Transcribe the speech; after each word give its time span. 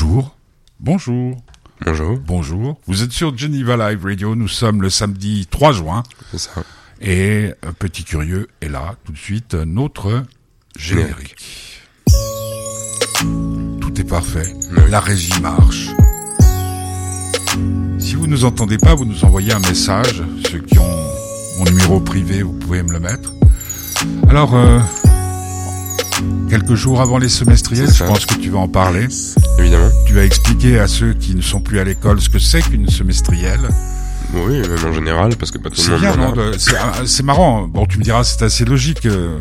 Bonjour. 0.00 0.34
Bonjour. 0.80 1.36
Bonjour. 1.84 2.18
Bonjour. 2.26 2.80
Vous 2.86 3.02
êtes 3.02 3.12
sur 3.12 3.36
Geneva 3.36 3.76
Live 3.76 4.02
Radio. 4.02 4.34
Nous 4.34 4.48
sommes 4.48 4.80
le 4.80 4.88
samedi 4.88 5.46
3 5.50 5.72
juin. 5.72 6.02
C'est 6.30 6.38
ça. 6.38 6.64
Et 7.02 7.52
Petit 7.78 8.04
Curieux 8.04 8.48
est 8.62 8.70
là. 8.70 8.94
Tout 9.04 9.12
de 9.12 9.18
suite, 9.18 9.52
notre 9.52 10.22
générique. 10.74 11.82
Tout 12.06 14.00
est 14.00 14.08
parfait. 14.08 14.54
La 14.88 15.00
régie 15.00 15.38
marche. 15.42 15.90
Si 17.98 18.14
vous 18.14 18.26
nous 18.26 18.46
entendez 18.46 18.78
pas, 18.78 18.94
vous 18.94 19.04
nous 19.04 19.26
envoyez 19.26 19.52
un 19.52 19.60
message. 19.60 20.22
Ceux 20.50 20.60
qui 20.60 20.78
ont 20.78 21.08
mon 21.58 21.64
numéro 21.64 22.00
privé, 22.00 22.42
vous 22.42 22.54
pouvez 22.54 22.82
me 22.82 22.92
le 22.94 23.00
mettre. 23.00 23.34
Alors, 24.30 24.54
euh, 24.54 24.80
quelques 26.48 26.74
jours 26.74 27.00
avant 27.00 27.18
les 27.18 27.28
semestriels, 27.28 27.92
je 27.92 28.04
pense 28.04 28.26
que 28.26 28.34
tu 28.34 28.50
vas 28.50 28.58
en 28.58 28.68
parler. 28.68 29.06
Évidemment. 29.58 29.88
Tu 30.06 30.14
vas 30.14 30.24
expliquer 30.24 30.78
à 30.78 30.86
ceux 30.88 31.14
qui 31.14 31.34
ne 31.34 31.40
sont 31.42 31.60
plus 31.60 31.78
à 31.78 31.84
l'école 31.84 32.20
ce 32.20 32.28
que 32.28 32.38
c'est 32.38 32.62
qu'une 32.62 32.88
semestrielle. 32.88 33.68
Oui, 34.32 34.60
même 34.60 34.84
en 34.86 34.92
général, 34.92 35.34
parce 35.36 35.50
que 35.50 35.58
pas 35.58 35.70
tout 35.70 35.76
le 35.76 35.82
C'est 35.82 35.90
monde 35.90 36.00
bien, 36.00 36.16
non 36.16 36.52
C'est 36.58 36.76
ah, 36.76 36.92
c'est 37.04 37.24
marrant. 37.24 37.66
Bon, 37.66 37.84
tu 37.86 37.98
me 37.98 38.04
diras, 38.04 38.22
c'est 38.24 38.42
assez 38.44 38.64
logique. 38.64 39.06
euh, 39.06 39.38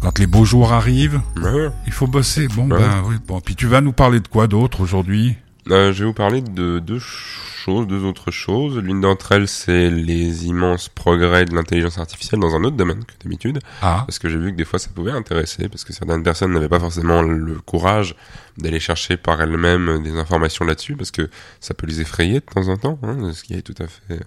Quand 0.00 0.18
les 0.18 0.26
beaux 0.26 0.44
jours 0.44 0.72
arrivent, 0.72 1.20
Ouais. 1.36 1.68
il 1.86 1.92
faut 1.92 2.06
bosser. 2.08 2.48
Bon, 2.48 2.68
Ouais. 2.70 2.78
ben 2.78 3.02
oui. 3.08 3.14
Bon, 3.26 3.40
puis 3.40 3.54
tu 3.54 3.66
vas 3.66 3.80
nous 3.80 3.92
parler 3.92 4.18
de 4.20 4.28
quoi 4.28 4.46
d'autre 4.48 4.80
aujourd'hui? 4.80 5.36
Euh, 5.70 5.92
je 5.92 6.00
vais 6.00 6.06
vous 6.06 6.14
parler 6.14 6.40
de 6.40 6.78
deux 6.78 6.98
choses, 6.98 7.86
deux 7.86 8.04
autres 8.04 8.30
choses. 8.30 8.78
L'une 8.78 9.00
d'entre 9.00 9.32
elles, 9.32 9.48
c'est 9.48 9.90
les 9.90 10.46
immenses 10.46 10.88
progrès 10.88 11.44
de 11.44 11.54
l'intelligence 11.54 11.98
artificielle 11.98 12.40
dans 12.40 12.54
un 12.54 12.64
autre 12.64 12.76
domaine 12.76 13.04
que 13.04 13.12
d'habitude. 13.22 13.58
Ah, 13.82 14.04
Parce 14.06 14.18
que 14.18 14.28
j'ai 14.28 14.38
vu 14.38 14.52
que 14.52 14.56
des 14.56 14.64
fois 14.64 14.78
ça 14.78 14.88
pouvait 14.94 15.12
intéresser, 15.12 15.68
parce 15.68 15.84
que 15.84 15.92
certaines 15.92 16.22
personnes 16.22 16.52
n'avaient 16.52 16.68
pas 16.68 16.80
forcément 16.80 17.22
le 17.22 17.60
courage 17.60 18.14
d'aller 18.56 18.80
chercher 18.80 19.16
par 19.16 19.40
elles-mêmes 19.42 20.02
des 20.02 20.16
informations 20.16 20.64
là-dessus, 20.64 20.96
parce 20.96 21.10
que 21.10 21.28
ça 21.60 21.74
peut 21.74 21.86
les 21.86 22.00
effrayer 22.00 22.34
de 22.40 22.44
temps 22.44 22.68
en 22.68 22.76
temps, 22.76 22.98
hein, 23.02 23.32
ce 23.32 23.42
qui 23.42 23.54
est 23.54 23.62
tout 23.62 23.74
à 23.78 23.86
fait, 23.86 24.18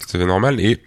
tout 0.00 0.16
à 0.16 0.18
fait 0.18 0.26
normal. 0.26 0.60
Et 0.60 0.80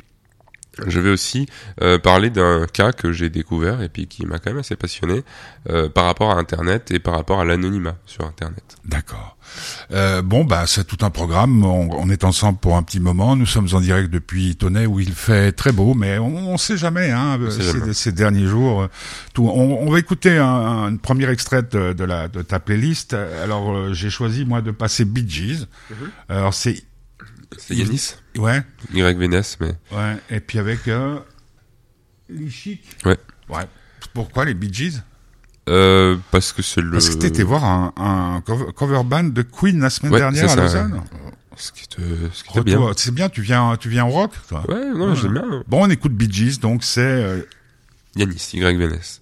je 0.88 1.00
vais 1.00 1.10
aussi 1.10 1.48
euh, 1.82 1.98
parler 2.00 2.30
d'un 2.30 2.66
cas 2.66 2.92
que 2.94 3.12
j'ai 3.12 3.30
découvert 3.30 3.82
et 3.82 3.90
puis 3.90 4.08
qui 4.08 4.26
m'a 4.26 4.40
quand 4.40 4.52
même 4.52 4.60
assez 4.60 4.76
passionné 4.76 5.24
euh, 5.70 5.90
par 5.90 6.06
rapport 6.06 6.32
à 6.32 6.36
Internet 6.36 6.92
et 6.92 7.00
par 7.00 7.16
rapport 7.16 7.40
à 7.42 7.46
l'anonymat 7.46 7.98
sur 8.06 8.26
Internet. 8.26 8.64
d'accord. 8.86 9.38
Euh, 9.92 10.22
bon, 10.22 10.46
bah 10.46 10.64
c'est 10.66 10.86
tout 10.86 11.04
un 11.06 11.10
programme. 11.10 11.66
On, 11.66 11.90
on 11.92 12.10
est 12.10 12.24
ensemble 12.24 12.58
pour 12.60 12.78
un 12.78 12.84
petit 12.84 13.00
moment. 13.00 13.36
Nous 13.36 13.46
sommes 13.46 13.68
en 13.74 13.82
direct 13.82 14.10
depuis 14.10 14.56
Tonnet 14.56 14.86
où 14.86 15.00
il 15.00 15.12
fait 15.12 15.52
très 15.52 15.72
beau, 15.74 15.94
mais 15.94 16.18
on, 16.20 16.54
on 16.54 16.58
sait 16.58 16.78
jamais. 16.78 17.12
Hein, 17.12 17.38
ces, 17.94 18.12
derniers 18.12 18.48
jours, 18.48 18.84
euh, 18.84 18.88
tout. 19.34 19.48
On, 19.48 19.86
on 19.86 19.92
va 19.92 20.00
écouter 20.00 20.38
un, 20.38 20.46
un 20.46 20.90
une 20.90 21.00
première 21.00 21.30
extrait 21.30 21.64
de, 21.64 21.94
de 21.94 22.04
la 22.04 22.28
de 22.28 22.42
ta 22.42 22.60
playlist. 22.60 23.14
Alors 23.14 23.72
euh, 23.72 23.94
j'ai 23.94 24.10
choisi 24.10 24.46
moi 24.46 24.62
de 24.62 24.72
passer 24.72 25.06
Bee 25.06 25.28
Gees. 25.28 25.68
Alors 26.30 26.54
c'est 26.54 26.84
C'est 27.58 27.76
Yanis, 27.76 28.16
ouais. 28.38 28.64
YVNS, 28.94 29.58
mais 29.60 29.74
Ouais, 29.92 30.16
et 30.30 30.40
puis 30.40 30.58
avec 30.60 30.88
euh, 30.88 31.20
les 32.30 32.50
chics. 32.50 32.84
Ouais. 33.06 33.18
Ouais. 33.50 33.64
Pourquoi 34.14 34.46
les 34.46 34.54
Bee 34.54 34.74
Gees? 34.74 35.02
Euh, 35.70 36.18
parce 36.32 36.54
que 36.54 36.62
c'est 36.62 36.82
le. 36.82 36.92
Parce 36.92 37.10
que 37.10 37.20
t'étais 37.20 37.44
voir 37.44 37.64
un, 37.64 37.94
un 37.98 38.42
cover, 38.42 39.04
band 39.04 39.26
de 39.26 39.42
Queen 39.42 39.80
la 39.80 39.90
semaine 39.90 40.14
Ouais, 40.14 40.20
dernière 40.20 40.50
à 40.50 40.56
Lausanne. 40.56 41.02
Ce 41.58 41.72
qui 41.72 41.88
te, 41.88 42.02
ce 42.34 42.44
qui 42.44 42.60
bien. 42.62 42.80
C'est 42.98 43.14
bien, 43.14 43.30
tu 43.30 43.42
viens, 43.42 43.76
tu 43.78 43.90
viens 43.90 44.06
au 44.06 44.10
rock, 44.10 44.32
toi. 44.48 44.64
Ouais, 44.70 44.86
non, 44.96 45.10
Ouais. 45.10 45.16
j'aime 45.16 45.34
bien. 45.34 45.64
Bon, 45.68 45.86
on 45.86 45.90
écoute 45.90 46.14
Bee 46.14 46.32
Gees, 46.32 46.58
donc 46.60 46.84
c'est 46.84 47.02
euh, 47.02 47.42
Yanis, 48.16 48.50
YVNS. 48.54 49.20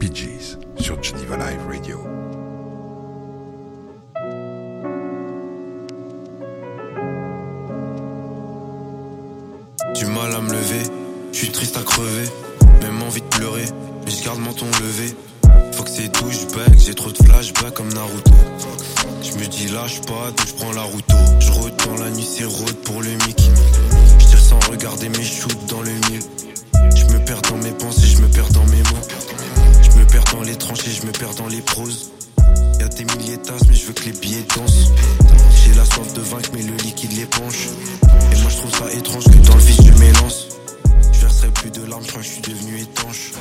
Bee 0.00 0.10
Gees 0.14 0.56
sur 0.78 1.02
Geneva 1.02 1.36
Live 1.36 1.60
Radio. 1.68 2.03
Mal 10.24 10.36
à 10.36 10.40
me 10.40 10.52
lever, 10.52 10.82
je 11.32 11.38
suis 11.38 11.50
triste 11.50 11.76
à 11.76 11.82
crever, 11.82 12.28
même 12.80 13.02
envie 13.02 13.20
de 13.20 13.26
pleurer, 13.26 13.64
mais 14.04 14.10
je 14.10 14.24
garde 14.24 14.38
mon 14.38 14.52
ton 14.54 14.66
levé. 14.66 15.14
Faut 15.72 15.82
que 15.82 15.90
c'est 15.90 16.08
douchebag, 16.08 16.78
j'ai 16.78 16.94
trop 16.94 17.10
de 17.10 17.18
flashbacks 17.22 17.74
comme 17.74 17.92
Naruto. 17.92 18.32
Je 19.22 19.38
me 19.38 19.46
dis 19.46 19.68
lâche 19.68 20.00
pas, 20.02 20.30
donc 20.30 20.46
je 20.46 20.54
prends 20.54 20.72
la 20.72 20.82
route. 20.82 21.04
Je 21.40 21.50
dans 21.86 22.02
la 22.02 22.10
nuit, 22.10 22.24
c'est 22.24 22.44
road 22.44 22.74
pour 22.84 23.02
le 23.02 23.10
mic. 23.10 23.50
Je 24.18 24.26
tire 24.26 24.38
sans 24.38 24.60
regarder 24.70 25.10
mes 25.10 25.24
shoots 25.24 25.66
dans 25.68 25.82
le 25.82 25.90
mille. 25.90 26.22
Je 26.96 27.04
me 27.12 27.22
perds 27.24 27.42
dans 27.42 27.58
mes 27.58 27.72
pensées, 27.72 28.06
je 28.06 28.22
me 28.22 28.28
perds 28.28 28.50
dans 28.50 28.64
mes 28.66 28.82
mots. 28.82 29.06
Je 29.82 29.98
me 29.98 30.06
perds 30.06 30.24
dans 30.32 30.42
les 30.42 30.56
tranchées, 30.56 30.90
je 30.90 31.06
me 31.06 31.12
perds 31.12 31.34
dans 31.34 31.48
les 31.48 31.60
proses. 31.60 32.12
Y'a 32.80 32.88
des 32.88 33.04
milliers 33.04 33.36
de 33.36 33.42
tasses, 33.42 33.66
mais 33.68 33.74
je 33.74 33.86
veux 33.86 33.92
que 33.92 34.04
les 34.04 34.12
billets 34.12 34.46
dansent. 34.56 34.90
J'ai 35.74 35.80
la 35.80 35.86
soif 35.86 36.12
de 36.14 36.20
vaincre, 36.20 36.50
mais 36.54 36.62
le 36.62 36.76
liquide 36.76 37.28
penche. 37.30 37.66
Et 38.32 38.40
moi 38.42 38.48
je 38.48 38.56
trouve 38.58 38.70
ça 38.70 38.92
étrange 38.92 39.24
que 39.24 39.36
dans 39.38 39.56
le 39.56 39.60
vide 39.60 39.80
je 39.84 39.98
m'élance. 39.98 40.48
Je 41.12 41.18
verserai 41.18 41.48
plus 41.48 41.70
de 41.72 41.84
larmes, 41.84 42.04
je 42.04 42.10
crois 42.10 42.22
que 42.22 42.28
je 42.28 42.32
suis 42.32 42.42
devenu 42.42 42.78
étanche. 42.80 43.32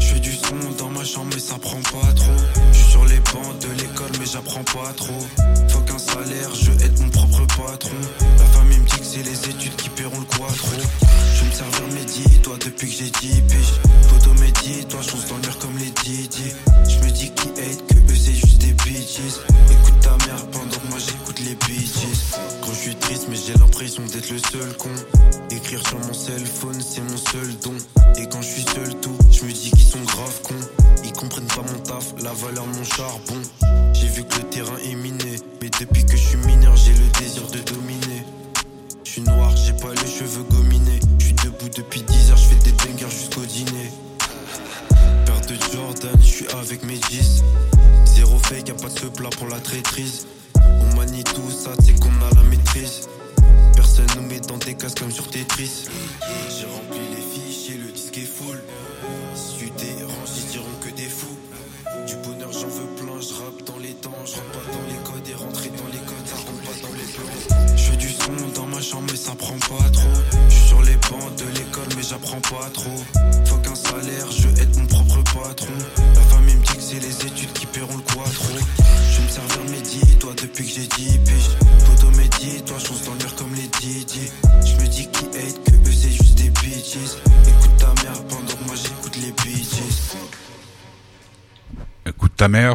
Je 0.00 0.06
fais 0.06 0.18
du 0.18 0.32
son 0.32 0.56
dans 0.78 0.88
ma 0.88 1.04
chambre 1.04 1.30
mais 1.32 1.40
ça 1.40 1.58
prend 1.58 1.80
pas 1.80 2.12
trop 2.16 2.32
Je 2.72 2.76
suis 2.76 2.90
sur 2.90 3.04
les 3.04 3.20
bancs 3.20 3.58
de 3.60 3.68
l'école 3.80 4.10
mais 4.18 4.26
j'apprends 4.26 4.64
pas 4.64 4.92
trop 4.96 5.24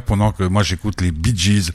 pendant 0.06 0.32
que 0.32 0.44
moi 0.44 0.64
j'écoute 0.64 1.02
les 1.02 1.12
Bee 1.12 1.36
Gees. 1.36 1.72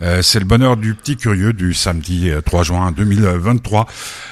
Euh, 0.00 0.22
c'est 0.22 0.38
le 0.38 0.44
bonheur 0.44 0.76
du 0.76 0.94
petit 0.94 1.16
curieux 1.16 1.52
du 1.52 1.74
samedi 1.74 2.30
euh, 2.30 2.40
3 2.40 2.62
juin 2.64 2.92
2023. 2.92 3.86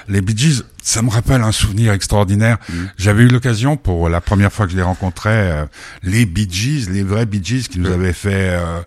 Les 0.09 0.21
Bee 0.21 0.37
Gees, 0.37 0.63
ça 0.83 1.03
me 1.03 1.11
rappelle 1.11 1.43
un 1.43 1.53
souvenir 1.53 1.93
extraordinaire. 1.93 2.59
J'avais 2.97 3.25
eu 3.25 3.29
l'occasion 3.29 3.77
pour 3.77 4.09
la 4.09 4.21
première 4.21 4.53
fois 4.53 4.67
que 4.67 4.73
je 4.73 4.77
les 4.77 4.83
rencontrais, 4.83 5.51
euh, 5.53 5.67
les 6.03 6.27
Bee 6.27 6.49
Gees, 6.51 6.89
les 6.91 7.03
vrais 7.03 7.27
Bee 7.27 7.43
Gees 7.43 7.69
qui 7.69 7.79
nous 7.79 7.91
avaient 7.91 8.13
fait 8.13 8.51
euh, 8.51 8.81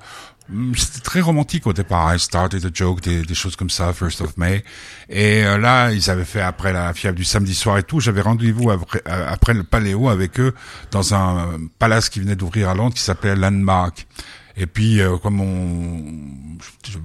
Hum, 0.51 0.73
C'était 0.75 0.99
très 0.99 1.21
romantique 1.21 1.67
au 1.67 1.73
départ. 1.73 2.13
I 2.13 2.19
started 2.19 2.65
a 2.65 2.69
joke, 2.73 3.01
des, 3.01 3.23
des 3.23 3.33
choses 3.33 3.55
comme 3.55 3.69
ça, 3.69 3.93
First 3.93 4.21
of 4.21 4.35
May. 4.37 4.63
Et 5.09 5.45
euh, 5.45 5.57
là, 5.57 5.91
ils 5.91 6.09
avaient 6.09 6.25
fait 6.25 6.41
après 6.41 6.73
la 6.73 6.93
fièvre 6.93 7.15
du 7.15 7.23
samedi 7.23 7.55
soir 7.55 7.77
et 7.77 7.83
tout. 7.83 7.99
J'avais 7.99 8.21
rendez-vous 8.21 8.69
après, 8.69 9.01
euh, 9.07 9.25
après 9.31 9.53
le 9.53 9.63
Paléo 9.63 10.09
avec 10.09 10.39
eux 10.39 10.53
dans 10.91 11.13
un 11.13 11.37
euh, 11.37 11.57
palace 11.79 12.09
qui 12.09 12.19
venait 12.19 12.35
d'ouvrir 12.35 12.69
à 12.69 12.75
Londres 12.75 12.93
qui 12.93 13.01
s'appelait 13.01 13.35
Landmark. 13.35 14.05
Et 14.55 14.67
puis, 14.67 15.01
euh, 15.01 15.17
comme 15.17 15.41
on 15.41 16.57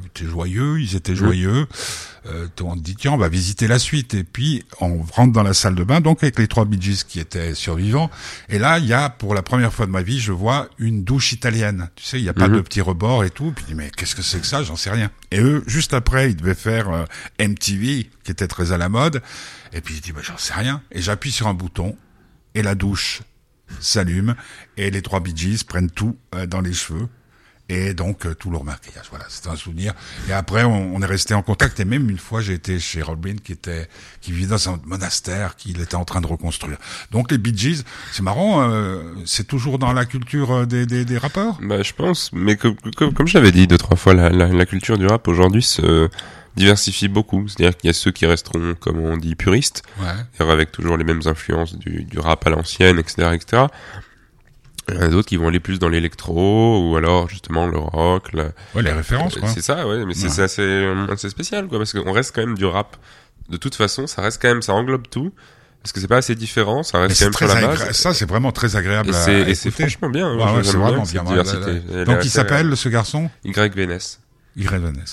était 0.07 0.27
joyeux, 0.27 0.81
ils 0.81 0.97
étaient 0.97 1.17
joyeux, 1.17 1.67
euh, 2.27 2.47
on 2.63 2.77
dit 2.77 2.95
tiens, 2.95 3.13
on 3.13 3.17
va 3.17 3.29
visiter 3.31 3.67
la 3.69 3.79
suite. 3.79 4.13
Et 4.13 4.23
puis, 4.25 4.65
on 4.81 5.01
rentre 5.03 5.33
dans 5.33 5.43
la 5.43 5.55
salle 5.55 5.75
de 5.75 5.83
bain, 5.83 6.03
donc 6.03 6.23
avec 6.23 6.39
les 6.39 6.47
trois 6.47 6.67
Bee 6.67 6.81
Gees 6.81 7.05
qui 7.09 7.21
étaient 7.21 7.55
survivants. 7.55 8.11
Et 8.51 8.59
là, 8.59 8.79
il 8.79 8.85
y 8.85 8.93
a, 8.93 9.09
pour 9.09 9.35
la 9.35 9.41
première 9.43 9.73
fois 9.73 9.87
de 9.87 9.91
ma 9.91 10.03
vie, 10.03 10.21
je 10.21 10.33
vois 10.33 10.69
une 10.79 11.05
douche 11.05 11.33
italienne. 11.33 11.89
Tu 11.97 12.05
sais, 12.05 12.19
il 12.19 12.23
n'y 12.23 12.29
a 12.29 12.35
pas 12.35 12.49
Mhm. 12.49 12.57
de 12.57 12.61
petit 12.61 12.83
rebord 12.83 13.25
et 13.25 13.31
tout. 13.31 13.53
Puis 13.53 13.65
je 13.67 13.73
dis, 13.73 13.75
mais 13.75 13.91
qu'est-ce 13.97 14.15
que 14.15 14.23
c'est 14.23 14.41
que 14.41 14.47
ça? 14.47 14.63
J'en 14.63 14.77
sais 14.77 14.91
rien. 14.91 15.11
Et 15.31 15.41
eux, 15.41 15.65
juste 15.67 15.95
après, 15.95 16.31
ils 16.31 16.37
devaient 16.37 16.55
faire 16.55 16.91
euh, 16.91 17.05
MTV, 17.41 18.11
qui 18.25 18.31
était 18.31 18.49
très 18.49 18.73
à 18.73 18.79
la 18.79 18.91
mode. 18.91 19.23
Et 19.73 19.81
puis 19.81 19.95
je 19.95 20.03
dis, 20.03 20.13
bah, 20.13 20.21
j'en 20.23 20.37
sais 20.37 20.53
rien. 20.55 20.83
Et 20.93 21.01
j'appuie 21.01 21.33
sur 21.33 21.47
un 21.47 21.55
bouton, 21.55 21.97
et 22.55 22.63
la 22.63 22.75
douche 22.75 23.23
s'allume, 23.81 24.35
et 24.77 24.91
les 24.91 25.01
trois 25.03 25.21
Bee 25.21 25.35
Gees 25.37 25.63
prennent 25.67 25.91
tout 25.91 26.17
euh, 26.35 26.47
dans 26.47 26.61
les 26.61 26.73
cheveux. 26.75 27.09
Et 27.71 27.93
donc 27.93 28.25
euh, 28.25 28.35
tout 28.35 28.51
leur 28.51 28.65
maquillage, 28.65 29.07
voilà, 29.11 29.27
c'est 29.29 29.47
un 29.47 29.57
souvenir. 29.57 29.93
Et 30.29 30.33
après, 30.33 30.65
on, 30.65 30.95
on 30.95 31.03
est 31.03 31.07
resté 31.07 31.35
en 31.35 31.43
contact. 31.43 31.79
Et 31.81 31.85
même 31.85 32.09
une 32.09 32.19
fois, 32.19 32.41
j'ai 32.41 32.55
été 32.55 32.79
chez 32.81 33.03
Robin, 33.03 33.37
qui 33.43 33.53
était, 33.53 33.89
qui 34.23 34.33
vivait 34.33 34.47
dans 34.49 34.71
un 34.71 34.81
monastère 34.87 35.55
qu'il 35.57 35.81
était 35.81 35.95
en 35.97 36.05
train 36.07 36.21
de 36.23 36.27
reconstruire. 36.27 36.79
Donc 37.11 37.31
les 37.31 37.39
Bee 37.39 37.57
Gees, 37.57 37.85
c'est 38.13 38.23
marrant, 38.23 38.63
euh, 38.71 39.03
c'est 39.27 39.47
toujours 39.47 39.79
dans 39.79 39.93
la 39.93 40.07
culture 40.07 40.51
euh, 40.53 40.67
des, 40.67 40.87
des, 40.87 41.05
des 41.05 41.19
rappeurs? 41.19 41.59
Bah, 41.63 41.83
je 41.83 41.93
pense, 41.93 42.31
mais 42.33 42.57
comme, 42.57 42.77
comme, 42.97 43.13
comme 43.13 43.27
je 43.27 43.35
l'avais 43.35 43.53
dit 43.53 43.67
deux, 43.67 43.79
trois 43.79 43.97
fois, 43.97 44.15
la, 44.15 44.31
la, 44.31 44.49
la 44.49 44.67
culture 44.67 44.97
du 44.97 45.07
rap 45.07 45.29
aujourd'hui 45.29 45.63
se 45.63 46.09
diversifie 46.57 47.09
beaucoup. 47.09 47.47
C'est-à-dire 47.47 47.77
qu'il 47.77 47.89
y 47.89 47.91
a 47.91 47.93
ceux 47.95 48.11
qui 48.11 48.27
resteront, 48.27 48.75
comme 48.81 48.99
on 48.99 49.17
dit, 49.17 49.35
puristes, 49.35 49.83
Ouais. 50.01 50.09
avec 50.45 50.73
toujours 50.73 50.97
les 50.97 51.05
mêmes 51.05 51.23
influences 51.27 51.77
du, 51.79 52.05
du 52.05 52.19
rap 52.19 52.47
à 52.47 52.51
l'ancienne, 52.51 52.99
etc., 52.99 53.31
etc. 53.35 53.63
Il 54.89 54.95
y 54.95 54.99
en 54.99 55.03
a 55.03 55.09
d'autres 55.09 55.29
qui 55.29 55.37
vont 55.37 55.49
aller 55.49 55.61
plus 55.61 55.79
dans 55.79 55.89
l'électro, 55.89 56.89
ou 56.91 56.97
alors, 56.97 57.29
justement, 57.29 57.67
le 57.67 57.79
rock, 57.79 58.33
la, 58.33 58.45
Ouais, 58.75 58.83
les 58.83 58.93
références, 58.93 59.37
quoi. 59.37 59.49
C'est 59.49 59.63
ça, 59.63 59.87
ouais, 59.87 60.05
mais 60.07 60.15
c'est 60.15 60.25
Ouais. 60.27 60.31
c'est 60.31 60.43
assez, 60.43 60.63
euh, 60.63 61.17
spécial, 61.17 61.67
quoi, 61.69 61.79
parce 61.79 61.93
qu'on 61.93 62.13
reste 62.13 62.35
quand 62.35 62.41
même 62.45 62.57
du 62.57 62.65
rap. 62.65 62.97
De 63.49 63.57
toute 63.57 63.75
façon, 63.75 64.07
ça 64.07 64.23
reste 64.23 64.41
quand 64.43 64.49
même, 64.49 64.63
ça 64.63 64.75
englobe 64.75 65.07
tout, 65.11 65.33
parce 65.83 65.93
que 65.93 66.01
c'est 66.01 66.09
pas 66.09 66.19
assez 66.19 66.35
différent, 66.35 66.83
ça 66.83 66.99
Mais 67.01 67.07
reste 67.07 67.19
quand 67.21 67.27
même 67.27 67.33
très 67.35 67.47
sur 67.49 67.55
la 67.61 67.67
base. 67.69 67.91
Ça, 67.93 68.15
c'est 68.15 68.29
vraiment 68.29 68.53
très 68.53 68.77
agréable 68.77 69.11
Et 69.11 69.15
à, 69.15 69.49
et 69.49 69.55
c'est 69.55 69.69
écouter. 69.69 69.85
franchement 69.85 70.11
bien. 70.11 70.31
Ouais, 70.31 70.37
moi, 70.37 70.47
ouais, 70.47 70.53
j'aime 70.57 70.65
c'est 70.65 70.77
vraiment 70.79 71.03
bien. 71.03 71.25
Ouais, 71.25 71.39
ouais, 71.39 71.65
ouais. 71.65 71.83
Elle 71.95 72.05
Donc, 72.05 72.25
il 72.25 72.31
s'appelle, 72.31 72.77
ce 72.77 72.89
garçon? 72.89 73.31
Euh, 73.47 73.67
YVNS. 73.67 74.19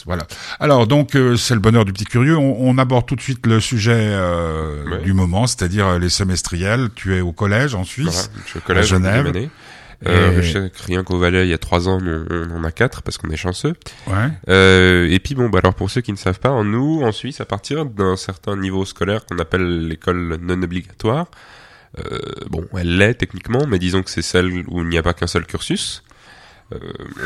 Voilà. 0.06 0.26
Alors 0.60 0.88
donc 0.88 1.16
euh, 1.16 1.36
c'est 1.38 1.54
le 1.54 1.60
bonheur 1.60 1.86
du 1.86 1.94
petit 1.94 2.06
curieux. 2.06 2.38
On, 2.38 2.56
on 2.60 2.78
aborde 2.78 3.06
tout 3.06 3.16
de 3.16 3.22
suite 3.22 3.46
le 3.46 3.60
sujet 3.60 3.94
euh, 3.98 4.84
Ouais. 4.90 5.02
du 5.02 5.14
moment, 5.14 5.48
c'est-à-dire 5.48 5.88
euh, 5.88 6.00
les 6.00 6.10
semestriels. 6.10 6.90
Tu 6.96 7.16
es 7.16 7.22
au 7.22 7.32
collège 7.32 7.76
en 7.76 7.84
Suisse. 7.84 8.30
Voilà, 8.32 8.42
je 8.46 8.50
suis 8.50 8.58
au 8.60 8.62
collège 8.62 8.94
à 8.94 8.96
en 8.96 9.00
Genève. 9.00 9.50
Euh, 10.08 10.42
je 10.42 10.52
sais 10.52 10.70
que 10.70 10.84
rien 10.84 11.04
qu'au 11.04 11.18
Valais, 11.18 11.48
il 11.48 11.50
y 11.50 11.54
a 11.54 11.58
trois 11.58 11.88
ans, 11.88 12.00
on, 12.04 12.26
on 12.30 12.58
en 12.58 12.64
a 12.66 12.72
quatre 12.72 13.02
parce 13.02 13.18
qu'on 13.18 13.30
est 13.30 13.38
chanceux. 13.38 13.74
Ouais. 14.08 14.30
Euh, 14.50 15.08
et 15.10 15.20
puis 15.20 15.36
bon, 15.36 15.50
bah 15.50 15.60
alors 15.60 15.74
pour 15.74 15.90
ceux 15.90 16.02
qui 16.02 16.12
ne 16.12 16.18
savent 16.18 16.40
pas, 16.40 16.62
nous 16.64 17.02
en 17.02 17.12
Suisse, 17.14 17.40
à 17.40 17.46
partir 17.46 17.86
d'un 17.86 18.18
certain 18.18 18.58
niveau 18.58 18.84
scolaire 18.86 19.26
qu'on 19.26 19.40
appelle 19.40 19.88
l'école 19.88 20.38
non 20.42 20.62
obligatoire, 20.62 21.28
euh, 21.98 22.20
bon, 22.50 22.66
elle 22.78 22.98
l'est 22.98 23.14
techniquement, 23.16 23.66
mais 23.68 23.80
disons 23.80 24.04
que 24.04 24.10
c'est 24.12 24.22
celle 24.22 24.48
où 24.68 24.82
il 24.82 24.90
n'y 24.90 24.98
a 24.98 25.02
pas 25.02 25.14
qu'un 25.14 25.28
seul 25.28 25.46
cursus. 25.46 26.04
Euh, 26.74 26.78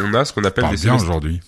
on 0.03 0.13
a 0.13 0.23
ce 0.23 0.31
qu'on 0.31 0.43
appelle 0.43 0.65
des 0.69 0.75
bien 0.77 0.95
aujourd'hui. 0.95 1.41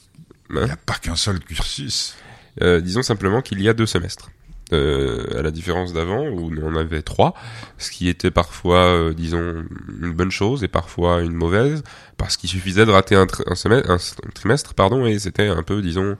Il 0.51 0.57
Hein 0.57 0.65
n'y 0.65 0.71
a 0.71 0.77
pas 0.77 0.95
qu'un 0.95 1.15
seul 1.15 1.39
cursus. 1.39 2.15
Euh, 2.61 2.81
disons 2.81 3.01
simplement 3.01 3.41
qu'il 3.41 3.61
y 3.61 3.69
a 3.69 3.73
deux 3.73 3.85
semestres. 3.85 4.29
Euh, 4.73 5.37
à 5.37 5.41
la 5.41 5.51
différence 5.51 5.91
d'avant 5.91 6.27
où 6.29 6.49
on 6.63 6.75
avait 6.77 7.01
trois, 7.01 7.33
ce 7.77 7.91
qui 7.91 8.07
était 8.07 8.31
parfois, 8.31 8.85
euh, 8.85 9.13
disons, 9.13 9.65
une 10.01 10.13
bonne 10.13 10.31
chose 10.31 10.63
et 10.63 10.69
parfois 10.69 11.23
une 11.23 11.33
mauvaise, 11.33 11.83
parce 12.15 12.37
qu'il 12.37 12.49
suffisait 12.49 12.85
de 12.85 12.91
rater 12.91 13.15
un, 13.15 13.27
un, 13.47 13.55
semestre, 13.55 14.21
trimestre, 14.33 14.73
pardon, 14.73 15.05
et 15.05 15.19
c'était 15.19 15.47
un 15.47 15.63
peu, 15.63 15.81
disons, 15.81 16.15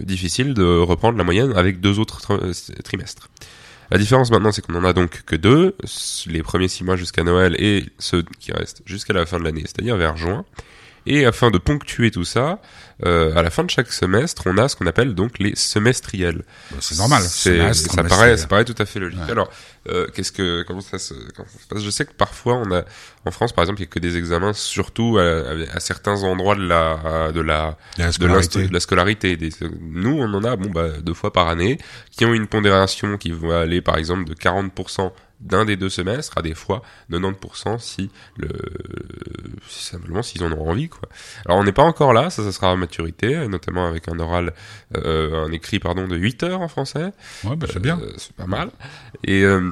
difficile 0.00 0.54
de 0.54 0.64
reprendre 0.64 1.18
la 1.18 1.24
moyenne 1.24 1.52
avec 1.56 1.80
deux 1.80 1.98
autres 1.98 2.20
tr- 2.20 2.82
trimestres. 2.82 3.28
La 3.90 3.98
différence 3.98 4.30
maintenant, 4.30 4.52
c'est 4.52 4.62
qu'on 4.64 4.76
en 4.76 4.84
a 4.84 4.92
donc 4.92 5.22
que 5.24 5.36
deux, 5.36 5.76
les 6.26 6.42
premiers 6.42 6.68
six 6.68 6.84
mois 6.84 6.96
jusqu'à 6.96 7.24
Noël 7.24 7.56
et 7.58 7.84
ceux 7.98 8.24
qui 8.38 8.52
restent 8.52 8.82
jusqu'à 8.86 9.12
la 9.12 9.26
fin 9.26 9.38
de 9.38 9.44
l'année, 9.44 9.62
c'est-à-dire 9.62 9.96
vers 9.96 10.16
juin. 10.16 10.44
Et 11.06 11.26
afin 11.26 11.50
de 11.50 11.58
ponctuer 11.58 12.10
tout 12.10 12.24
ça, 12.24 12.60
euh, 13.04 13.34
à 13.36 13.42
la 13.42 13.50
fin 13.50 13.62
de 13.64 13.70
chaque 13.70 13.92
semestre, 13.92 14.42
on 14.46 14.56
a 14.56 14.68
ce 14.68 14.76
qu'on 14.76 14.86
appelle 14.86 15.14
donc 15.14 15.38
les 15.38 15.54
semestriels. 15.54 16.44
Bah, 16.70 16.76
C'est 16.80 16.96
normal. 16.96 17.22
C'est- 17.22 17.58
semestre, 17.58 17.92
ça 17.94 18.04
paraît, 18.04 18.36
ça 18.36 18.46
paraît 18.46 18.64
tout 18.64 18.74
à 18.78 18.86
fait 18.86 19.00
logique. 19.00 19.20
Ouais. 19.24 19.30
Alors, 19.30 19.50
euh, 19.90 20.06
qu'est-ce 20.14 20.32
que, 20.32 20.62
comment 20.62 20.80
ça 20.80 20.98
se, 20.98 21.12
comment 21.36 21.48
ça 21.48 21.58
se 21.62 21.66
passe? 21.68 21.82
Je 21.82 21.90
sais 21.90 22.06
que 22.06 22.12
parfois, 22.14 22.54
on 22.54 22.70
a, 22.72 22.84
en 23.26 23.30
France, 23.30 23.52
par 23.52 23.64
exemple, 23.64 23.80
il 23.80 23.84
y 23.84 23.88
a 23.88 23.90
que 23.90 23.98
des 23.98 24.16
examens, 24.16 24.52
surtout 24.54 25.18
à, 25.18 25.22
à- 25.22 25.76
à 25.76 25.80
certains 25.80 26.22
endroits 26.22 26.54
de 26.56 26.66
la, 26.66 27.32
de 27.34 27.40
la, 27.40 27.76
de, 27.98 28.10
scolarité. 28.10 28.58
l'inst- 28.60 28.68
de 28.68 28.72
la 28.72 28.80
scolarité. 28.80 29.36
Des- 29.36 29.50
nous, 29.80 30.16
on 30.18 30.32
en 30.32 30.44
a, 30.44 30.56
bon, 30.56 30.70
bah, 30.70 30.88
deux 31.02 31.14
fois 31.14 31.32
par 31.32 31.48
année, 31.48 31.78
qui 32.12 32.24
ont 32.24 32.32
une 32.32 32.46
pondération 32.46 33.18
qui 33.18 33.30
va 33.32 33.60
aller, 33.60 33.82
par 33.82 33.98
exemple, 33.98 34.24
de 34.24 34.34
40% 34.34 35.12
d'un 35.40 35.64
des 35.64 35.76
deux 35.76 35.90
semestres 35.90 36.38
à 36.38 36.42
des 36.42 36.54
fois 36.54 36.82
90% 37.10 37.78
si 37.78 38.10
le 38.36 38.48
si 39.68 39.84
simplement 39.84 40.22
s'ils 40.22 40.42
en 40.44 40.52
ont 40.52 40.68
envie 40.68 40.88
quoi. 40.88 41.08
Alors 41.44 41.58
on 41.58 41.64
n'est 41.64 41.72
pas 41.72 41.82
encore 41.82 42.12
là, 42.12 42.30
ça 42.30 42.42
ça 42.42 42.52
sera 42.52 42.70
à 42.70 42.76
maturité, 42.76 43.46
notamment 43.48 43.86
avec 43.86 44.08
un 44.08 44.18
oral 44.18 44.54
euh, 44.96 45.44
un 45.44 45.52
écrit 45.52 45.78
pardon 45.78 46.06
de 46.06 46.16
8 46.16 46.42
heures 46.44 46.60
en 46.60 46.68
français. 46.68 47.12
Ouais, 47.44 47.56
bah, 47.56 47.66
c'est 47.70 47.80
bien. 47.80 47.98
Euh, 48.00 48.12
c'est 48.16 48.34
pas 48.34 48.46
mal. 48.46 48.70
Et, 49.24 49.42
euh, 49.42 49.70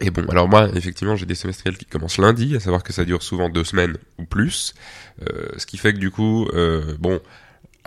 et 0.00 0.10
bon, 0.10 0.24
alors 0.28 0.48
moi, 0.48 0.68
effectivement, 0.74 1.16
j'ai 1.16 1.26
des 1.26 1.34
semestriels 1.34 1.76
qui 1.76 1.84
commencent 1.84 2.18
lundi, 2.18 2.54
à 2.54 2.60
savoir 2.60 2.82
que 2.82 2.92
ça 2.92 3.04
dure 3.04 3.22
souvent 3.22 3.48
deux 3.48 3.64
semaines 3.64 3.96
ou 4.18 4.24
plus. 4.24 4.74
Euh, 5.22 5.48
ce 5.56 5.66
qui 5.66 5.76
fait 5.76 5.92
que 5.92 5.98
du 5.98 6.10
coup, 6.10 6.46
euh, 6.52 6.96
bon, 6.98 7.20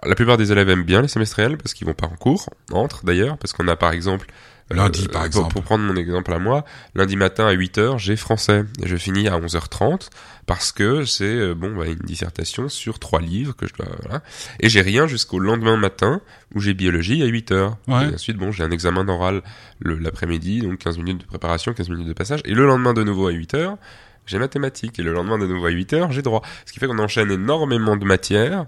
la 0.04 0.16
plupart 0.16 0.38
des 0.38 0.52
élèves 0.52 0.70
aiment 0.70 0.84
bien 0.84 1.02
les 1.02 1.08
semestriels 1.08 1.58
parce 1.58 1.74
qu'ils 1.74 1.88
vont 1.88 1.94
pas 1.94 2.08
en 2.08 2.16
cours, 2.16 2.50
entre 2.72 3.06
d'ailleurs, 3.06 3.38
parce 3.38 3.54
qu'on 3.54 3.68
a 3.68 3.76
par 3.76 3.94
exemple... 3.94 4.28
euh, 4.72 4.76
Lundi, 4.76 5.04
par 5.08 5.22
pour- 5.22 5.26
exemple. 5.26 5.54
Pour, 5.54 5.64
prendre 5.64 5.84
mon 5.84 5.96
exemple 5.96 6.34
à 6.34 6.40
moi, 6.40 6.66
lundi 6.96 7.16
matin 7.16 7.46
à 7.48 7.54
8h, 7.54 7.98
j'ai 7.98 8.16
français. 8.16 8.64
Et 8.84 8.88
je 8.88 8.96
finis 8.96 9.28
à 9.28 9.38
11h30 9.40 10.10
parce 10.48 10.72
que 10.72 11.06
c'est 11.06 11.24
euh, 11.26 11.54
bon 11.54 11.76
bah, 11.76 11.86
une 11.86 11.96
dissertation 12.00 12.68
sur 12.70 13.00
trois 13.00 13.22
livres 13.22 13.56
que 13.56 13.68
je 13.68 13.74
dois... 13.74 13.88
Voilà. 14.04 14.22
Et 14.60 14.70
j'ai 14.70 14.82
rien 14.82 15.08
jusqu'au 15.08 15.40
lendemain 15.40 15.78
matin 15.78 16.22
où 16.56 16.60
j'ai 16.60 16.74
biologie 16.74 17.22
à 17.24 17.28
8h. 17.28 17.74
Ouais. 17.88 18.10
Et 18.10 18.14
ensuite, 18.16 18.38
bon, 18.38 18.52
j'ai 18.52 18.64
un 18.64 18.72
examen 18.72 19.08
oral 19.08 19.42
le- 19.80 19.98
l'après-midi, 19.98 20.62
donc 20.62 20.80
15 20.80 20.98
minutes 20.98 21.22
de 21.22 21.26
préparation, 21.26 21.74
15 21.74 21.90
minutes 21.90 22.08
de 22.08 22.14
passage. 22.14 22.42
Et 22.46 22.54
le 22.54 22.66
lendemain 22.66 22.94
de 22.94 23.04
nouveau 23.04 23.28
à 23.28 23.32
8h, 23.32 23.78
j'ai 24.26 24.40
mathématiques. 24.40 25.00
Et 25.00 25.04
le 25.04 25.14
lendemain 25.14 25.38
de 25.38 25.46
nouveau 25.48 25.66
à 25.68 25.72
8h, 25.72 26.12
j'ai 26.12 26.22
droit. 26.22 26.42
Ce 26.66 26.72
qui 26.74 26.80
fait 26.80 26.88
qu'on 26.88 27.00
enchaîne 27.00 27.32
énormément 27.32 27.96
de 27.98 28.06
matières, 28.06 28.66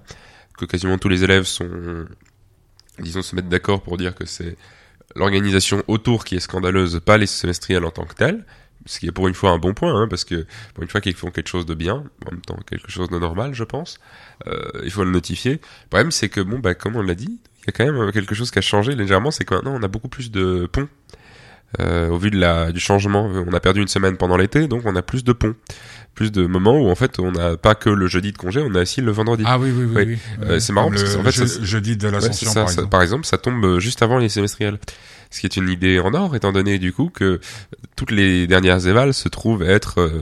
que 0.58 0.66
quasiment 0.66 0.98
tous 0.98 1.10
les 1.10 1.24
élèves 1.24 1.46
sont, 1.46 2.06
disons, 3.00 3.22
se 3.22 3.36
mettent 3.36 3.50
d'accord 3.50 3.82
pour 3.82 3.98
dire 3.98 4.14
que 4.16 4.26
c'est 4.26 4.56
l'organisation 5.16 5.84
autour 5.88 6.26
qui 6.26 6.36
est 6.36 6.40
scandaleuse, 6.40 7.02
pas 7.04 7.18
les 7.18 7.26
semestriels 7.26 7.86
en 7.86 7.92
tant 7.92 8.06
que 8.06 8.16
tels. 8.16 8.46
Ce 8.86 9.00
qui 9.00 9.08
est 9.08 9.12
pour 9.12 9.30
une 9.30 9.34
fois 9.34 9.52
un 9.52 9.60
bon 9.60 9.74
point, 9.74 9.96
hein, 9.96 10.08
parce 10.10 10.26
que 10.26 10.46
pour 10.74 10.84
une 10.84 10.90
fois 10.90 11.00
qu'ils 11.00 11.16
font 11.16 11.32
quelque 11.32 11.48
chose 11.48 11.66
de 11.66 11.74
bien, 11.74 12.04
en 12.26 12.32
même 12.32 12.42
temps 12.42 12.58
quelque 12.70 12.92
chose 12.92 13.10
de 13.10 13.18
normal, 13.18 13.54
je 13.54 13.64
pense, 13.64 13.98
euh, 14.48 14.60
il 14.84 14.92
faut 14.92 15.06
le 15.06 15.12
notifier. 15.12 15.54
Le 15.54 15.90
problème, 15.90 16.12
c'est 16.12 16.28
que, 16.28 16.42
bon, 16.42 16.60
bah, 16.60 16.76
comme 16.76 16.98
on 16.98 17.02
l'a 17.02 17.16
dit, 17.16 17.40
il 17.62 17.68
y 17.68 17.70
a 17.70 17.72
quand 17.72 17.90
même 17.90 18.12
quelque 18.12 18.36
chose 18.36 18.52
qui 18.52 18.60
a 18.60 18.62
changé 18.62 18.94
légèrement, 18.94 19.32
c'est 19.32 19.46
que 19.46 19.54
maintenant 19.54 19.74
on 19.74 19.84
a 19.84 19.88
beaucoup 19.88 20.10
plus 20.10 20.32
de 20.32 20.68
ponts. 20.70 20.90
Euh, 21.80 22.10
au 22.10 22.18
vu 22.18 22.30
de 22.30 22.38
la, 22.38 22.72
du 22.72 22.80
changement, 22.80 23.26
on 23.26 23.54
a 23.54 23.60
perdu 23.60 23.82
une 23.82 23.88
semaine 23.88 24.18
pendant 24.18 24.38
l'été, 24.38 24.68
donc 24.68 24.84
on 24.86 24.96
a 24.96 25.02
plus 25.02 25.24
de 25.24 25.32
ponts. 25.32 25.56
Plus 26.16 26.32
de 26.32 26.46
moments 26.46 26.78
où 26.80 26.90
en 26.90 26.96
fait 26.96 27.18
on 27.20 27.32
n'a 27.32 27.58
pas 27.58 27.74
que 27.74 27.90
le 27.90 28.06
jeudi 28.08 28.32
de 28.32 28.38
congé, 28.38 28.62
on 28.62 28.76
a 28.76 28.82
aussi 28.84 29.02
le 29.02 29.12
vendredi. 29.12 29.44
Ah 29.48 29.58
oui, 29.58 29.72
oui, 29.76 29.86
oui. 29.86 29.94
Oui. 29.96 30.04
oui. 30.42 30.46
Euh, 30.48 30.60
c'est 30.60 30.72
marrant 30.72 30.90
parce 30.92 31.04
que, 31.04 31.18
en 31.18 31.24
fait, 31.24 31.32
je- 31.32 31.46
ça- 31.46 31.64
jeudi 31.64 31.98
de 31.98 32.08
l'ascension, 32.08 32.52
ça, 32.52 32.62
par 32.62 32.70
ça- 32.70 32.74
exemple. 32.76 32.90
par 32.90 33.02
exemple, 33.02 33.26
ça 33.26 33.38
tombe 33.40 33.66
euh, 33.66 33.80
juste 33.80 34.02
avant 34.04 34.20
les 34.20 34.30
semestriels. 34.30 34.78
Ce 35.32 35.40
qui 35.40 35.48
est 35.48 35.58
une 35.58 35.70
idée 35.70 36.00
en 36.00 36.14
or, 36.14 36.36
étant 36.36 36.52
donné 36.52 36.78
du 36.78 36.94
coup 36.94 37.10
que 37.12 37.40
toutes 37.96 38.12
les 38.12 38.46
dernières 38.46 38.86
évals 38.88 39.16
se 39.16 39.28
trouvent 39.30 39.64
être, 39.64 40.00
euh, 40.02 40.22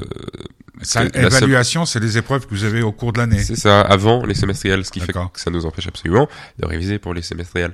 Ça, 0.83 1.03
évaluation, 1.13 1.85
c'est 1.85 1.99
les 1.99 2.17
épreuves 2.17 2.47
que 2.47 2.51
vous 2.55 2.63
avez 2.63 2.81
au 2.81 2.91
cours 2.93 3.11
de 3.11 3.19
l'année. 3.19 3.39
c'est 3.43 3.57
ça, 3.57 3.81
avant 3.81 4.25
les 4.25 4.33
semestriels, 4.33 4.85
ce 4.85 4.91
qui 4.91 5.01
fait 5.01 5.11
que 5.13 5.19
ça 5.39 5.51
nous 5.51 5.65
empêche 5.65 5.87
absolument 5.87 6.29
de 6.59 6.65
réviser 6.65 6.97
pour 6.99 7.13
les 7.13 7.21
semestriels. 7.21 7.73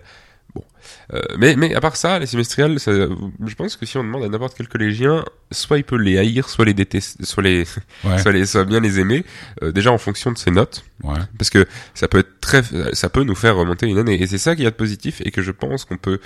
Euh, 1.13 1.21
mais 1.37 1.55
mais 1.55 1.73
à 1.75 1.79
part 1.81 1.95
ça, 1.95 2.19
les 2.19 2.25
semestriels, 2.25 2.79
ça- 2.79 2.91
je 2.91 3.55
pense 3.55 3.75
que 3.75 3.85
si 3.85 3.97
on 3.97 4.03
demande 4.03 4.23
à 4.23 4.29
n'importe 4.29 4.55
quel 4.57 4.67
collégien, 4.67 5.23
soit 5.51 5.77
il 5.77 5.83
peut 5.83 5.97
les 5.97 6.17
haïr, 6.17 6.49
soit 6.49 6.65
les 6.65 6.73
détester, 6.73 7.23
soit 7.25 7.43
les, 7.43 7.65
Ouais, 8.03 8.17
soit 8.21 8.31
les, 8.31 8.45
soit 8.45 8.65
bien 8.65 8.79
les 8.79 8.99
aimer, 8.99 9.23
euh, 9.63 9.71
déjà 9.71 9.91
en 9.91 9.97
fonction 9.97 10.31
de 10.31 10.37
ses 10.37 10.51
notes. 10.51 10.83
ouais. 11.03 11.19
parce 11.37 11.49
que 11.49 11.65
ça 11.93 12.07
peut 12.07 12.19
être 12.19 12.39
très 12.41 12.61
ça 12.93 13.09
peut 13.09 13.23
nous 13.23 13.35
faire 13.35 13.55
remonter 13.55 13.87
une 13.87 13.97
année 13.97 14.21
et 14.21 14.27
c'est 14.27 14.37
ça 14.37 14.55
qui 14.55 14.63
y 14.63 14.67
a 14.67 14.71
de 14.71 14.75
positif 14.75 15.21
et 15.25 15.31
que 15.31 15.41
je 15.41 15.51
pense 15.51 15.85
qu'on 15.85 15.97
peut 15.97 16.19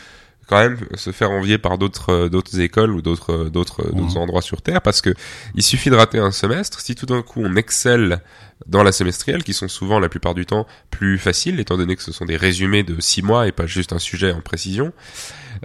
quand 0.47 0.59
même 0.59 0.77
se 0.95 1.11
faire 1.11 1.31
envier 1.31 1.57
par 1.57 1.77
d'autres 1.77 2.11
euh, 2.11 2.29
d'autres 2.29 2.59
écoles 2.59 2.91
ou 2.91 3.01
d'autres 3.01 3.33
euh, 3.33 3.49
d'autres 3.49 3.89
d'autres 3.91 4.17
endroits 4.17 4.41
sur 4.41 4.61
terre 4.61 4.81
parce 4.81 5.01
que 5.01 5.13
il 5.55 5.63
suffit 5.63 5.89
de 5.89 5.95
rater 5.95 6.19
un 6.19 6.31
semestre. 6.31 6.79
Si 6.81 6.95
tout 6.95 7.05
d'un 7.05 7.21
coup 7.21 7.41
on 7.43 7.55
excelle 7.55 8.21
dans 8.67 8.83
la 8.83 8.91
semestrielle, 8.91 9.43
qui 9.43 9.53
sont 9.53 9.67
souvent 9.67 9.99
la 9.99 10.09
plupart 10.09 10.33
du 10.33 10.45
temps 10.45 10.67
plus 10.89 11.17
faciles, 11.17 11.59
étant 11.59 11.77
donné 11.77 11.95
que 11.95 12.03
ce 12.03 12.11
sont 12.11 12.25
des 12.25 12.37
résumés 12.37 12.83
de 12.83 12.99
6 12.99 13.23
mois 13.23 13.47
et 13.47 13.51
pas 13.51 13.65
juste 13.65 13.93
un 13.93 13.99
sujet 13.99 14.31
en 14.31 14.41
précision, 14.41 14.93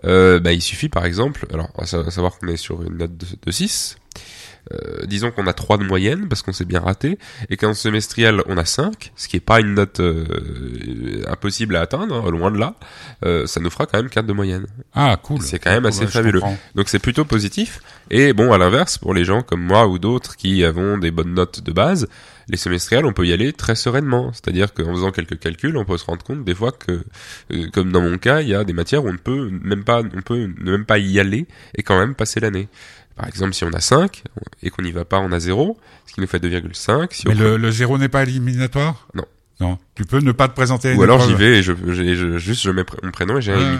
euh, 0.04 0.40
bah, 0.40 0.52
il 0.52 0.62
suffit 0.62 0.88
par 0.88 1.04
exemple, 1.04 1.46
alors 1.52 1.70
à 1.78 1.86
savoir 1.86 2.38
qu'on 2.38 2.48
est 2.48 2.56
sur 2.56 2.82
une 2.82 2.98
note 2.98 3.16
de, 3.16 3.26
de 3.44 3.50
6, 3.50 3.96
euh, 4.72 5.06
disons 5.06 5.30
qu'on 5.30 5.46
a 5.46 5.52
3 5.52 5.78
de 5.78 5.84
moyenne 5.84 6.26
parce 6.28 6.42
qu'on 6.42 6.52
s'est 6.52 6.64
bien 6.64 6.80
raté 6.80 7.18
et 7.50 7.56
qu'en 7.56 7.72
semestriel 7.72 8.42
on 8.46 8.56
a 8.56 8.64
5 8.64 9.12
ce 9.14 9.28
qui 9.28 9.36
est 9.36 9.40
pas 9.40 9.60
une 9.60 9.74
note 9.74 10.00
euh, 10.00 11.22
impossible 11.28 11.76
à 11.76 11.82
atteindre 11.82 12.26
hein, 12.26 12.30
loin 12.30 12.50
de 12.50 12.58
là. 12.58 12.74
Euh, 13.24 13.46
ça 13.46 13.60
nous 13.60 13.70
fera 13.70 13.86
quand 13.86 13.98
même 13.98 14.10
4 14.10 14.26
de 14.26 14.32
moyenne. 14.32 14.66
Ah 14.92 15.16
cool. 15.22 15.40
C'est 15.40 15.60
quand 15.60 15.70
même 15.70 15.86
assez 15.86 16.06
fabuleux. 16.06 16.40
donc 16.74 16.88
c'est 16.88 16.98
plutôt 16.98 17.24
positif. 17.24 17.80
Et 18.10 18.32
bon 18.32 18.52
à 18.52 18.58
l'inverse 18.58 18.98
pour 18.98 19.14
les 19.14 19.24
gens 19.24 19.42
comme 19.42 19.62
moi 19.62 19.86
ou 19.86 19.98
d'autres 20.00 20.36
qui 20.36 20.64
avons 20.64 20.98
des 20.98 21.12
bonnes 21.12 21.34
notes 21.34 21.62
de 21.62 21.72
base 21.72 22.08
les 22.48 22.56
semestriels 22.56 23.04
on 23.06 23.12
peut 23.12 23.26
y 23.26 23.32
aller 23.32 23.52
très 23.52 23.76
sereinement. 23.76 24.32
C'est 24.32 24.48
à 24.48 24.52
dire 24.52 24.74
qu'en 24.74 24.92
faisant 24.92 25.12
quelques 25.12 25.38
calculs 25.38 25.76
on 25.76 25.84
peut 25.84 25.98
se 25.98 26.04
rendre 26.06 26.24
compte 26.24 26.44
des 26.44 26.54
fois 26.54 26.72
que 26.72 27.04
comme 27.72 27.92
dans 27.92 28.00
mon 28.00 28.18
cas 28.18 28.40
il 28.40 28.48
y 28.48 28.54
a 28.54 28.64
des 28.64 28.72
matières 28.72 29.04
où 29.04 29.08
on 29.08 29.12
ne 29.12 29.18
peut 29.18 29.48
même 29.62 29.84
pas 29.84 30.02
on 30.02 30.22
peut 30.22 30.50
ne 30.58 30.70
même 30.72 30.84
pas 30.84 30.98
y 30.98 31.20
aller 31.20 31.46
et 31.76 31.84
quand 31.84 31.98
même 31.98 32.16
passer 32.16 32.40
l'année 32.40 32.68
par 33.16 33.26
exemple, 33.26 33.54
si 33.54 33.64
on 33.64 33.72
a 33.72 33.80
5 33.80 34.22
et 34.62 34.70
qu'on 34.70 34.82
n'y 34.82 34.92
va 34.92 35.04
pas, 35.04 35.18
on 35.18 35.32
a 35.32 35.40
0, 35.40 35.78
ce 36.06 36.12
qui 36.12 36.20
nous 36.20 36.26
fait 36.26 36.38
2,5. 36.38 37.08
Si 37.10 37.28
Mais 37.28 37.34
le, 37.34 37.56
le 37.56 37.70
0 37.70 37.98
n'est 37.98 38.08
pas 38.08 38.22
éliminatoire? 38.22 39.08
Non. 39.14 39.24
Non, 39.58 39.78
tu 39.94 40.04
peux 40.04 40.18
ne 40.18 40.32
pas 40.32 40.48
te 40.48 40.54
présenter. 40.54 40.92
Ou 40.92 41.02
alors 41.02 41.18
j'y 41.26 41.34
vais 41.34 41.60
et 41.60 41.62
je, 41.62 41.72
je, 41.72 42.36
juste 42.36 42.62
je 42.62 42.70
mets 42.70 42.84
mon 43.02 43.10
prénom 43.10 43.38
et 43.38 43.40
j'ai 43.40 43.52
un 43.52 43.58
demi. 43.58 43.78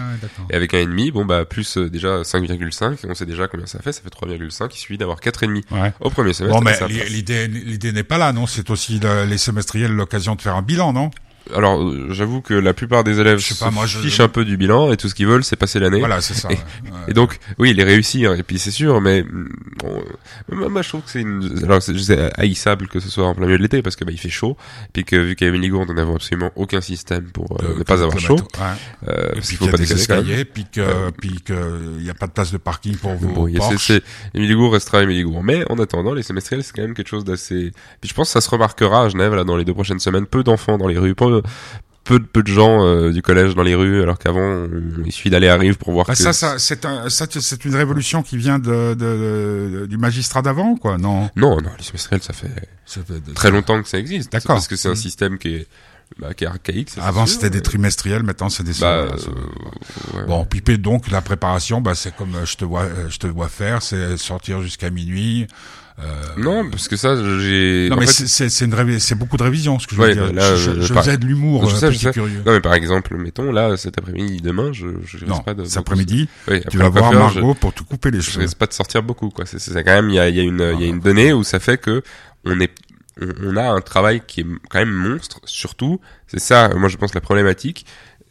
Et 0.49 0.55
avec 0.55 0.73
un 0.73 0.83
demi, 0.83 1.11
bon 1.11 1.23
bah 1.23 1.45
plus 1.45 1.77
euh, 1.77 1.87
déjà 1.87 2.23
5,5, 2.23 3.05
on 3.07 3.13
sait 3.13 3.27
déjà 3.27 3.47
combien 3.47 3.67
ça 3.67 3.77
fait, 3.79 3.91
ça 3.91 4.01
fait 4.01 4.09
3,5. 4.09 4.69
Il 4.73 4.75
suffit 4.75 4.97
d'avoir 4.97 5.19
4,5 5.19 5.41
demi 5.45 5.63
ouais. 5.69 5.93
au 5.99 6.09
premier 6.09 6.33
semestre. 6.33 6.59
Bon 6.59 6.65
mais 6.65 6.75
l'idée 7.09 7.47
l'idée 7.47 7.91
n'est 7.91 8.01
pas 8.01 8.17
là, 8.17 8.33
non? 8.33 8.47
C'est 8.47 8.71
aussi 8.71 8.99
les 9.27 9.37
semestriels 9.37 9.91
l'occasion 9.91 10.33
de 10.33 10.41
faire 10.41 10.55
un 10.55 10.63
bilan, 10.63 10.93
non? 10.93 11.11
Alors 11.55 11.81
euh, 11.81 12.07
j'avoue 12.11 12.41
que 12.41 12.53
la 12.53 12.73
plupart 12.73 13.03
des 13.03 13.19
élèves 13.19 13.39
je 13.39 13.53
sais 13.53 13.65
pas, 13.65 13.71
se 13.87 13.97
fichent 13.97 14.19
un 14.19 14.27
peu 14.27 14.45
du 14.45 14.57
bilan 14.57 14.91
et 14.91 14.97
tout 14.97 15.09
ce 15.09 15.15
qu'ils 15.15 15.27
veulent 15.27 15.43
c'est 15.43 15.55
passer 15.55 15.79
l'année. 15.79 15.99
Voilà, 15.99 16.21
c'est 16.21 16.33
ça. 16.33 16.49
Et, 16.51 16.57
et, 17.09 17.13
donc 17.13 17.39
oui, 17.57 17.73
les 17.73 17.83
réussir 17.83 18.33
et 18.33 18.43
puis 18.43 18.59
c'est 18.59 18.71
sûr, 18.71 19.01
mais 19.01 19.23
bon, 19.77 20.69
moi 20.69 20.81
je 20.81 20.89
trouve 20.89 21.01
que 21.01 21.09
c'est 21.09 21.21
une 21.21 21.63
alors 21.63 21.81
c'est 21.81 22.39
haïssable 22.39 22.87
que 22.87 22.99
ce 22.99 23.09
soit 23.09 23.25
en 23.25 23.35
plein 23.35 23.45
milieu 23.45 23.57
de 23.57 23.63
l'été 23.63 23.81
parce 23.81 23.95
que 23.95 24.05
bah 24.05 24.11
il 24.11 24.19
fait 24.19 24.29
chaud, 24.29 24.57
puis 24.93 25.03
que 25.03 25.15
vu 25.15 25.35
qu'à 25.35 25.47
Émilie 25.47 25.69
Gourde 25.69 25.89
on 25.89 25.93
n'avait 25.93 26.13
absolument 26.13 26.51
aucun 26.55 26.81
système 26.81 27.25
pour 27.25 27.57
euh, 27.63 27.77
ne 27.77 27.83
pas 27.83 28.01
avoir 28.03 28.19
chaud. 28.19 28.35
Ouais. 28.35 29.09
Euh, 29.09 29.29
parce 29.33 29.49
qu'il 29.49 29.57
faut 29.57 29.67
pas 29.67 29.77
des 29.77 29.91
escaliers, 29.91 30.45
puis 30.45 30.65
que 30.71 31.11
puis 31.11 31.41
que 31.41 31.97
il 31.99 32.05
y 32.05 32.09
a 32.09 32.13
pas 32.13 32.27
de 32.27 32.31
place 32.31 32.51
de 32.51 32.57
parking 32.57 32.97
pour 32.97 33.13
vous. 33.13 33.29
Bon, 33.29 33.77
c'est 33.77 34.03
Émilie 34.33 34.55
Gourde 34.55 34.73
restera 34.73 35.03
Émilie 35.03 35.23
Gourde, 35.23 35.43
mais 35.43 35.63
en 35.71 35.79
attendant 35.79 36.13
les 36.13 36.23
semestriels 36.23 36.63
c'est 36.63 36.75
quand 36.75 36.81
même 36.81 36.93
quelque 36.93 37.09
chose 37.09 37.25
d'assez. 37.25 37.71
Puis 38.01 38.09
je 38.09 38.13
pense 38.13 38.29
que 38.29 38.33
ça 38.33 38.41
se 38.41 38.49
remarquera 38.49 39.03
à 39.03 39.09
Genève 39.09 39.33
là 39.33 39.43
dans 39.43 39.57
les 39.57 39.65
deux 39.65 39.73
prochaines 39.73 39.99
semaines, 39.99 40.25
peu 40.25 40.43
d'enfants 40.43 40.77
dans 40.77 40.87
les 40.87 40.97
rues 40.97 41.15
peu 41.15 41.36
de 41.41 42.25
peu 42.25 42.41
de 42.41 42.47
gens 42.47 42.85
euh, 42.85 43.11
du 43.11 43.21
collège 43.21 43.53
dans 43.53 43.63
les 43.63 43.75
rues 43.75 44.01
alors 44.01 44.17
qu'avant 44.17 44.65
il 45.05 45.11
suffit 45.11 45.29
d'aller 45.29 45.49
à 45.49 45.57
Rive 45.57 45.77
pour 45.77 45.91
voir 45.91 46.05
bah 46.05 46.13
que 46.13 46.19
ça 46.19 46.31
ça 46.31 46.57
c'est 46.57 46.85
un 46.85 47.09
ça 47.09 47.25
c'est 47.29 47.65
une 47.65 47.75
révolution 47.75 48.23
qui 48.23 48.37
vient 48.37 48.59
de, 48.59 48.93
de, 48.93 48.95
de 48.95 49.85
du 49.87 49.97
magistrat 49.97 50.41
d'avant 50.41 50.77
quoi 50.77 50.97
non? 50.97 51.29
Non 51.35 51.59
non 51.61 51.71
les 51.77 51.83
semestriels 51.83 52.23
ça 52.23 52.31
fait, 52.31 52.69
ça 52.85 53.01
fait 53.05 53.33
très 53.33 53.51
longtemps 53.51 53.81
que 53.81 53.89
ça 53.89 53.99
existe 53.99 54.31
d'accord 54.31 54.55
parce 54.55 54.69
que 54.69 54.77
c'est 54.77 54.87
un 54.87 54.93
mmh. 54.93 54.95
système 54.95 55.37
qui 55.37 55.55
est 55.55 55.67
bah, 56.19 56.33
qui 56.33 56.45
est 56.45 56.47
archaïque. 56.47 56.91
Avant 56.99 57.25
c'était 57.25 57.49
des 57.49 57.61
trimestriels, 57.61 58.23
maintenant 58.23 58.49
c'est 58.49 58.63
des 58.63 58.79
bah, 58.79 59.07
euh, 59.07 59.09
ouais. 60.13 60.25
Bon, 60.25 60.45
pipé 60.45 60.77
donc 60.77 61.11
la 61.11 61.21
préparation, 61.21 61.81
bah 61.81 61.95
c'est 61.95 62.15
comme 62.15 62.33
euh, 62.35 62.45
je 62.45 62.55
te 62.55 62.65
vois, 62.65 62.83
euh, 62.83 63.09
je 63.09 63.17
te 63.19 63.27
vois 63.27 63.49
faire, 63.49 63.83
c'est 63.83 64.17
sortir 64.17 64.61
jusqu'à 64.61 64.89
minuit. 64.89 65.47
Non, 66.37 66.69
parce 66.69 66.87
que 66.87 66.95
ça, 66.95 67.15
j'ai. 67.39 67.89
Non, 67.89 67.97
mais 67.97 68.05
c'est 68.05 68.49
c'est 68.49 69.15
beaucoup 69.15 69.37
de 69.37 69.43
révision, 69.43 69.79
ce 69.79 69.87
que 69.87 69.95
je 69.95 70.01
veux 70.01 70.13
dire. 70.13 70.31
Là, 70.33 70.55
je, 70.55 70.75
je, 70.75 70.81
je 70.81 70.93
faisais 70.93 71.17
de 71.17 71.25
l'humour, 71.25 71.69
sais. 71.71 72.11
curieux. 72.11 72.43
Non, 72.45 72.53
mais 72.53 72.61
par 72.61 72.73
exemple, 72.73 73.15
mettons 73.17 73.51
là 73.51 73.77
cet 73.77 73.97
après-midi, 73.97 74.41
demain, 74.41 74.71
je 74.73 74.87
je 75.03 75.25
non, 75.25 75.39
pas 75.39 75.53
de. 75.53 75.65
Cet 75.65 75.77
après-midi, 75.77 76.29
oui, 76.47 76.61
tu 76.69 76.77
vas 76.77 76.89
voir 76.89 77.11
Margot 77.11 77.55
pour 77.55 77.73
te 77.73 77.83
couper 77.83 78.11
les 78.11 78.21
cheveux. 78.21 78.33
Je 78.33 78.39
risque 78.41 78.57
pas 78.57 78.67
de 78.67 78.73
sortir 78.73 79.01
beaucoup, 79.01 79.29
quoi. 79.29 79.45
C'est 79.45 79.83
quand 79.83 79.91
même 79.91 80.09
il 80.09 80.15
y 80.15 80.19
a 80.19 80.29
y 80.29 80.39
a 80.39 80.43
une 80.43 80.73
il 80.75 80.81
y 80.81 80.85
a 80.85 80.87
une 80.87 80.99
donnée 80.99 81.33
où 81.33 81.43
ça 81.43 81.59
fait 81.59 81.77
que 81.77 82.03
on 82.45 82.59
est 82.59 82.71
on, 83.19 83.53
on, 83.53 83.57
a 83.57 83.63
un 83.63 83.81
travail 83.81 84.21
qui 84.25 84.41
est 84.41 84.45
quand 84.69 84.79
même 84.79 84.93
monstre. 84.93 85.41
Surtout, 85.45 85.99
c'est 86.27 86.39
ça, 86.39 86.69
moi 86.75 86.89
je 86.89 86.97
pense 86.97 87.15
la 87.15 87.21
problématique, 87.21 87.85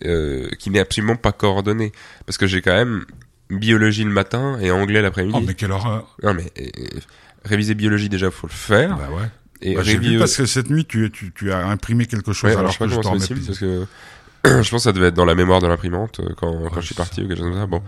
euh, 0.04 0.48
qui 0.58 0.70
n'est 0.70 0.78
absolument 0.78 1.16
pas 1.16 1.32
coordonnée, 1.32 1.92
parce 2.26 2.38
que 2.38 2.46
j'ai 2.46 2.62
quand 2.62 2.74
même 2.74 3.04
biologie 3.50 4.04
le 4.04 4.10
matin 4.10 4.58
et 4.60 4.70
anglais 4.70 5.02
l'après-midi. 5.02 5.38
Oh 5.40 5.44
mais 5.44 5.54
quelle 5.54 5.72
horreur 5.72 6.16
Non 6.22 6.34
mais 6.34 6.52
euh, 6.58 7.00
réviser 7.46 7.74
biologie 7.74 8.08
déjà 8.08 8.30
faut 8.30 8.46
le 8.46 8.52
faire. 8.52 8.96
Bah 8.96 9.08
ouais. 9.10 9.28
Et 9.62 9.74
bah, 9.74 9.82
vu 9.82 10.18
parce 10.18 10.36
que 10.36 10.46
cette 10.46 10.68
nuit 10.68 10.84
tu, 10.84 11.10
tu, 11.10 11.32
tu 11.32 11.50
as 11.50 11.66
imprimé 11.66 12.06
quelque 12.06 12.32
chose 12.32 12.50
ouais, 12.50 12.56
alors, 12.56 12.70
je 12.70 12.78
sais 12.78 12.84
pas 12.84 12.90
comment 12.90 13.18
c'est 13.18 13.34
possible 13.34 13.40
parce 13.46 13.58
que 13.58 13.86
je 14.44 14.70
pense 14.70 14.70
que 14.70 14.78
ça 14.78 14.92
devait 14.92 15.08
être 15.08 15.14
dans 15.14 15.24
la 15.24 15.34
mémoire 15.34 15.60
de 15.60 15.66
l'imprimante 15.66 16.20
euh, 16.20 16.34
quand, 16.36 16.68
quand 16.70 16.80
je 16.80 16.86
suis 16.86 16.94
parti 16.94 17.22
ou 17.22 17.28
quelque 17.28 17.38
chose 17.38 17.50
comme 17.50 17.58
ça. 17.58 17.66
Bon, 17.66 17.82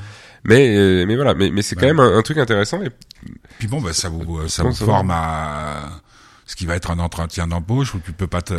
mais 0.45 1.05
mais 1.07 1.15
voilà, 1.15 1.35
mais 1.35 1.51
mais 1.51 1.63
c'est 1.63 1.77
quand 1.77 1.87
même 1.87 2.01
un, 2.01 2.17
un, 2.17 2.23
truc 2.23 2.39
intéressant. 2.39 2.83
Et 2.83 2.91
puis 3.59 3.69
bon, 3.69 3.81
bah 3.81 3.93
ça 3.93 4.09
vous 4.09 4.49
ça 4.49 4.63
vous 4.63 4.73
forme 4.73 5.11
à 5.11 6.01
ce 6.49 6.57
qui 6.57 6.65
va 6.67 6.75
être 6.75 6.91
un 6.91 6.99
entretien 6.99 7.47
d'embauche 7.47 7.95
où 7.95 8.01
tu 8.01 8.13
peux 8.13 8.27
pas 8.27 8.41
te 8.41 8.55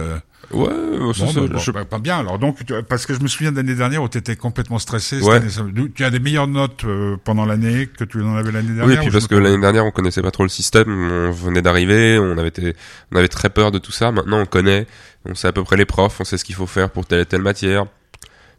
Ouais, 0.52 0.70
bon, 0.70 1.12
ça, 1.12 1.26
bah, 1.26 1.48
bon, 1.52 1.58
je... 1.58 1.72
bah, 1.72 1.86
pas 1.86 2.00
bien. 2.00 2.20
Alors 2.20 2.40
donc, 2.40 2.64
parce 2.88 3.06
que 3.06 3.14
je 3.14 3.20
me 3.20 3.28
souviens 3.28 3.52
de 3.52 3.58
l'année 3.58 3.76
dernière 3.76 4.02
où 4.02 4.08
tu 4.08 4.18
étais 4.18 4.36
complètement 4.36 4.80
stressé. 4.80 5.22
Ouais. 5.22 5.36
Année, 5.36 5.50
tu 5.94 6.06
as 6.06 6.10
des 6.12 6.20
meilleures 6.20 6.48
notes 6.48 6.86
euh, 6.86 7.18
pendant 7.24 7.46
l'année 7.46 7.88
que 7.88 8.04
tu 8.04 8.22
en 8.22 8.36
avais 8.36 8.52
l'année 8.52 8.74
dernière. 8.74 8.98
Oui, 9.00 9.02
puis 9.02 9.12
parce 9.12 9.28
que 9.28 9.36
l'année 9.36 9.60
dernière 9.60 9.86
on 9.86 9.92
connaissait 9.92 10.22
pas 10.22 10.32
trop 10.32 10.44
le 10.44 10.50
système, 10.50 10.88
on 10.88 11.32
venait 11.32 11.62
d'arriver, 11.62 12.20
on 12.20 12.38
avait 12.38 12.50
été, 12.50 12.76
on 13.12 13.18
avait 13.18 13.28
très 13.28 13.50
peur 13.50 13.72
de 13.72 13.80
tout 13.80 13.92
ça. 13.92 14.12
Maintenant 14.12 14.40
on 14.40 14.46
connaît, 14.46 14.86
on 15.26 15.34
sait 15.34 15.48
à 15.48 15.52
peu 15.52 15.64
près 15.64 15.76
les 15.76 15.86
profs, 15.86 16.22
on 16.22 16.24
sait 16.24 16.38
ce 16.38 16.46
qu'il 16.46 16.56
faut 16.56 16.68
faire 16.68 16.92
pour 16.92 17.06
telle 17.06 17.22
et 17.22 17.26
telle 17.26 17.42
matière 17.42 17.86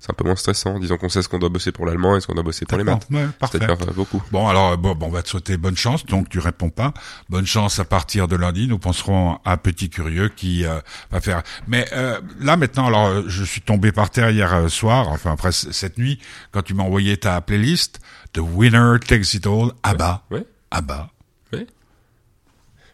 c'est 0.00 0.11
un 0.11 0.14
peu 0.14 0.25
moins 0.25 0.35
stressant. 0.37 0.78
Disons 0.78 0.97
qu'on 0.97 1.11
sait 1.11 1.21
ce 1.21 1.28
qu'on 1.28 1.38
doit 1.38 1.50
bosser 1.50 1.73
pour 1.73 1.85
l'allemand 1.85 2.16
et 2.16 2.21
ce 2.21 2.26
qu'on 2.26 2.35
doit 2.35 2.42
bosser 2.42 2.64
pour 2.64 2.78
les 2.78 2.85
maths. 2.85 3.07
Ouais, 3.11 3.26
C'est-à-dire 3.40 3.76
euh, 3.83 3.92
beaucoup. 3.92 4.23
Bon, 4.33 4.49
alors 4.49 4.78
bon, 4.78 4.95
bon, 4.95 5.07
on 5.07 5.11
va 5.11 5.23
te 5.23 5.28
souhaiter 5.28 5.59
bonne 5.59 5.76
chance. 5.76 6.07
Donc 6.07 6.30
tu 6.30 6.38
réponds 6.38 6.71
pas. 6.71 6.95
Bonne 7.28 7.47
chance 7.47 7.78
à 7.78 7.85
partir 7.85 8.26
de 8.26 8.35
lundi. 8.35 8.66
Nous 8.66 8.78
penserons 8.78 9.38
à 9.45 9.59
Petit 9.59 9.90
Curieux 9.90 10.30
qui 10.30 10.64
euh, 10.64 10.80
va 11.11 11.21
faire. 11.21 11.42
Mais 11.69 11.87
euh, 11.92 12.19
là 12.40 12.57
maintenant, 12.57 12.87
alors 12.87 13.28
je 13.28 13.45
suis 13.45 13.61
tombé 13.61 13.92
par 13.92 14.11
terre 14.11 14.30
hier 14.30 14.52
euh, 14.54 14.69
soir, 14.69 15.09
enfin 15.09 15.33
après 15.33 15.52
cette 15.52 15.99
nuit, 15.99 16.19
quand 16.50 16.62
tu 16.62 16.73
m'as 16.73 16.83
envoyé 16.83 17.16
ta 17.19 17.40
playlist, 17.40 18.00
The 18.33 18.38
Winner 18.38 18.97
Takes 19.07 19.35
It 19.35 19.47
All, 19.47 19.73
Abba, 19.83 20.25
ouais. 20.30 20.47
Abba. 20.71 21.11
Oui. 21.52 21.66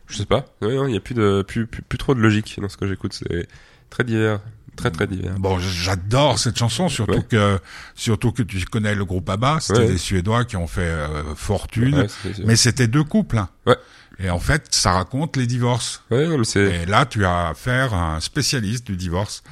Je 0.09 0.17
sais 0.17 0.27
pas. 0.27 0.47
Il 0.61 0.69
ouais, 0.69 0.93
y 0.93 0.97
a 0.97 1.01
plus 1.01 1.15
de 1.15 1.45
plus, 1.47 1.67
plus, 1.67 1.83
plus 1.83 1.99
trop 1.99 2.15
de 2.15 2.21
logique 2.21 2.59
dans 2.61 2.69
ce 2.69 2.77
que 2.77 2.89
j'écoute. 2.89 3.13
C'est 3.13 3.47
très 3.91 4.03
divers 4.03 4.41
très 4.77 4.91
très 4.91 5.07
divers. 5.07 5.35
Bon, 5.39 5.59
j'adore 5.59 6.39
cette 6.39 6.59
chanson, 6.59 6.89
surtout 6.89 7.13
ouais. 7.13 7.23
que 7.29 7.59
surtout 7.95 8.33
que 8.33 8.43
tu 8.43 8.65
connais 8.67 8.95
le 8.95 9.05
groupe 9.05 9.29
ABBA, 9.29 9.59
c'était 9.61 9.81
ouais. 9.81 9.87
des 9.89 9.99
Suédois 9.99 10.45
qui 10.45 10.57
ont 10.57 10.67
fait 10.67 10.83
euh, 10.83 11.35
fortune, 11.35 11.99
ouais, 12.01 12.07
mais 12.45 12.57
c'était 12.57 12.87
deux 12.87 13.05
couples. 13.05 13.39
Hein. 13.39 13.49
Ouais. 13.67 13.77
Et 14.19 14.31
en 14.31 14.39
fait, 14.39 14.69
ça 14.71 14.93
raconte 14.93 15.37
les 15.37 15.47
divorces. 15.47 16.03
Ouais, 16.11 16.27
Et 16.57 16.87
là, 16.87 17.05
tu 17.05 17.25
as 17.25 17.49
affaire 17.49 17.93
à 17.93 18.17
un 18.17 18.21
spécialiste 18.21 18.87
du 18.87 18.97
divorce. 18.97 19.43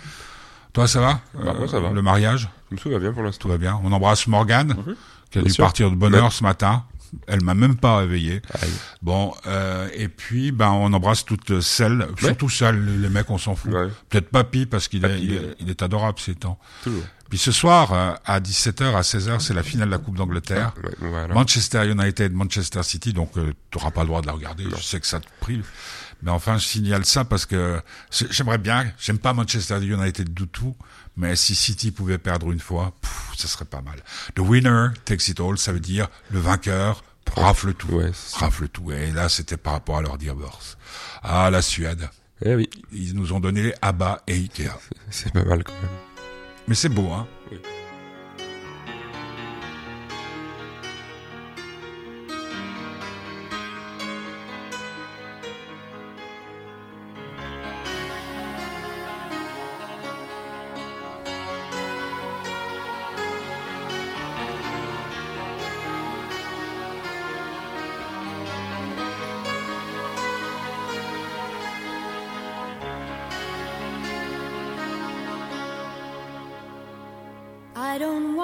Toi, 0.73 0.88
ça 0.88 1.00
va, 1.00 1.21
bah, 1.35 1.54
euh, 1.61 1.69
ça 1.69 1.81
va. 1.81 1.90
Le 1.90 2.02
mariage? 2.02 2.49
Tout 2.81 2.90
va 2.90 2.99
bien 2.99 3.12
pour 3.12 3.23
l'instant. 3.23 3.43
Tout 3.43 3.49
va 3.49 3.59
bien. 3.59 3.78
On 3.85 3.93
embrasse 3.93 4.26
Morgane, 4.26 4.73
-hmm. 4.73 4.95
qui 5.31 5.38
a 5.38 5.43
bien 5.43 5.49
dû 5.49 5.50
sûr. 5.50 5.64
partir 5.64 5.90
de 5.90 5.97
bonne 5.97 6.14
heure 6.14 6.33
ce 6.33 6.43
matin. 6.43 6.85
Elle 7.26 7.42
m'a 7.42 7.54
même 7.54 7.76
pas 7.76 7.99
réveillé. 7.99 8.42
Aïe. 8.62 8.71
Bon, 9.02 9.33
euh, 9.47 9.88
et 9.94 10.09
puis 10.09 10.52
ben 10.52 10.71
on 10.71 10.92
embrasse 10.92 11.25
toutes 11.25 11.61
celles, 11.61 12.00
Ouais. 12.02 12.06
surtout 12.28 12.49
celles, 12.49 13.00
les 13.00 13.09
mecs 13.09 13.30
on 13.30 13.38
s'en 13.38 13.54
fout. 13.54 13.73
Ouais. 13.73 13.88
Peut-être 14.09 14.30
Papy 14.30 14.66
parce 14.66 14.88
qu'il 14.88 15.04
est, 15.04 15.21
il 15.21 15.33
est, 15.35 15.56
il 15.61 15.71
est 15.71 15.83
adorable 15.83 16.18
ces 16.18 16.35
temps. 16.35 16.59
Toujours. 16.83 17.02
Puis 17.30 17.38
ce 17.38 17.52
soir 17.52 17.92
euh, 17.92 18.12
à 18.25 18.38
17h 18.40 18.94
à 18.94 19.00
16h 19.00 19.40
c'est 19.40 19.54
la 19.54 19.62
finale 19.62 19.88
de 19.88 19.92
la 19.92 19.99
Coupe 19.99 20.16
d'Angleterre. 20.16 20.73
Ouais, 20.85 20.90
voilà. 21.00 21.35
Manchester 21.35 21.90
United, 21.90 22.33
Manchester 22.33 22.83
City, 22.83 23.12
donc 23.12 23.37
euh, 23.37 23.52
tu 23.71 23.78
n'auras 23.78 23.90
pas 23.90 24.02
le 24.02 24.09
droit 24.09 24.21
de 24.21 24.26
la 24.26 24.33
regarder. 24.33 24.64
Je 24.76 24.83
sais 24.83 25.00
que 25.00 25.06
ça 25.06 25.21
te 25.21 25.26
prive. 25.40 25.66
Mais 26.23 26.30
enfin, 26.30 26.56
je 26.59 26.64
signale 26.64 27.04
ça 27.04 27.25
parce 27.25 27.44
que 27.44 27.80
j'aimerais 28.30 28.56
bien, 28.59 28.87
j'aime 28.99 29.18
pas 29.18 29.35
Manchester 29.35 29.78
United 29.85 30.33
du 30.33 30.47
tout, 30.49 30.75
mais 31.16 31.37
si 31.37 31.54
City 31.54 31.90
pouvait 31.90 32.18
perdre 32.18 32.50
une 32.50 32.61
fois, 32.61 32.92
pff, 33.00 33.33
ça 33.37 33.49
serait 33.49 33.64
pas 33.64 33.83
mal. 33.83 34.02
The 34.35 34.40
winner 34.40 34.88
takes 35.04 35.28
it 35.28 35.40
all, 35.40 35.59
ça 35.59 35.73
veut 35.73 35.80
dire 35.80 36.09
le 36.30 36.40
vainqueur 36.40 37.02
rafle 37.37 37.75
tout. 37.75 37.88
Ouais. 37.88 38.12
Rafle 38.35 38.68
tout. 38.68 38.92
Et 38.92 39.11
là, 39.11 39.28
c'était 39.28 39.56
par 39.56 39.75
rapport 39.75 39.99
à 39.99 40.02
leur 40.02 40.18
divorce. 40.18 40.76
Ah, 41.23 41.50
la 41.50 41.62
Suède. 41.62 42.09
Eh 42.44 42.54
oui, 42.54 42.68
Ils 42.92 43.14
nous 43.14 43.33
ont 43.33 43.40
donné 43.40 43.75
ABBA 43.80 44.23
et 44.26 44.35
Ikea. 44.35 44.71
c'est 45.11 45.33
pas 45.33 45.44
mal 45.44 45.64
quand 45.64 45.73
même. 45.73 45.90
Mais 46.68 46.75
c'est 46.75 46.88
beau, 46.88 47.11
hein 47.12 47.26
Oui. 47.50 47.59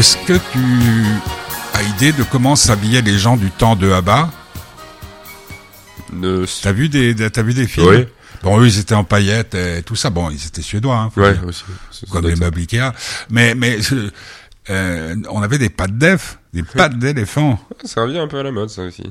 Est-ce 0.00 0.16
que 0.16 0.32
tu 0.32 0.58
as 1.74 1.82
idée 1.82 2.12
de 2.12 2.22
comment 2.22 2.56
s'habillaient 2.56 3.02
les 3.02 3.18
gens 3.18 3.36
du 3.36 3.50
temps 3.50 3.76
de 3.76 3.90
Abba 3.92 4.30
Ne... 6.14 6.46
T'as 6.62 6.72
vu 6.72 6.88
des, 6.88 7.12
des- 7.12 7.28
t'as 7.30 7.42
vu 7.42 7.52
des 7.52 7.66
films 7.66 7.86
Oui. 7.86 8.06
Bon, 8.42 8.58
eux, 8.58 8.66
ils 8.66 8.78
étaient 8.78 8.94
en 8.94 9.04
paillettes 9.04 9.54
et 9.54 9.82
tout 9.82 9.96
ça. 9.96 10.08
Bon, 10.08 10.30
ils 10.30 10.46
étaient 10.46 10.62
suédois, 10.62 10.96
hein, 10.96 11.10
Ouais, 11.20 11.38
aussi. 11.46 11.64
Comme 12.10 12.26
les 12.26 12.34
meubles 12.36 12.60
Ikea. 12.60 12.92
Mais, 13.28 13.54
mais 13.54 13.78
euh, 14.70 15.16
on 15.28 15.42
avait 15.42 15.58
des 15.58 15.68
pattes 15.68 15.98
d'œuf, 15.98 16.38
des 16.54 16.62
pattes 16.76 16.98
d'éléphant. 16.98 17.60
Ça 17.84 18.00
revient 18.00 18.20
un 18.20 18.26
peu 18.28 18.38
à 18.38 18.42
la 18.42 18.52
mode, 18.52 18.70
ça 18.70 18.84
aussi. 18.84 19.02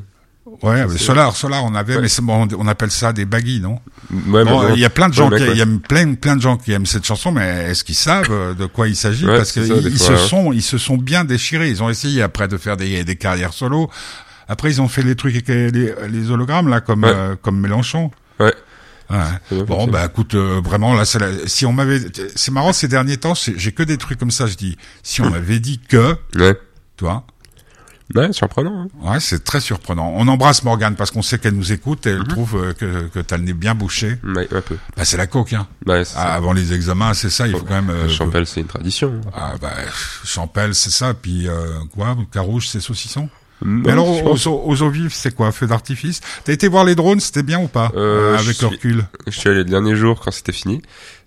Ouais, 0.61 0.85
mais 0.87 0.97
Solar, 0.97 1.35
Solar, 1.35 1.63
on 1.63 1.73
avait, 1.75 1.95
Ouais. 1.95 2.01
mais 2.01 2.09
bon, 2.21 2.47
on 2.57 2.67
appelle 2.67 2.91
ça 2.91 3.13
des 3.13 3.25
baggies, 3.25 3.59
non? 3.61 3.79
Ouais, 4.27 4.43
Bon. 4.45 4.73
Il 4.73 4.79
y 4.79 4.85
a 4.85 4.89
plein 4.89 5.09
de 5.09 5.13
gens 5.13 5.29
qui 5.29 5.43
il 5.43 5.57
y 5.57 5.61
a 5.61 5.65
plein, 5.87 6.13
plein 6.15 6.35
de 6.35 6.41
gens 6.41 6.57
qui 6.57 6.71
aiment 6.71 6.85
cette 6.85 7.05
chanson, 7.05 7.31
mais 7.31 7.69
est-ce 7.69 7.83
qu'ils 7.83 7.95
savent 7.95 8.27
euh, 8.31 8.53
de 8.53 8.65
quoi 8.65 8.87
il 8.87 8.95
s'agit? 8.95 9.25
Parce 9.25 9.51
que 9.51 9.61
c'est 9.63 9.67
ça, 9.75 9.81
des 9.81 9.89
ils 9.89 9.97
fois, 9.97 10.07
se 10.07 10.11
hein. 10.13 10.17
sont, 10.27 10.51
ils 10.53 10.61
se 10.61 10.77
sont 10.77 10.97
bien 10.97 11.23
déchirés. 11.25 11.69
Ils 11.69 11.81
ont 11.83 11.89
essayé 11.89 12.21
après 12.21 12.47
de 12.47 12.57
faire 12.57 12.77
des, 12.77 13.03
des 13.03 13.15
carrières 13.15 13.53
solo. 13.53 13.89
Après, 14.47 14.69
ils 14.71 14.81
ont 14.81 14.87
fait 14.87 15.03
les 15.03 15.15
trucs 15.15 15.35
avec 15.35 15.47
les, 15.47 15.93
les 16.09 16.31
hologrammes 16.31 16.67
là, 16.69 16.81
comme 16.81 17.03
euh, 17.03 17.35
comme 17.41 17.59
Mélenchon. 17.59 18.11
Ouais. 18.39 18.53
Ouais. 19.11 19.63
Bon, 19.65 19.87
bah 19.87 20.05
écoute, 20.05 20.35
euh, 20.35 20.61
vraiment 20.63 20.93
là, 20.93 21.03
c'est 21.03 21.17
la- 21.19 21.47
si 21.47 21.65
on 21.65 21.73
m'avait, 21.73 21.99
c'est 22.35 22.51
marrant 22.51 22.73
ces 22.73 22.87
derniers 22.87 23.17
temps, 23.17 23.33
j'ai 23.35 23.71
que 23.71 23.81
des 23.81 23.97
trucs 23.97 24.19
comme 24.19 24.29
ça. 24.29 24.45
Je 24.45 24.53
dis, 24.55 24.77
si 25.01 25.21
on 25.21 25.29
m'avait 25.31 25.59
dit 25.59 25.79
que, 25.79 26.15
Ouais. 26.37 26.55
toi, 26.95 27.25
Ouais, 28.15 28.33
surprenant. 28.33 28.87
hein. 29.03 29.11
Ouais, 29.11 29.19
c'est 29.19 29.43
très 29.43 29.59
surprenant. 29.59 30.11
On 30.15 30.27
embrasse 30.27 30.63
Morgane 30.63 30.95
parce 30.95 31.11
qu'on 31.11 31.21
sait 31.21 31.37
qu'elle 31.37 31.53
nous 31.53 31.71
écoute 31.71 32.07
et 32.07 32.11
elle 32.11 32.19
Mhm. 32.19 32.27
trouve 32.27 32.55
euh, 32.55 32.73
que, 32.73 33.07
que 33.07 33.19
t'as 33.19 33.37
le 33.37 33.43
nez 33.43 33.53
bien 33.53 33.75
bouché. 33.75 34.17
Ouais, 34.23 34.47
un 34.51 34.61
peu. 34.61 34.77
Bah, 34.97 35.05
c'est 35.05 35.17
la 35.17 35.27
coque, 35.27 35.53
hein. 35.53 35.67
Ouais, 35.85 36.03
c'est 36.05 36.15
Ah, 36.17 36.33
avant 36.33 36.53
les 36.53 36.73
examens, 36.73 37.13
c'est 37.13 37.29
ça, 37.29 37.47
il 37.47 37.53
faut 37.55 37.63
quand 37.63 37.75
même... 37.81 37.89
euh, 37.91 38.09
Champel, 38.09 38.47
c'est 38.47 38.61
une 38.61 38.67
tradition. 38.67 39.21
Ah, 39.33 39.53
bah, 39.61 39.69
Champel, 40.25 40.73
c'est 40.75 40.89
ça, 40.89 41.13
puis 41.13 41.47
euh, 41.47 41.67
quoi 41.93 42.15
Carouge, 42.31 42.67
c'est 42.67 42.79
saucisson? 42.79 43.29
Non, 43.61 43.81
Mais 43.85 43.91
alors, 43.91 44.07
aux, 44.25 44.47
aux, 44.47 44.63
aux 44.71 44.81
eaux 44.83 44.89
vives, 44.89 45.13
c'est 45.13 45.35
quoi 45.35 45.51
Feu 45.51 45.67
d'artifice? 45.67 46.21
T'as 46.45 46.53
été 46.53 46.69
voir 46.69 46.85
les 46.85 46.95
drones, 46.95 47.19
c'était 47.19 47.43
bien 47.43 47.59
ou 47.59 47.67
pas? 47.67 47.91
Euh, 47.93 48.37
Avec 48.37 48.61
le 48.61 48.67
recul. 48.69 49.03
Je 49.27 49.37
suis 49.37 49.49
allé 49.49 49.57
le 49.59 49.63
dernier 49.65 49.95
jour 49.97 50.21
quand 50.23 50.31
c'était 50.31 50.53
fini. 50.53 50.81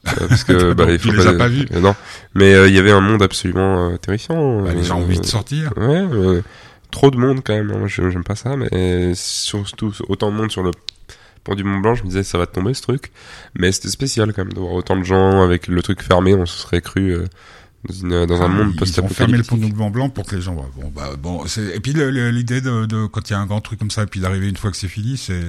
euh, 0.09 0.27
parce 0.29 0.43
que 0.43 0.73
bah, 0.73 0.87
il 0.89 0.99
faut 0.99 1.11
tu 1.11 1.17
les 1.17 1.27
as 1.27 1.35
pas 1.35 1.47
vus 1.49 1.69
euh, 1.75 1.79
non 1.81 1.95
mais 2.35 2.55
euh, 2.55 2.67
il 2.69 2.75
y 2.75 2.79
avait 2.81 2.91
un 2.91 3.01
monde 3.03 3.23
absolument 3.23 3.91
euh, 3.91 3.97
terrifiant 3.99 4.63
Bah, 4.63 4.73
les 4.75 4.83
gens 4.83 4.99
ont 4.99 5.03
envie 5.05 5.21
de 5.21 5.27
sortir. 5.27 5.73
ouais 5.77 5.85
euh, 6.11 6.43
trop 6.93 7.11
de 7.11 7.17
monde 7.17 7.41
quand 7.45 7.55
même 7.55 7.71
hein. 7.73 7.79
moi 7.79 7.89
je- 7.89 8.09
j'aime 8.11 8.23
pas 8.23 8.37
ça 8.37 8.55
mais 8.57 9.13
surtout 9.17 9.93
autant 10.09 10.31
de 10.31 10.37
monde 10.37 10.51
sur 10.53 10.63
le 10.63 10.71
pont 11.43 11.55
du 11.57 11.65
Mont 11.65 11.81
Blanc 11.81 11.97
je 11.97 12.03
me 12.05 12.09
disais 12.09 12.23
ça 12.23 12.39
va 12.39 12.47
tomber 12.47 12.73
ce 12.75 12.83
truc 12.83 13.11
mais 13.59 13.73
c'était 13.73 13.89
spécial 13.89 14.33
quand 14.33 14.45
même 14.45 14.53
de 14.53 14.61
voir 14.61 14.75
autant 14.75 14.97
de 14.97 15.03
gens 15.03 15.43
avec 15.43 15.67
le 15.67 15.83
truc 15.83 16.01
fermé 16.03 16.35
on 16.35 16.47
se 16.47 16.61
serait 16.61 16.81
cru 16.81 17.11
euh, 17.11 17.25
dans, 17.89 17.95
une, 17.95 18.27
dans 18.27 18.41
un 18.43 18.45
Ah, 18.45 18.49
monde 18.49 18.75
Ils 18.81 19.01
ont 19.01 19.09
fermé 19.09 19.37
le 19.39 19.43
pont 19.45 19.57
Mont 19.57 19.91
Blanc 19.91 20.09
pour 20.09 20.25
que 20.27 20.37
les 20.37 20.43
gens 20.43 20.55
voient. 20.55 20.71
Bon, 20.77 20.93
bah, 20.95 21.11
bon, 21.21 21.45
et 21.45 21.81
puis 21.81 21.93
l'idée 21.95 22.61
de, 22.61 22.87
de 22.87 23.07
quand 23.07 23.29
il 23.29 23.33
y 23.33 23.37
a 23.37 23.41
un 23.41 23.47
grand 23.47 23.61
truc 23.61 23.79
comme 23.79 23.91
ça, 23.91 24.03
et 24.05 24.07
puis 24.07 24.21
d'arriver 24.21 24.49
une 24.49 24.57
fois 24.57 24.71
que 24.71 24.77
c'est 24.77 24.89
fini, 24.89 25.17
c'est 25.17 25.41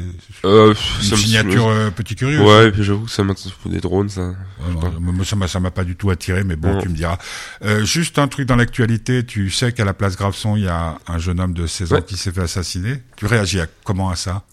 euh, 0.46 0.74
une 1.04 1.10
me- 1.12 1.16
signature 1.16 1.68
euh, 1.68 1.90
petit 1.92 2.16
curieux. 2.16 2.42
ouais 2.42 2.68
et 2.70 2.72
puis 2.72 2.84
j'avoue 2.84 3.06
que 3.06 3.12
ça 3.12 3.24
m'a 3.24 3.34
des 3.68 3.80
drones 3.82 4.10
ça 4.10 4.22
Ouais, 4.66 4.74
moi, 5.00 5.12
moi, 5.14 5.26
ça 5.26 5.36
m'a 5.36 5.48
ça 5.48 5.60
m'a 5.60 5.72
pas 5.72 5.84
du 5.84 5.96
tout 5.96 6.10
attiré, 6.10 6.44
mais 6.44 6.56
bon, 6.56 6.80
tu 6.82 6.90
me 6.90 6.96
diras. 6.96 7.18
Euh, 7.64 7.84
juste 7.86 8.18
un 8.18 8.28
truc 8.28 8.48
dans 8.48 8.56
l'actualité, 8.56 9.26
tu 9.26 9.50
sais 9.52 9.72
qu'à 9.74 9.84
la 9.86 9.94
place 9.94 10.16
Graveson, 10.16 10.56
il 10.56 10.64
y 10.64 10.68
a 10.68 10.98
un 11.08 11.18
jeune 11.20 11.40
homme 11.40 11.54
de 11.54 11.68
16 11.68 11.92
ans 11.92 11.96
Ouais. 11.98 12.04
qui 12.04 12.16
s'est 12.18 12.32
fait 12.32 12.42
assassiner. 12.42 13.02
Tu 13.18 13.26
réagis 13.26 13.60
à, 13.60 13.68
comment 13.84 14.10
à 14.10 14.16
ça? 14.16 14.44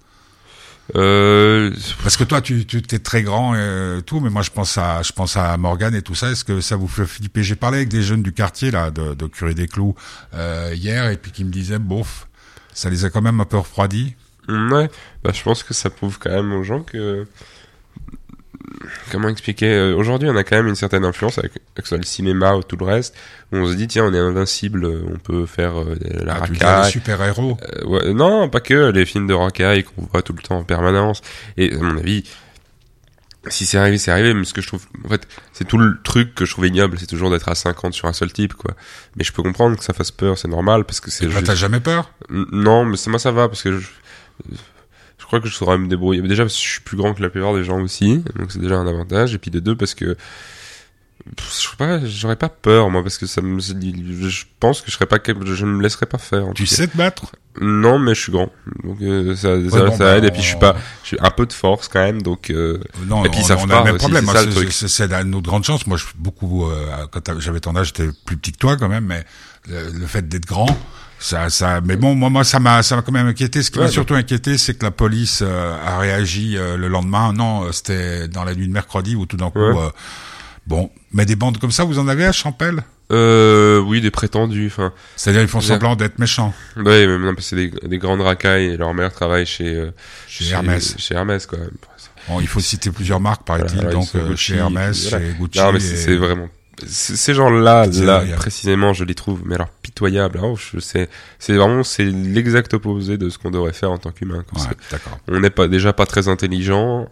Euh, 0.96 1.70
Parce 2.02 2.16
que 2.16 2.24
toi, 2.24 2.40
tu, 2.40 2.66
tu 2.66 2.82
t'es 2.82 2.98
très 2.98 3.22
grand 3.22 3.54
et 3.54 4.02
tout, 4.04 4.20
mais 4.20 4.30
moi, 4.30 4.42
je 4.42 4.50
pense 4.50 4.78
à, 4.78 5.02
je 5.02 5.12
pense 5.12 5.36
à 5.36 5.56
Morgane 5.56 5.94
et 5.94 6.02
tout 6.02 6.14
ça. 6.14 6.30
Est-ce 6.30 6.44
que 6.44 6.60
ça 6.60 6.76
vous 6.76 6.88
fait 6.88 7.06
flipper 7.06 7.42
J'ai 7.42 7.56
parlé 7.56 7.78
avec 7.78 7.88
des 7.88 8.02
jeunes 8.02 8.22
du 8.22 8.32
quartier 8.32 8.70
là, 8.70 8.90
de, 8.90 9.14
de 9.14 9.26
Curé 9.26 9.54
des 9.54 9.68
Clous 9.68 9.94
euh, 10.34 10.72
hier, 10.74 11.10
et 11.10 11.16
puis 11.16 11.32
qui 11.32 11.44
me 11.44 11.50
disaient, 11.50 11.78
bof, 11.78 12.28
ça 12.72 12.90
les 12.90 13.04
a 13.04 13.10
quand 13.10 13.22
même 13.22 13.40
un 13.40 13.44
peu 13.44 13.58
refroidis. 13.58 14.14
Ouais, 14.48 14.90
bah, 15.22 15.30
je 15.32 15.42
pense 15.42 15.62
que 15.62 15.74
ça 15.74 15.90
prouve 15.90 16.18
quand 16.18 16.30
même 16.30 16.52
aux 16.52 16.62
gens 16.62 16.82
que. 16.82 17.26
Comment 19.10 19.28
expliquer 19.28 19.72
euh, 19.74 19.94
Aujourd'hui, 19.96 20.28
on 20.28 20.36
a 20.36 20.44
quand 20.44 20.56
même 20.56 20.68
une 20.68 20.74
certaine 20.74 21.04
influence 21.04 21.38
avec, 21.38 21.52
avec 21.52 21.62
que 21.76 21.82
ce 21.82 21.88
soit 21.88 21.98
le 21.98 22.04
cinéma 22.04 22.54
ou 22.54 22.62
tout 22.62 22.76
le 22.76 22.84
reste, 22.84 23.14
où 23.52 23.56
on 23.56 23.66
se 23.66 23.74
dit, 23.74 23.88
tiens, 23.88 24.04
on 24.04 24.14
est 24.14 24.18
invincible, 24.18 24.84
on 24.86 25.16
peut 25.18 25.46
faire 25.46 25.80
euh, 25.80 25.96
la 26.24 26.34
Ah, 26.34 26.38
racaille. 26.40 26.90
super 26.92 27.22
héros. 27.22 27.56
Euh, 27.62 27.86
ouais, 27.86 28.12
non, 28.14 28.48
pas 28.48 28.60
que 28.60 28.90
les 28.90 29.06
films 29.06 29.26
de 29.26 29.34
racaille 29.34 29.84
qu'on 29.84 30.02
voit 30.12 30.22
tout 30.22 30.32
le 30.34 30.42
temps 30.42 30.58
en 30.58 30.64
permanence. 30.64 31.22
Et 31.56 31.72
à 31.74 31.78
mon 31.78 31.96
avis, 31.96 32.24
si 33.48 33.64
c'est 33.64 33.78
arrivé, 33.78 33.96
c'est 33.98 34.10
arrivé. 34.10 34.34
Mais 34.34 34.44
ce 34.44 34.52
que 34.52 34.60
je 34.60 34.66
trouve, 34.68 34.84
en 35.04 35.08
fait, 35.08 35.26
c'est 35.52 35.66
tout 35.66 35.78
le 35.78 35.98
truc 36.02 36.34
que 36.34 36.44
je 36.44 36.52
trouve 36.52 36.66
ignoble, 36.66 36.98
c'est 36.98 37.06
toujours 37.06 37.30
d'être 37.30 37.48
à 37.48 37.54
50 37.54 37.94
sur 37.94 38.06
un 38.08 38.12
seul 38.12 38.32
type, 38.32 38.52
quoi. 38.54 38.74
Mais 39.16 39.24
je 39.24 39.32
peux 39.32 39.42
comprendre 39.42 39.76
que 39.78 39.84
ça 39.84 39.94
fasse 39.94 40.10
peur, 40.10 40.36
c'est 40.38 40.48
normal, 40.48 40.84
parce 40.84 41.00
que 41.00 41.10
c'est 41.10 41.24
Là, 41.24 41.30
juste- 41.30 41.46
t'as 41.46 41.54
jamais 41.54 41.80
peur? 41.80 42.12
Non, 42.28 42.84
mais 42.84 42.96
moi 43.06 43.18
ça 43.18 43.32
va 43.32 43.48
parce 43.48 43.62
que 43.62 43.78
je, 43.78 43.88
je 45.20 45.24
crois 45.26 45.40
que 45.40 45.48
je 45.48 45.54
saurais 45.54 45.78
me 45.78 45.86
débrouiller. 45.86 46.22
Déjà 46.22 46.42
parce 46.44 46.56
que 46.56 46.62
je 46.64 46.68
suis 46.72 46.80
plus 46.80 46.96
grand 46.96 47.14
que 47.14 47.22
la 47.22 47.30
plupart 47.30 47.54
des 47.54 47.62
gens 47.62 47.80
aussi, 47.80 48.24
donc 48.36 48.50
c'est 48.50 48.58
déjà 48.60 48.76
un 48.76 48.86
avantage. 48.86 49.34
Et 49.34 49.38
puis 49.38 49.50
de 49.52 49.60
deux 49.60 49.76
parce 49.76 49.94
que 49.94 50.16
je 51.38 51.44
sais 51.44 51.76
pas, 51.76 52.04
j'aurais 52.04 52.36
pas 52.36 52.48
peur 52.48 52.88
moi 52.90 53.02
parce 53.02 53.18
que 53.18 53.26
ça 53.26 53.42
me, 53.42 53.60
je 53.60 54.44
pense 54.58 54.80
que 54.80 54.90
je 54.90 54.96
serais 54.96 55.06
pas, 55.06 55.18
je 55.24 55.64
ne 55.66 55.70
me 55.72 55.82
laisserais 55.82 56.06
pas 56.06 56.18
faire. 56.18 56.46
en 56.48 56.52
Tu 56.54 56.66
sais 56.66 56.88
te 56.88 56.96
battre? 56.96 57.32
Non, 57.60 57.98
mais 57.98 58.14
je 58.14 58.20
suis 58.22 58.32
grand, 58.32 58.50
donc 58.84 59.02
euh, 59.02 59.34
ça, 59.36 59.56
ça, 59.70 59.84
bon, 59.84 59.90
ça 59.92 59.98
bah, 59.98 60.16
aide. 60.16 60.24
Et 60.24 60.30
puis 60.30 60.40
je 60.40 60.46
suis 60.48 60.56
pas, 60.58 60.76
je 61.02 61.08
suis 61.08 61.16
un 61.20 61.30
peu 61.30 61.44
de 61.46 61.52
force 61.52 61.88
quand 61.88 62.00
même, 62.00 62.22
donc. 62.22 62.48
euh, 62.50 62.78
Non, 63.06 63.24
Et 63.24 63.28
puis, 63.28 63.40
on, 63.42 63.44
savent 63.44 63.60
on 63.64 63.68
pas 63.68 63.76
a 63.80 63.84
le 63.84 63.84
même 63.92 63.98
problème. 63.98 64.24
c'est 64.70 64.88
ça, 64.88 65.06
la- 65.08 65.24
notre 65.24 65.48
grande 65.48 65.64
chance. 65.64 65.86
Moi, 65.86 65.96
je 65.98 66.04
suis 66.06 66.14
beaucoup. 66.16 66.70
Euh, 66.70 66.86
quand 67.10 67.38
j'avais 67.40 67.60
ton 67.60 67.76
âge, 67.76 67.88
j'étais 67.88 68.08
plus 68.24 68.36
petit 68.36 68.52
que 68.52 68.58
toi 68.58 68.76
quand 68.76 68.88
même, 68.88 69.04
mais 69.04 69.24
le, 69.68 69.90
le 69.98 70.06
fait 70.06 70.26
d'être 70.28 70.46
grand, 70.46 70.68
ça, 71.20 71.48
ça. 71.50 71.80
Mais 71.84 71.96
bon, 71.96 72.14
moi, 72.16 72.30
moi, 72.30 72.42
ça 72.44 72.58
m'a, 72.58 72.82
ça 72.82 72.96
m'a 72.96 73.02
quand 73.02 73.12
même 73.12 73.28
inquiété. 73.28 73.62
Ce 73.62 73.70
qui 73.70 73.78
Ouais, 73.78 73.84
m'a 73.84 73.88
bah. 73.88 73.92
surtout 73.92 74.14
inquiété, 74.14 74.58
c'est 74.58 74.74
que 74.74 74.84
la 74.84 74.90
police 74.90 75.42
euh, 75.46 75.76
a 75.86 75.98
réagi 75.98 76.56
euh, 76.56 76.76
le 76.76 76.88
lendemain. 76.88 77.32
Non, 77.32 77.64
euh, 77.64 77.72
c'était 77.72 78.26
dans 78.26 78.42
la 78.44 78.54
nuit 78.54 78.66
de 78.66 78.72
mercredi 78.72 79.14
où 79.14 79.26
tout 79.26 79.36
d'un 79.36 79.50
coup. 79.50 79.58
Ouais. 79.60 79.78
euh, 79.78 79.90
bon, 80.66 80.90
mais 81.12 81.26
des 81.26 81.36
bandes 81.36 81.58
comme 81.58 81.70
ça, 81.70 81.84
vous 81.84 81.98
en 81.98 82.08
avez 82.08 82.24
à 82.24 82.32
Champel? 82.32 82.82
Euh, 83.12 83.80
oui, 83.80 84.00
des 84.00 84.10
prétendus. 84.12 84.68
Enfin, 84.68 84.92
C'est-à-dire, 85.16 85.42
ils 85.42 85.48
font 85.48 85.60
semblant 85.60 85.96
d'être 85.96 86.18
méchants. 86.18 86.54
ouais, 86.76 87.06
mais 87.06 87.18
non, 87.18 87.34
parce 87.34 87.50
que 87.50 87.56
c'est 87.56 87.56
des, 87.56 87.88
des 87.88 87.98
grandes 87.98 88.20
racailles 88.20 88.66
et 88.66 88.76
leur 88.76 88.94
mère 88.94 89.12
travaille 89.12 89.46
chez 89.46 89.74
euh, 89.74 89.90
Chez 90.28 90.48
Hermès. 90.50 90.94
Chez 90.96 91.14
Hermès, 91.16 91.44
quoi. 91.46 91.58
Bon, 92.28 92.38
il 92.40 92.46
faut 92.46 92.60
citer 92.60 92.90
plusieurs 92.92 93.18
marques, 93.18 93.42
paraît-il. 93.44 93.74
Voilà, 93.76 93.90
donc, 93.90 94.08
euh, 94.14 94.28
Gucci, 94.28 94.44
chez 94.52 94.56
Hermès, 94.58 95.08
voilà. 95.10 95.26
chez 95.26 95.32
Gucci. 95.34 95.58
Non, 95.58 95.72
mais 95.72 95.80
c'est 95.80 96.16
vraiment. 96.16 96.48
Ces 96.86 97.34
gens-là, 97.34 97.86
C'est 97.90 98.04
là, 98.04 98.22
précisément, 98.36 98.92
je 98.92 99.04
les 99.04 99.14
trouve, 99.14 99.42
mais 99.44 99.54
alors 99.54 99.68
pitoyables. 99.82 100.40
je 100.56 100.78
sais, 100.80 101.08
c'est 101.38 101.54
vraiment, 101.54 101.82
c'est 101.82 102.04
l'exact 102.04 102.74
opposé 102.74 103.18
de 103.18 103.28
ce 103.30 103.38
qu'on 103.38 103.50
devrait 103.50 103.72
faire 103.72 103.90
en 103.90 103.98
tant 103.98 104.10
qu'humain. 104.10 104.44
Ouais, 104.54 104.60
C'est-. 104.60 104.98
On 105.28 105.40
n'est 105.40 105.50
pas 105.50 105.68
déjà 105.68 105.92
pas 105.92 106.06
très 106.06 106.28
intelligent, 106.28 107.08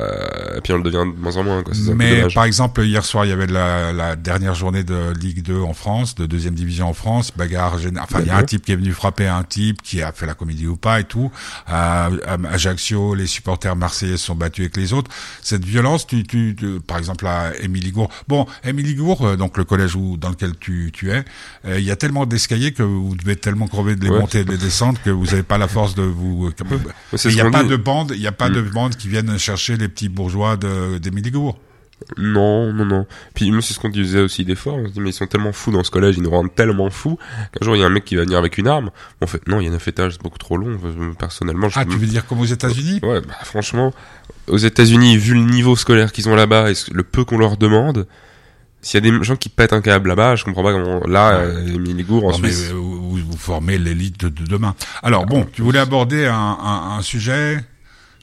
euh, 0.00 0.56
et 0.56 0.60
puis 0.60 0.72
on 0.72 0.76
le 0.78 0.82
devient 0.82 1.04
de 1.14 1.20
moins 1.20 1.36
en 1.36 1.44
moins. 1.44 1.62
Quoi. 1.62 1.72
Mais 1.94 2.26
par 2.34 2.44
exemple, 2.44 2.82
hier 2.84 3.04
soir, 3.04 3.24
il 3.24 3.28
y 3.28 3.32
avait 3.32 3.46
la, 3.46 3.92
la 3.92 4.16
dernière 4.16 4.54
journée 4.54 4.82
de 4.84 5.12
Ligue 5.20 5.42
2 5.42 5.60
en 5.60 5.72
France, 5.72 6.14
de 6.16 6.26
deuxième 6.26 6.54
division 6.54 6.88
en 6.88 6.94
France, 6.94 7.32
bagarre 7.36 7.78
générale. 7.78 8.06
Enfin, 8.10 8.20
il 8.22 8.26
y 8.26 8.30
a 8.30 8.36
un 8.36 8.42
type 8.42 8.64
qui 8.64 8.72
est 8.72 8.76
venu 8.76 8.92
frapper 8.92 9.26
un 9.28 9.44
type 9.44 9.82
qui 9.82 10.02
a 10.02 10.12
fait 10.12 10.26
la 10.26 10.34
comédie 10.34 10.66
ou 10.66 10.76
pas 10.76 11.00
et 11.00 11.04
tout. 11.04 11.30
À, 11.66 12.06
à 12.26 12.36
Ajaccio, 12.52 13.14
les 13.14 13.26
supporters 13.26 13.76
marseillais 13.76 14.16
se 14.16 14.26
sont 14.26 14.34
battus 14.34 14.64
avec 14.64 14.76
les 14.76 14.92
autres. 14.92 15.10
Cette 15.42 15.64
violence, 15.64 16.06
tu, 16.06 16.24
tu, 16.24 16.56
tu- 16.58 16.80
par 16.80 16.98
exemple 16.98 17.26
à 17.26 17.52
Émilie 17.60 17.92
Gour. 17.92 18.10
Bon, 18.26 18.46
Émilie 18.64 18.94
Gour, 18.96 19.24
euh, 19.26 19.36
donc 19.36 19.56
le 19.56 19.64
collège 19.64 19.94
où, 19.94 20.16
dans 20.16 20.30
lequel 20.30 20.52
tu, 20.58 20.90
tu 20.92 21.10
es, 21.12 21.24
euh, 21.66 21.78
il 21.78 21.84
y 21.84 21.90
a 21.90 21.96
tellement 21.96 22.26
d'escaliers 22.26 22.72
que 22.72 22.82
vous 22.82 23.14
devez 23.16 23.36
tellement 23.36 23.68
crever 23.68 23.94
de 23.96 24.04
les 24.04 24.08
Ouais. 24.10 24.18
monter 24.20 24.40
et 24.40 24.44
de 24.44 24.50
les 24.50 24.58
descendre 24.58 24.98
que 25.04 25.10
vous 25.10 25.26
n'avez 25.26 25.42
pas 25.42 25.58
la 25.58 25.68
force 25.68 25.94
de 25.94 26.02
vous. 26.02 26.50
Il 27.24 27.34
n'y 27.34 27.40
a 27.40 27.50
pas 27.50 27.62
de 27.64 27.76
bande, 27.76 28.12
il 28.14 28.20
y 28.22 28.26
a 28.26 28.32
pas 28.32 28.48
de 28.48 28.60
bande 28.62 28.96
qui 28.96 29.08
viennent 29.08 29.38
chercher 29.38 29.67
les 29.76 29.88
petits 29.88 30.08
bourgeois 30.08 30.56
de 30.56 30.98
d'Émilie 30.98 31.30
Gour. 31.30 31.58
Non, 32.16 32.72
non, 32.72 32.84
non. 32.84 33.06
Puis 33.34 33.52
c'est 33.60 33.74
ce 33.74 33.80
qu'on 33.80 33.88
disait 33.88 34.20
aussi 34.20 34.44
des 34.44 34.54
fois. 34.54 34.74
On 34.74 34.86
se 34.86 34.92
dit, 34.92 35.00
mais 35.00 35.10
ils 35.10 35.12
sont 35.14 35.26
tellement 35.26 35.52
fous 35.52 35.72
dans 35.72 35.82
ce 35.82 35.90
collège, 35.90 36.16
ils 36.16 36.22
nous 36.22 36.30
rendent 36.30 36.54
tellement 36.54 36.90
fous 36.90 37.18
qu'un 37.52 37.64
jour, 37.64 37.74
il 37.74 37.80
y 37.80 37.82
a 37.82 37.86
un 37.86 37.90
mec 37.90 38.04
qui 38.04 38.14
va 38.14 38.22
venir 38.22 38.38
avec 38.38 38.56
une 38.56 38.68
arme. 38.68 38.90
En 39.20 39.26
fait, 39.26 39.46
non, 39.48 39.60
il 39.60 39.64
y 39.64 39.66
a 39.66 39.70
neuf 39.70 39.88
étages, 39.88 40.12
c'est 40.12 40.22
beaucoup 40.22 40.38
trop 40.38 40.56
long. 40.56 40.78
Personnellement, 41.18 41.68
je 41.68 41.78
Ah, 41.78 41.84
tu 41.84 41.96
veux 41.96 42.06
dire 42.06 42.24
comme 42.24 42.40
aux 42.40 42.44
États-Unis? 42.44 43.00
Ouais, 43.02 43.20
bah, 43.20 43.34
franchement, 43.42 43.92
aux 44.46 44.56
États-Unis, 44.58 45.16
vu 45.16 45.34
le 45.34 45.40
niveau 45.40 45.74
scolaire 45.74 46.12
qu'ils 46.12 46.28
ont 46.28 46.36
là-bas 46.36 46.70
et 46.70 46.74
le 46.92 47.02
peu 47.02 47.24
qu'on 47.24 47.36
leur 47.38 47.56
demande, 47.56 48.06
s'il 48.80 49.04
y 49.04 49.08
a 49.08 49.10
des 49.10 49.24
gens 49.24 49.34
qui 49.34 49.48
pètent 49.48 49.72
un 49.72 49.80
câble 49.82 50.08
là-bas, 50.10 50.36
je 50.36 50.44
comprends 50.44 50.62
pas 50.62 50.72
comment. 50.72 51.00
Là, 51.08 51.32
euh, 51.40 51.66
Émilie 51.74 52.04
Gour 52.04 52.26
en 52.26 52.30
Non, 52.30 52.36
Suisse. 52.36 52.68
euh, 52.70 52.74
vous, 52.74 53.16
vous 53.16 53.36
formez 53.36 53.76
l'élite 53.76 54.20
de, 54.20 54.28
de 54.28 54.44
demain. 54.48 54.76
Alors 55.02 55.26
bon, 55.26 55.44
tu 55.52 55.62
voulais 55.62 55.80
aborder 55.80 56.26
un, 56.26 56.32
un, 56.62 56.96
un 56.96 57.02
sujet? 57.02 57.58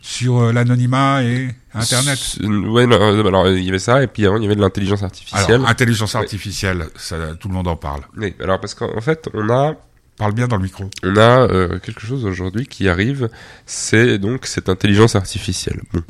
Sur 0.05 0.37
euh, 0.37 0.53
l'anonymat 0.53 1.23
et 1.23 1.49
Internet. 1.73 2.19
Ouais, 2.43 2.85
euh, 2.85 3.25
alors 3.25 3.49
il 3.49 3.63
y 3.63 3.69
avait 3.69 3.79
ça, 3.79 4.03
et 4.03 4.07
puis 4.07 4.25
avant, 4.25 4.37
il 4.37 4.43
y 4.43 4.45
avait 4.45 4.55
de 4.55 4.61
l'intelligence 4.61 5.01
artificielle. 5.01 5.55
Alors, 5.55 5.67
intelligence 5.67 6.13
artificielle, 6.15 6.85
ça, 6.95 7.17
tout 7.39 7.47
le 7.47 7.55
monde 7.55 7.67
en 7.67 7.75
parle. 7.75 8.01
Oui, 8.15 8.35
alors 8.39 8.59
parce 8.59 8.75
qu'en 8.75 8.95
en 8.95 9.01
fait, 9.01 9.27
on 9.33 9.49
a 9.49 9.75
Parle 10.17 10.33
bien 10.33 10.47
dans 10.47 10.55
le 10.55 10.63
micro. 10.63 10.85
on 11.03 11.17
a 11.17 11.41
euh, 11.41 11.77
quelque 11.79 11.99
chose 11.99 12.23
aujourd'hui 12.23 12.67
qui 12.67 12.87
arrive, 12.87 13.29
c'est 13.65 14.17
donc 14.17 14.45
cette 14.45 14.69
intelligence 14.69 15.15
artificielle. 15.17 15.81
Bon. 15.91 16.03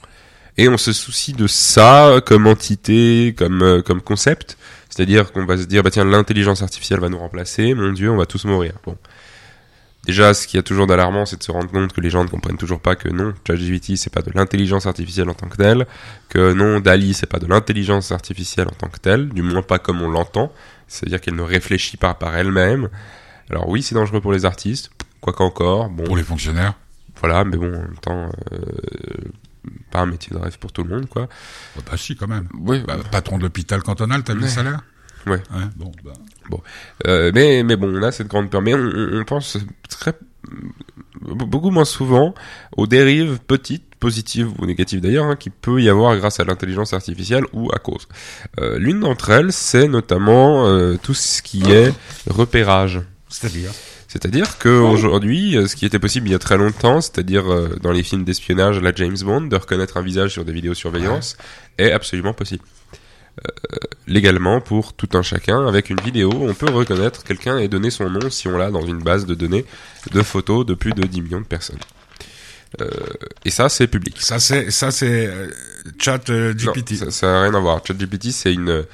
Et 0.58 0.70
on 0.70 0.78
se 0.78 0.94
soucie 0.94 1.34
de 1.34 1.48
ça 1.48 2.22
comme 2.24 2.46
entité, 2.46 3.34
comme, 3.36 3.64
euh, 3.64 3.82
comme 3.82 4.02
concept. 4.02 4.58
C'est-à-dire 4.90 5.32
qu'on 5.32 5.46
va 5.46 5.58
se 5.58 5.64
dire, 5.64 5.82
bah 5.82 5.90
tiens, 5.90 6.06
l'intelligence 6.06 6.62
artificielle 6.62 7.00
va 7.00 7.10
nous 7.10 7.18
remplacer, 7.18 7.74
mon 7.74 7.92
Dieu, 7.94 8.12
on 8.12 8.16
va 8.16 8.28
tous 8.28 8.46
mourir. 8.46 8.74
Bon. 8.86 8.96
Déjà, 10.06 10.34
ce 10.34 10.48
qu'il 10.48 10.58
y 10.58 10.60
a 10.60 10.64
toujours 10.64 10.86
d'alarmant, 10.88 11.26
c'est 11.26 11.38
de 11.38 11.44
se 11.44 11.52
rendre 11.52 11.70
compte 11.72 11.92
que 11.94 12.00
les 12.02 12.10
gens 12.10 12.24
ne 12.24 12.30
comprennent 12.30 12.58
toujours 12.58 12.80
pas 12.80 12.96
que 12.96 13.10
non, 13.10 13.34
ChatGPT, 13.48 13.96
c'est 13.98 14.14
pas 14.14 14.22
de 14.22 14.32
l'intelligence 14.36 14.86
artificielle 14.86 15.30
en 15.30 15.34
tant 15.34 15.48
que 15.48 15.58
telle, 15.58 15.88
que 16.30 16.54
non, 16.54 16.80
Dali, 16.80 17.14
c'est 17.14 17.26
pas 17.26 17.40
de 17.40 17.48
l'intelligence 17.48 18.12
artificielle 18.12 18.68
en 18.68 18.76
tant 18.76 18.88
que 18.88 19.00
telle, 19.00 19.30
du 19.30 19.42
moins 19.42 19.64
pas 19.64 19.80
comme 19.80 20.02
on 20.02 20.10
l'entend, 20.10 20.52
c'est-à-dire 20.88 21.20
qu'elle 21.22 21.36
ne 21.36 21.42
réfléchit 21.42 21.98
pas 21.98 22.14
par 22.14 22.36
elle-même. 22.36 22.90
Alors 23.50 23.68
oui, 23.68 23.82
c'est 23.82 23.96
dangereux 23.96 24.22
pour 24.22 24.32
les 24.34 24.46
artistes, 24.46 24.92
quoi 25.22 25.34
qu'encore, 25.34 25.90
bon, 25.90 26.04
Pour 26.04 26.18
les 26.18 26.24
fonctionnaires. 26.24 26.74
voilà, 27.20 27.44
mais 27.44 27.58
bon, 27.58 27.68
en 27.68 27.82
même 27.82 27.98
temps, 28.00 28.30
euh, 28.54 28.58
pas 29.90 30.02
un 30.02 30.06
métier 30.06 30.36
de 30.36 30.40
rêve 30.40 30.60
pour 30.60 30.72
tout 30.72 30.84
le 30.84 30.90
monde, 30.90 31.08
quoi. 31.10 31.28
Bah, 31.76 31.82
bah, 31.90 31.98
si, 31.98 32.16
quand 32.16 32.28
même. 32.28 32.48
Oui, 32.60 32.84
Bah, 32.86 32.98
patron 33.12 33.38
de 33.38 33.44
l'hôpital 33.44 33.82
cantonal, 33.82 34.24
t'as 34.24 34.34
vu 34.36 34.42
le 34.42 34.48
salaire? 34.48 34.82
Ouais. 35.28 35.42
bon, 35.76 35.92
bah. 36.04 36.14
Euh, 37.08 37.32
mais, 37.34 37.64
mais 37.64 37.76
bon, 37.76 37.94
on 37.96 38.04
a 38.04 38.12
cette 38.12 38.28
grande 38.28 38.50
peur. 38.50 38.62
Mais 38.62 38.74
on, 38.74 39.24
pense 39.26 39.58
très, 39.90 40.14
beaucoup 41.22 41.72
moins 41.72 41.86
souvent 41.86 42.34
aux 42.78 42.88
dérives 42.88 43.40
petites, 43.46 43.96
positives 44.00 44.52
ou 44.60 44.66
négatives 44.66 45.02
d'ailleurs, 45.02 45.26
hein, 45.26 45.36
qui 45.36 45.50
peut 45.50 45.82
y 45.82 45.90
avoir 45.90 46.16
grâce 46.18 46.40
à 46.40 46.44
l'intelligence 46.44 46.94
artificielle 46.94 47.44
ou 47.54 47.72
à 47.74 47.80
cause. 47.80 48.08
Euh, 48.60 48.78
L'une 48.78 49.00
d'entre 49.00 49.32
elles, 49.32 49.52
c'est 49.52 49.88
notamment 49.88 50.68
euh, 50.68 50.96
tout 51.02 51.14
ce 51.14 51.42
qui 51.42 51.64
est 51.72 51.92
repérage. 52.30 53.02
C'est-à-dire 53.30 53.72
C'est-à-dire 54.08 54.60
que 54.60 54.70
aujourd'hui, 54.70 55.58
ce 55.68 55.76
qui 55.76 55.86
était 55.86 56.00
possible 56.00 56.28
il 56.28 56.32
y 56.32 56.36
a 56.36 56.40
très 56.40 56.58
longtemps, 56.58 57.02
c'est-à-dire 57.02 57.52
euh, 57.52 57.76
dans 57.82 57.92
les 57.92 58.04
films 58.04 58.24
d'espionnage, 58.24 58.80
la 58.80 58.94
James 58.94 59.18
Bond, 59.22 59.42
de 59.42 59.56
reconnaître 59.56 59.98
un 59.98 60.04
visage 60.04 60.32
sur 60.32 60.46
des 60.46 60.54
vidéosurveillance, 60.54 61.38
est 61.78 61.92
absolument 61.92 62.34
possible. 62.34 62.64
Euh, 63.44 63.76
légalement, 64.08 64.62
pour 64.62 64.94
tout 64.94 65.10
un 65.14 65.22
chacun, 65.22 65.68
avec 65.68 65.90
une 65.90 66.00
vidéo, 66.00 66.32
on 66.34 66.54
peut 66.54 66.70
reconnaître 66.72 67.24
quelqu'un 67.24 67.58
et 67.58 67.68
donner 67.68 67.90
son 67.90 68.10
nom 68.10 68.30
si 68.30 68.48
on 68.48 68.58
l'a 68.58 68.72
dans 68.72 68.86
une 68.86 69.00
base 69.04 69.26
de 69.26 69.36
données 69.36 69.66
de 70.12 70.22
photos 70.22 70.66
de 70.66 70.74
plus 70.74 70.94
de 70.94 71.04
10 71.04 71.22
millions 71.22 71.42
de 71.42 71.46
personnes. 71.46 71.80
Euh, 72.82 72.90
et 73.46 73.52
ça, 73.52 73.70
c'est 73.70 73.88
public. 73.88 74.18
Ça 74.20 74.40
c'est 74.40 74.70
ça 74.70 74.92
c'est 74.92 75.28
euh, 75.28 75.48
chat 76.00 76.30
euh, 76.30 76.54
Non, 76.54 76.74
GPT. 76.74 76.96
ça, 76.96 77.12
ça 77.12 77.38
a 77.40 77.42
rien 77.44 77.54
à 77.54 77.60
voir. 77.60 77.82
ChatGPT, 77.86 78.32
c'est 78.32 78.54
une 78.54 78.86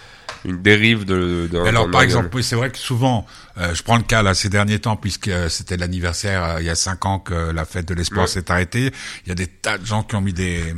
une 0.46 0.62
dérive 0.62 1.06
de. 1.06 1.48
Mais 1.52 1.70
Alors, 1.70 1.90
par 1.92 2.02
exemple, 2.02 2.30
oui, 2.34 2.44
c'est 2.44 2.56
vrai 2.56 2.72
que 2.72 2.78
souvent, 2.78 3.26
euh, 3.58 3.74
je 3.76 3.84
prends 3.84 3.98
le 3.98 4.04
cas 4.04 4.24
là 4.24 4.34
ces 4.34 4.50
derniers 4.50 4.80
temps, 4.80 4.96
puisque 4.96 5.28
euh, 5.30 5.50
c'était 5.50 5.78
l'anniversaire 5.78 6.58
il 6.60 6.66
y 6.66 6.70
a 6.70 6.76
cinq 6.76 7.06
ans 7.06 7.20
que 7.20 7.52
la 7.52 7.66
fête 7.66 7.88
de 7.88 7.94
l'espoir 7.94 8.24
Ouais. 8.26 8.28
s'est 8.32 8.52
arrêtée. 8.52 8.92
Il 9.26 9.30
y 9.30 9.32
a 9.32 9.36
des 9.36 9.48
tas 9.48 9.78
de 9.78 9.86
gens 9.86 10.04
qui 10.04 10.16
ont 10.16 10.22
mis 10.22 10.34
des 10.34 10.74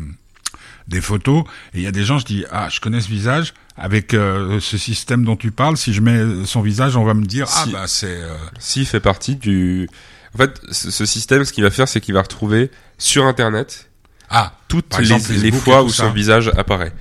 des 0.88 1.02
photos, 1.02 1.44
et 1.74 1.78
il 1.80 1.84
y 1.84 1.88
a 1.88 1.92
des 1.92 2.04
gens, 2.04 2.18
je 2.20 2.26
dis, 2.26 2.46
ah, 2.52 2.68
je 2.70 2.80
connais 2.80 3.02
ce 3.02 3.08
visage. 3.08 3.54
Avec 3.76 4.14
euh, 4.14 4.60
ce 4.60 4.78
système 4.78 5.26
dont 5.26 5.36
tu 5.36 5.50
parles, 5.52 5.78
si 5.78 5.94
je 5.94 6.02
mets 6.02 6.46
son 6.46 6.62
visage, 6.62 6.96
on 6.96 7.04
va 7.04 7.16
me 7.16 7.26
dire, 7.26 7.48
ah 7.50 7.64
Si. 7.66 7.72
bah 7.72 7.84
c'est 7.88 8.06
euh, 8.22 8.36
S'il 8.60 8.86
fait 8.86 9.00
partie 9.00 9.36
du. 9.36 9.90
En 10.36 10.38
fait, 10.38 10.62
ce, 10.72 11.06
système, 11.06 11.44
ce 11.44 11.52
qu'il 11.54 11.64
va 11.64 11.72
faire, 11.72 11.88
c'est 11.88 12.00
qu'il 12.02 12.14
va 12.14 12.22
retrouver 12.22 12.70
sur 13.00 13.26
Internet 13.26 13.90
ah, 14.30 14.54
toutes 14.68 14.96
les, 15.00 15.12
exemple, 15.14 15.52
fois 15.54 15.84
où 15.84 15.90
son 15.90 16.12
visage 16.12 16.52
apparaît. 16.58 16.92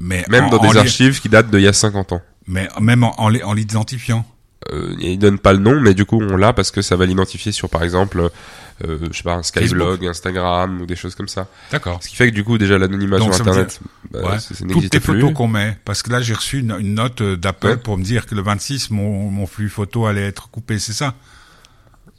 mais 0.00 0.24
Même 0.28 0.44
en- 0.44 0.48
dans 0.50 0.58
des 0.70 0.76
archives 0.78 1.20
qui 1.20 1.28
datent 1.28 1.50
d'il 1.50 1.60
y 1.60 1.68
a 1.68 1.72
50 1.72 2.12
ans. 2.12 2.22
mais 2.46 2.68
même 2.80 3.02
en, 3.04 3.14
en 3.18 3.52
l'identifiant. 3.54 4.24
Euh, 4.72 4.94
il 5.00 5.18
donne 5.18 5.38
pas 5.38 5.52
le 5.54 5.58
nom, 5.58 5.80
mais 5.80 5.94
du 5.94 6.04
coup, 6.04 6.20
on 6.22 6.36
l'a 6.36 6.52
parce 6.52 6.70
que 6.70 6.82
ça 6.82 6.94
va 6.96 7.06
l'identifier 7.06 7.50
sur, 7.50 7.70
par 7.70 7.82
exemple, 7.82 8.30
euh, 8.84 8.98
je 9.10 9.16
sais 9.16 9.22
pas, 9.22 9.34
un 9.34 9.42
Skyblog, 9.42 10.04
Instagram 10.06 10.82
ou 10.82 10.86
des 10.86 10.96
choses 10.96 11.14
comme 11.14 11.28
ça. 11.28 11.48
D'accord. 11.72 12.02
Ce 12.02 12.08
qui 12.10 12.16
fait 12.16 12.28
que 12.30 12.34
du 12.34 12.44
coup, 12.44 12.58
déjà, 12.58 12.76
l'anonymat 12.76 13.18
sur 13.20 13.32
Internet, 13.32 13.80
bah, 14.10 14.20
Ouais. 14.32 14.38
ça, 14.38 14.54
ça 14.54 14.66
Toutes 14.66 14.90
plus. 14.90 15.00
photos 15.00 15.32
qu'on 15.32 15.48
met, 15.48 15.78
parce 15.86 16.02
que 16.02 16.10
là 16.10 16.20
j'ai 16.20 16.34
reçu 16.34 16.58
une, 16.58 16.76
une 16.78 16.94
note 16.94 17.22
d'Apple 17.22 17.66
Ouais. 17.68 17.76
pour 17.78 17.96
me 17.96 18.04
dire 18.04 18.26
que 18.26 18.34
le 18.34 18.42
26 18.42 18.90
mon, 18.90 19.30
mon 19.30 19.46
flux 19.46 19.70
photo 19.70 20.04
allait 20.04 20.26
être 20.26 20.50
coupé, 20.50 20.78
c'est 20.78 20.92
ça? 20.92 21.14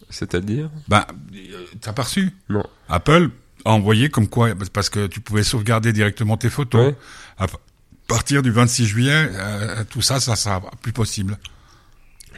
C'est-à-dire? 0.10 0.70
Ben, 0.88 1.06
euh, 1.36 1.66
t'as 1.80 1.94
pas 1.94 2.04
reçu? 2.04 2.32
Non. 2.50 2.64
Apple 2.90 3.30
a 3.66 3.72
envoyé 3.72 4.10
comme 4.10 4.28
quoi, 4.28 4.50
parce 4.74 4.90
que 4.90 5.08
tu 5.08 5.20
pouvais 5.22 5.44
sauvegarder 5.44 5.94
directement 5.94 6.38
tes 6.38 6.50
photos. 6.50 6.88
Ouais. 6.88 6.96
À 7.38 7.46
partir 8.08 8.42
du 8.42 8.52
26 8.52 8.86
juillet, 8.88 9.30
euh, 9.34 9.84
tout 9.90 10.02
ça, 10.02 10.20
ça 10.20 10.36
sera 10.36 10.60
plus 10.82 10.92
possible. 10.92 11.38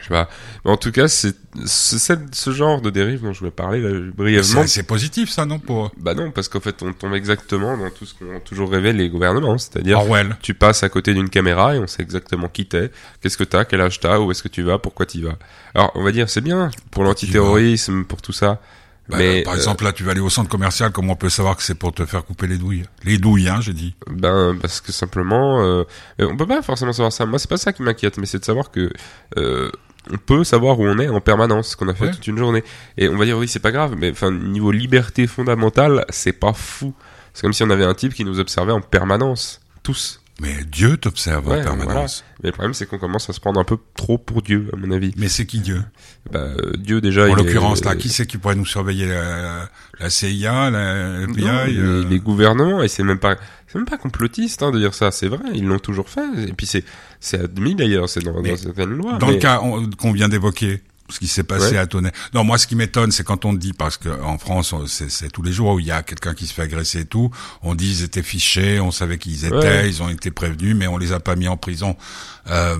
Je 0.04 0.08
sais 0.08 0.14
pas. 0.14 0.28
Mais 0.64 0.70
en 0.70 0.76
tout 0.76 0.92
cas, 0.92 1.08
c'est 1.08 1.34
ce 1.64 2.50
genre 2.50 2.82
de 2.82 2.90
dérive 2.90 3.22
dont 3.22 3.32
je 3.32 3.38
voulais 3.38 3.50
parler 3.50 3.80
là, 3.80 3.90
brièvement. 4.14 4.66
C'est 4.66 4.82
positif, 4.82 5.30
ça, 5.30 5.46
non 5.46 5.58
pour 5.58 5.92
Bah 5.96 6.12
non, 6.14 6.30
parce 6.30 6.48
qu'en 6.48 6.60
fait, 6.60 6.82
on 6.82 6.92
tombe 6.92 7.14
exactement 7.14 7.78
dans 7.78 7.88
tout 7.90 8.04
ce 8.04 8.12
qu'ont 8.12 8.38
toujours 8.44 8.70
rêvé 8.70 8.92
les 8.92 9.08
gouvernements, 9.08 9.56
c'est-à-dire 9.56 9.98
Orwell 9.98 10.36
tu 10.42 10.52
passes 10.52 10.82
à 10.82 10.90
côté 10.90 11.14
d'une 11.14 11.30
caméra 11.30 11.74
et 11.74 11.78
on 11.78 11.86
sait 11.86 12.02
exactement 12.02 12.48
qui 12.48 12.66
t'es, 12.66 12.90
qu'est-ce 13.22 13.38
que 13.38 13.44
t'as, 13.44 13.64
quel 13.64 13.80
âge 13.80 13.98
t'as, 13.98 14.18
où 14.18 14.30
est-ce 14.30 14.42
que 14.42 14.48
tu 14.48 14.62
vas, 14.62 14.78
pourquoi 14.78 15.06
t'y 15.06 15.22
vas. 15.22 15.38
Alors, 15.74 15.90
on 15.94 16.02
va 16.02 16.12
dire, 16.12 16.28
c'est 16.28 16.42
bien 16.42 16.70
pour 16.90 17.04
l'antiterrorisme, 17.04 18.04
pour 18.04 18.20
tout 18.20 18.32
ça, 18.32 18.60
Bah, 19.08 19.16
mais 19.18 19.42
Par 19.42 19.54
euh, 19.54 19.56
exemple, 19.56 19.84
là, 19.84 19.92
tu 19.92 20.02
vas 20.02 20.12
aller 20.12 20.20
au 20.20 20.30
centre 20.30 20.48
commercial, 20.48 20.90
comment 20.90 21.12
on 21.12 21.16
peut 21.16 21.28
savoir 21.28 21.56
que 21.56 21.62
c'est 21.62 21.74
pour 21.74 21.92
te 21.92 22.04
faire 22.06 22.24
couper 22.24 22.46
les 22.46 22.56
douilles? 22.56 22.84
Les 23.04 23.18
douilles, 23.18 23.48
hein, 23.48 23.60
j'ai 23.60 23.74
dit. 23.74 23.94
ben 24.10 24.56
parce 24.60 24.80
que 24.80 24.92
simplement, 24.92 25.60
euh, 25.62 25.84
euh, 26.20 26.28
on 26.30 26.36
peut 26.36 26.46
pas 26.46 26.62
forcément 26.62 26.92
savoir 26.92 27.12
ça. 27.12 27.26
Moi, 27.26 27.38
c'est 27.38 27.50
pas 27.50 27.58
ça 27.58 27.72
qui 27.72 27.82
m'inquiète, 27.82 28.16
mais 28.18 28.26
c'est 28.26 28.38
de 28.38 28.44
savoir 28.44 28.70
que 28.70 28.90
euh, 29.36 29.70
on 30.12 30.16
peut 30.18 30.44
savoir 30.44 30.78
où 30.80 30.86
on 30.86 30.98
est 30.98 31.08
en 31.08 31.20
permanence, 31.20 31.70
ce 31.70 31.76
qu'on 31.76 31.88
a 31.88 31.94
fait 31.94 32.04
Ouais. 32.06 32.10
toute 32.12 32.26
une 32.26 32.38
journée. 32.38 32.62
Et 32.98 33.08
on 33.08 33.16
va 33.16 33.24
dire 33.24 33.38
oui, 33.38 33.48
c'est 33.48 33.58
pas 33.60 33.72
grave, 33.72 33.94
mais 33.98 34.10
enfin 34.10 34.30
niveau 34.30 34.70
liberté 34.70 35.26
fondamentale, 35.26 36.04
c'est 36.10 36.32
pas 36.32 36.52
fou. 36.52 36.94
C'est 37.32 37.42
comme 37.42 37.52
si 37.52 37.62
on 37.62 37.70
avait 37.70 37.84
un 37.84 37.94
type 37.94 38.14
qui 38.14 38.24
nous 38.24 38.38
observait 38.40 38.72
en 38.72 38.80
permanence, 38.80 39.60
tous. 39.82 40.20
Mais 40.40 40.52
Dieu 40.64 40.96
t'observe 40.96 41.46
Ouais, 41.46 41.60
en 41.60 41.76
permanence. 41.76 42.24
Mais 42.42 42.48
le 42.48 42.52
problème, 42.52 42.74
c'est 42.74 42.86
qu'on 42.86 42.98
commence 42.98 43.30
à 43.30 43.32
se 43.32 43.38
prendre 43.38 43.60
un 43.60 43.64
peu 43.64 43.76
trop 43.96 44.18
pour 44.18 44.42
Dieu, 44.42 44.68
à 44.72 44.76
mon 44.76 44.90
avis. 44.90 45.12
Mais 45.16 45.28
c'est 45.28 45.46
qui 45.46 45.60
Dieu? 45.60 45.80
Bah, 46.32 46.48
Dieu 46.76 47.00
déjà. 47.00 47.22
En 47.22 47.26
est- 47.28 47.36
l'occurrence, 47.36 47.84
là, 47.84 47.94
qui 47.94 48.08
c'est 48.08 48.26
qui 48.26 48.36
pourrait 48.38 48.56
nous 48.56 48.66
surveiller? 48.66 49.06
La, 49.06 49.68
la 50.00 50.10
CIA, 50.10 50.70
la 50.70 51.20
FBI 51.22 51.44
Non, 51.44 51.64
les, 51.66 51.78
euh, 51.78 52.04
les 52.10 52.18
gouvernements 52.18 52.82
et 52.82 52.88
c'est 52.88 53.04
même 53.04 53.20
pas 53.20 53.36
c'est 53.74 53.78
même 53.80 53.86
pas 53.88 53.98
complotiste 53.98 54.62
hein, 54.62 54.70
de 54.70 54.78
dire 54.78 54.94
ça 54.94 55.10
c'est 55.10 55.26
vrai 55.28 55.40
ils 55.52 55.64
l'ont 55.66 55.80
toujours 55.80 56.08
fait 56.08 56.22
et 56.48 56.52
puis 56.52 56.64
c'est 56.66 56.84
c'est 57.20 57.40
admis 57.40 57.74
d'ailleurs 57.74 58.08
c'est 58.08 58.20
dans, 58.22 58.40
dans 58.40 58.56
certaines 58.56 58.90
lois 58.90 59.18
Dans 59.18 59.26
mais- 59.26 59.32
le 59.34 59.38
cas 59.40 59.60
on- 59.62 59.90
qu'on 59.90 60.12
vient 60.12 60.28
d'évoquer, 60.28 60.80
ce 61.10 61.18
qui 61.18 61.26
s'est 61.28 61.42
passé 61.44 61.72
Ouais. 61.72 61.76
à 61.76 61.86
Tonnet. 61.86 62.12
Non, 62.32 62.44
moi, 62.44 62.56
ce 62.56 62.66
qui 62.66 62.76
m'étonne, 62.76 63.10
c'est 63.12 63.24
quand 63.24 63.44
on 63.44 63.52
dit, 63.52 63.74
parce 63.74 63.98
que 63.98 64.08
en 64.22 64.38
France, 64.38 64.74
c'est 64.86 65.10
c'est 65.10 65.28
tous 65.28 65.42
les 65.42 65.52
jours 65.52 65.74
où 65.74 65.78
il 65.78 65.84
y 65.84 65.90
a 65.90 66.02
quelqu'un 66.02 66.32
qui 66.32 66.46
se 66.46 66.54
fait 66.54 66.62
agresser 66.62 67.00
et 67.00 67.04
tout, 67.04 67.30
on 67.62 67.74
dit 67.74 67.90
ils 67.90 68.02
étaient 68.04 68.22
fichés, 68.22 68.80
on 68.80 68.90
savait 68.90 69.18
qui 69.18 69.30
ils 69.32 69.44
étaient, 69.44 69.54
Ouais. 69.54 69.88
ils 69.88 70.02
ont 70.02 70.08
été 70.08 70.30
prévenus, 70.30 70.74
mais 70.74 70.86
on 70.86 70.96
les 70.96 71.12
a 71.12 71.20
pas 71.20 71.36
mis 71.36 71.46
en 71.46 71.58
prison. 71.58 71.94
Euh, 72.48 72.78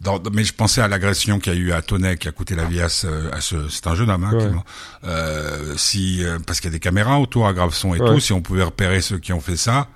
dans- 0.00 0.22
mais 0.32 0.44
je 0.44 0.52
pensais 0.54 0.80
à 0.80 0.88
l'agression 0.88 1.38
qu'il 1.40 1.52
y 1.52 1.56
a 1.56 1.58
eu 1.58 1.72
à 1.72 1.82
Tonnet, 1.82 2.16
qui 2.16 2.28
a 2.28 2.32
coûté 2.32 2.54
la 2.54 2.64
vie 2.64 2.80
à 2.80 2.88
ce, 2.88 3.06
à 3.32 3.40
ce 3.40 3.68
c'est 3.68 3.86
un 3.86 3.94
jeune 3.94 4.10
homme, 4.10 4.24
hein, 4.24 4.32
Ouais. 4.34 4.38
qui 4.46 4.54
m'a- 4.54 4.64
euh, 5.04 5.74
si, 5.76 6.24
euh, 6.24 6.38
parce 6.46 6.60
qu'il 6.60 6.70
y 6.70 6.72
a 6.72 6.76
des 6.76 6.80
caméras 6.80 7.18
autour 7.18 7.46
à 7.46 7.52
Graveson 7.52 7.94
et 7.94 8.00
Ouais. 8.00 8.08
tout, 8.08 8.20
si 8.20 8.32
on 8.32 8.40
pouvait 8.42 8.62
repérer 8.62 9.00
ceux 9.00 9.18
qui 9.18 9.32
ont 9.32 9.40
fait 9.40 9.56
ça, 9.56 9.88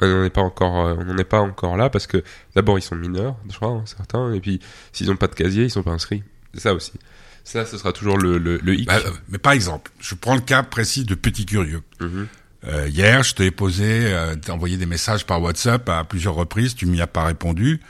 on 0.00 0.06
n'en 0.06 0.24
est 0.24 0.30
pas 0.30 0.42
encore 0.42 0.86
euh, 0.86 0.94
on 0.98 1.04
n'en 1.04 1.16
est 1.16 1.24
pas 1.24 1.40
encore 1.40 1.76
là 1.76 1.88
parce 1.88 2.06
que 2.06 2.22
d'abord 2.54 2.78
ils 2.78 2.82
sont 2.82 2.96
mineurs 2.96 3.36
je 3.48 3.56
crois 3.56 3.70
hein, 3.70 3.82
certains 3.86 4.32
et 4.34 4.40
puis 4.40 4.60
s'ils 4.92 5.10
ont 5.10 5.16
pas 5.16 5.28
de 5.28 5.34
casier 5.34 5.64
ils 5.64 5.70
sont 5.70 5.82
pas 5.82 5.92
inscrits 5.92 6.22
c'est 6.52 6.60
ça 6.60 6.74
aussi 6.74 6.92
ça 7.44 7.64
ce 7.64 7.78
sera 7.78 7.92
toujours 7.92 8.18
le 8.18 8.36
le, 8.36 8.58
le 8.58 8.74
hic 8.74 8.88
bah, 8.88 8.98
euh, 9.06 9.10
mais 9.30 9.38
par 9.38 9.52
exemple, 9.52 9.90
je 10.00 10.14
prends 10.16 10.34
le 10.34 10.40
cas 10.42 10.62
précis 10.64 11.04
de 11.04 11.14
Petit 11.14 11.46
Curieux. 11.46 11.82
Mhm. 12.00 12.26
Euh, 12.66 12.88
hier, 12.88 13.22
je 13.22 13.34
t'ai 13.36 13.50
posé, 13.52 13.84
euh, 14.12 14.34
t'ai 14.34 14.50
envoyé 14.50 14.76
des 14.76 14.86
messages 14.86 15.24
par 15.24 15.40
WhatsApp 15.40 15.88
à 15.88 16.02
plusieurs 16.02 16.34
reprises, 16.34 16.74
tu 16.74 16.84
m'y 16.86 17.00
as 17.00 17.06
pas 17.06 17.24
répondu. 17.24 17.80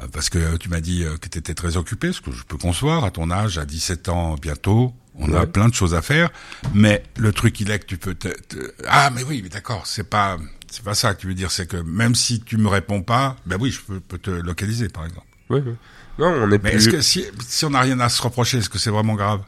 Euh, 0.00 0.06
Parce 0.12 0.28
que 0.30 0.56
tu 0.56 0.68
m'as 0.68 0.80
dit 0.80 1.04
euh, 1.04 1.16
que 1.16 1.28
tu 1.28 1.38
étais 1.38 1.54
très 1.54 1.76
occupé, 1.76 2.12
ce 2.12 2.20
que 2.20 2.32
je 2.32 2.42
peux 2.44 2.56
concevoir 2.58 3.04
à 3.04 3.10
ton 3.10 3.30
âge, 3.30 3.58
à 3.58 3.64
17 3.64 4.08
ans 4.08 4.34
bientôt, 4.40 4.92
on 5.18 5.32
a 5.32 5.46
plein 5.46 5.68
de 5.68 5.74
choses 5.74 5.94
à 5.94 6.02
faire. 6.02 6.30
Mais 6.74 7.02
le 7.16 7.32
truc 7.32 7.58
il 7.60 7.70
est 7.70 7.78
que 7.78 7.86
tu 7.86 7.96
peux 7.96 8.14
te, 8.14 8.28
te- 8.28 8.72
ah 8.86 9.10
mais 9.14 9.22
oui, 9.24 9.40
mais 9.42 9.48
d'accord, 9.48 9.86
c'est 9.86 10.08
pas 10.08 10.36
c'est 10.70 10.84
pas 10.84 10.94
ça 10.94 11.14
que 11.14 11.20
tu 11.20 11.26
veux 11.28 11.34
dire, 11.34 11.50
c'est 11.50 11.66
que 11.66 11.76
même 11.78 12.14
si 12.14 12.40
tu 12.40 12.56
me 12.58 12.68
réponds 12.68 13.02
pas, 13.02 13.36
ben 13.46 13.56
oui, 13.60 13.70
je 13.70 13.80
peux, 13.80 14.00
peux 14.00 14.18
te 14.18 14.30
localiser 14.30 14.88
par 14.88 15.06
exemple. 15.06 15.26
Ouais, 15.48 15.60
ouais. 15.60 15.74
non 16.18 16.26
on 16.28 16.50
est 16.50 16.62
Mais 16.62 16.70
plus 16.70 16.76
est-ce 16.76 16.88
que 16.90 17.00
si 17.00 17.24
si 17.46 17.64
on 17.64 17.70
n'a 17.70 17.80
rien 17.80 17.98
à 18.00 18.08
se 18.08 18.20
reprocher, 18.20 18.58
est-ce 18.58 18.68
que 18.68 18.78
c'est 18.78 18.90
vraiment 18.90 19.14
grave? 19.14 19.42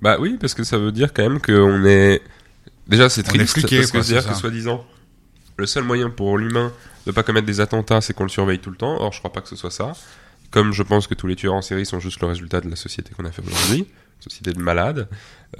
Bah 0.00 0.16
oui, 0.18 0.38
parce 0.40 0.54
que 0.54 0.64
ça 0.64 0.78
veut 0.78 0.92
dire 0.92 1.12
quand 1.12 1.22
même 1.28 1.40
qu'on 1.40 1.84
est. 1.84 2.22
Déjà, 2.86 3.08
c'est 3.10 3.28
On 3.28 3.32
est 3.34 3.38
triste 3.38 3.52
fliqué, 3.54 3.78
parce 3.78 3.90
que 3.90 4.02
c'est-à-dire 4.02 4.22
c'est 4.22 4.34
que 4.34 4.40
soi-disant, 4.40 4.86
le 5.58 5.66
seul 5.66 5.84
moyen 5.84 6.08
pour 6.10 6.38
l'humain 6.38 6.72
de 7.06 7.12
pas 7.12 7.22
commettre 7.22 7.46
des 7.46 7.60
attentats, 7.60 8.00
c'est 8.00 8.14
qu'on 8.14 8.24
le 8.24 8.28
surveille 8.28 8.58
tout 8.58 8.70
le 8.70 8.76
temps. 8.76 9.00
Or, 9.00 9.12
je 9.12 9.18
crois 9.18 9.32
pas 9.32 9.40
que 9.40 9.48
ce 9.48 9.56
soit 9.56 9.70
ça. 9.70 9.92
Comme 10.50 10.72
je 10.72 10.82
pense 10.82 11.06
que 11.06 11.14
tous 11.14 11.26
les 11.26 11.36
tueurs 11.36 11.54
en 11.54 11.62
série 11.62 11.86
sont 11.86 12.00
juste 12.00 12.20
le 12.20 12.26
résultat 12.26 12.60
de 12.60 12.68
la 12.68 12.76
société 12.76 13.12
qu'on 13.16 13.24
a 13.24 13.30
fait 13.30 13.42
aujourd'hui, 13.46 13.86
société 14.20 14.52
de 14.52 14.60
malades, 14.60 15.08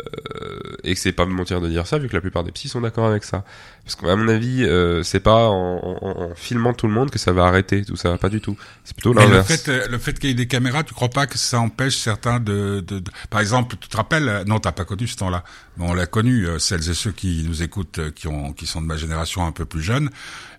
euh, 0.04 0.76
et 0.84 0.94
que 0.94 1.00
c'est 1.00 1.12
pas 1.12 1.26
me 1.26 1.32
mentir 1.32 1.60
de 1.60 1.68
dire 1.68 1.86
ça, 1.86 1.98
vu 1.98 2.08
que 2.08 2.14
la 2.14 2.20
plupart 2.20 2.44
des 2.44 2.52
psys 2.52 2.68
sont 2.68 2.80
d'accord 2.80 3.06
avec 3.06 3.24
ça. 3.24 3.44
Parce 3.84 3.96
qu'à 3.96 4.14
mon 4.14 4.28
avis, 4.28 4.64
euh, 4.64 5.02
c'est 5.02 5.18
pas 5.20 5.48
en, 5.48 5.98
en- 6.00 6.22
en 6.30 6.34
filmant 6.36 6.72
tout 6.74 6.86
le 6.86 6.92
monde 6.92 7.10
que 7.10 7.18
ça 7.18 7.32
va 7.32 7.44
arrêter 7.46 7.84
tout 7.84 7.96
ça, 7.96 8.16
pas 8.18 8.28
du 8.28 8.40
tout. 8.40 8.56
C'est 8.84 8.94
plutôt 8.94 9.12
le 9.12 9.20
l'inverse. 9.20 9.48
fait, 9.48 9.68
euh, 9.68 9.88
le 9.88 9.98
fait 9.98 10.18
qu'il 10.18 10.28
y 10.28 10.32
ait 10.32 10.36
des 10.36 10.46
caméras, 10.46 10.84
tu 10.84 10.94
crois 10.94 11.08
pas 11.08 11.26
que 11.26 11.38
ça 11.38 11.58
empêche 11.60 11.96
certains 11.96 12.38
de, 12.38 12.84
de, 12.86 13.00
de- 13.00 13.10
par 13.30 13.40
exemple, 13.40 13.76
tu 13.80 13.88
te 13.88 13.96
rappelles, 13.96 14.28
euh, 14.28 14.44
non, 14.44 14.60
t'as 14.60 14.72
pas 14.72 14.84
connu 14.84 15.06
ce 15.08 15.16
temps-là, 15.16 15.42
on 15.78 15.92
l'a 15.94 16.06
connu, 16.06 16.46
euh, 16.46 16.58
celles 16.58 16.88
et 16.88 16.94
ceux 16.94 17.12
qui 17.12 17.44
nous 17.48 17.62
écoutent, 17.62 18.12
qui 18.14 18.28
ont, 18.28 18.52
qui 18.52 18.66
sont 18.66 18.80
de 18.80 18.86
ma 18.86 18.96
génération 18.96 19.44
un 19.44 19.52
peu 19.52 19.64
plus 19.64 19.82
jeune, 19.82 20.10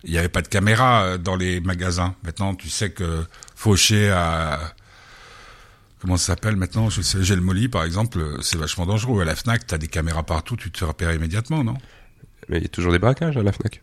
il 0.04 0.12
n'y 0.12 0.18
avait 0.18 0.30
pas 0.30 0.42
de 0.42 0.48
caméra 0.50 1.18
dans 1.18 1.36
les 1.36 1.62
magasins. 1.62 2.16
Maintenant, 2.24 2.54
tu 2.56 2.70
sais 2.70 2.90
que 2.90 3.24
Fauché 3.56 4.10
à, 4.10 4.60
comment 6.02 6.18
ça 6.18 6.28
s'appelle 6.34 6.56
maintenant, 6.56 6.90
je 6.90 7.02
sais, 7.02 7.24
j'ai 7.24 7.36
le 7.36 7.42
Molly, 7.42 7.68
par 7.70 7.84
exemple, 7.84 8.20
euh, 8.20 8.38
c'est 8.42 8.58
vachement 8.58 8.86
dangereux. 8.86 9.22
À 9.22 9.26
la 9.26 9.36
Fnac, 9.36 9.66
t'as 9.68 9.78
des 9.78 9.88
caméras 9.88 10.24
partout, 10.24 10.56
tu 10.56 10.72
te 10.72 10.78
fais 10.80 10.86
repérer 10.86 11.16
immédiatement, 11.16 11.64
non? 11.64 11.76
Mais 12.50 12.58
il 12.58 12.64
y 12.64 12.66
a 12.66 12.70
toujours 12.70 12.92
des 12.92 13.00
braquages 13.00 13.38
à 13.38 13.44
la 13.44 13.52
Fnac. 13.52 13.82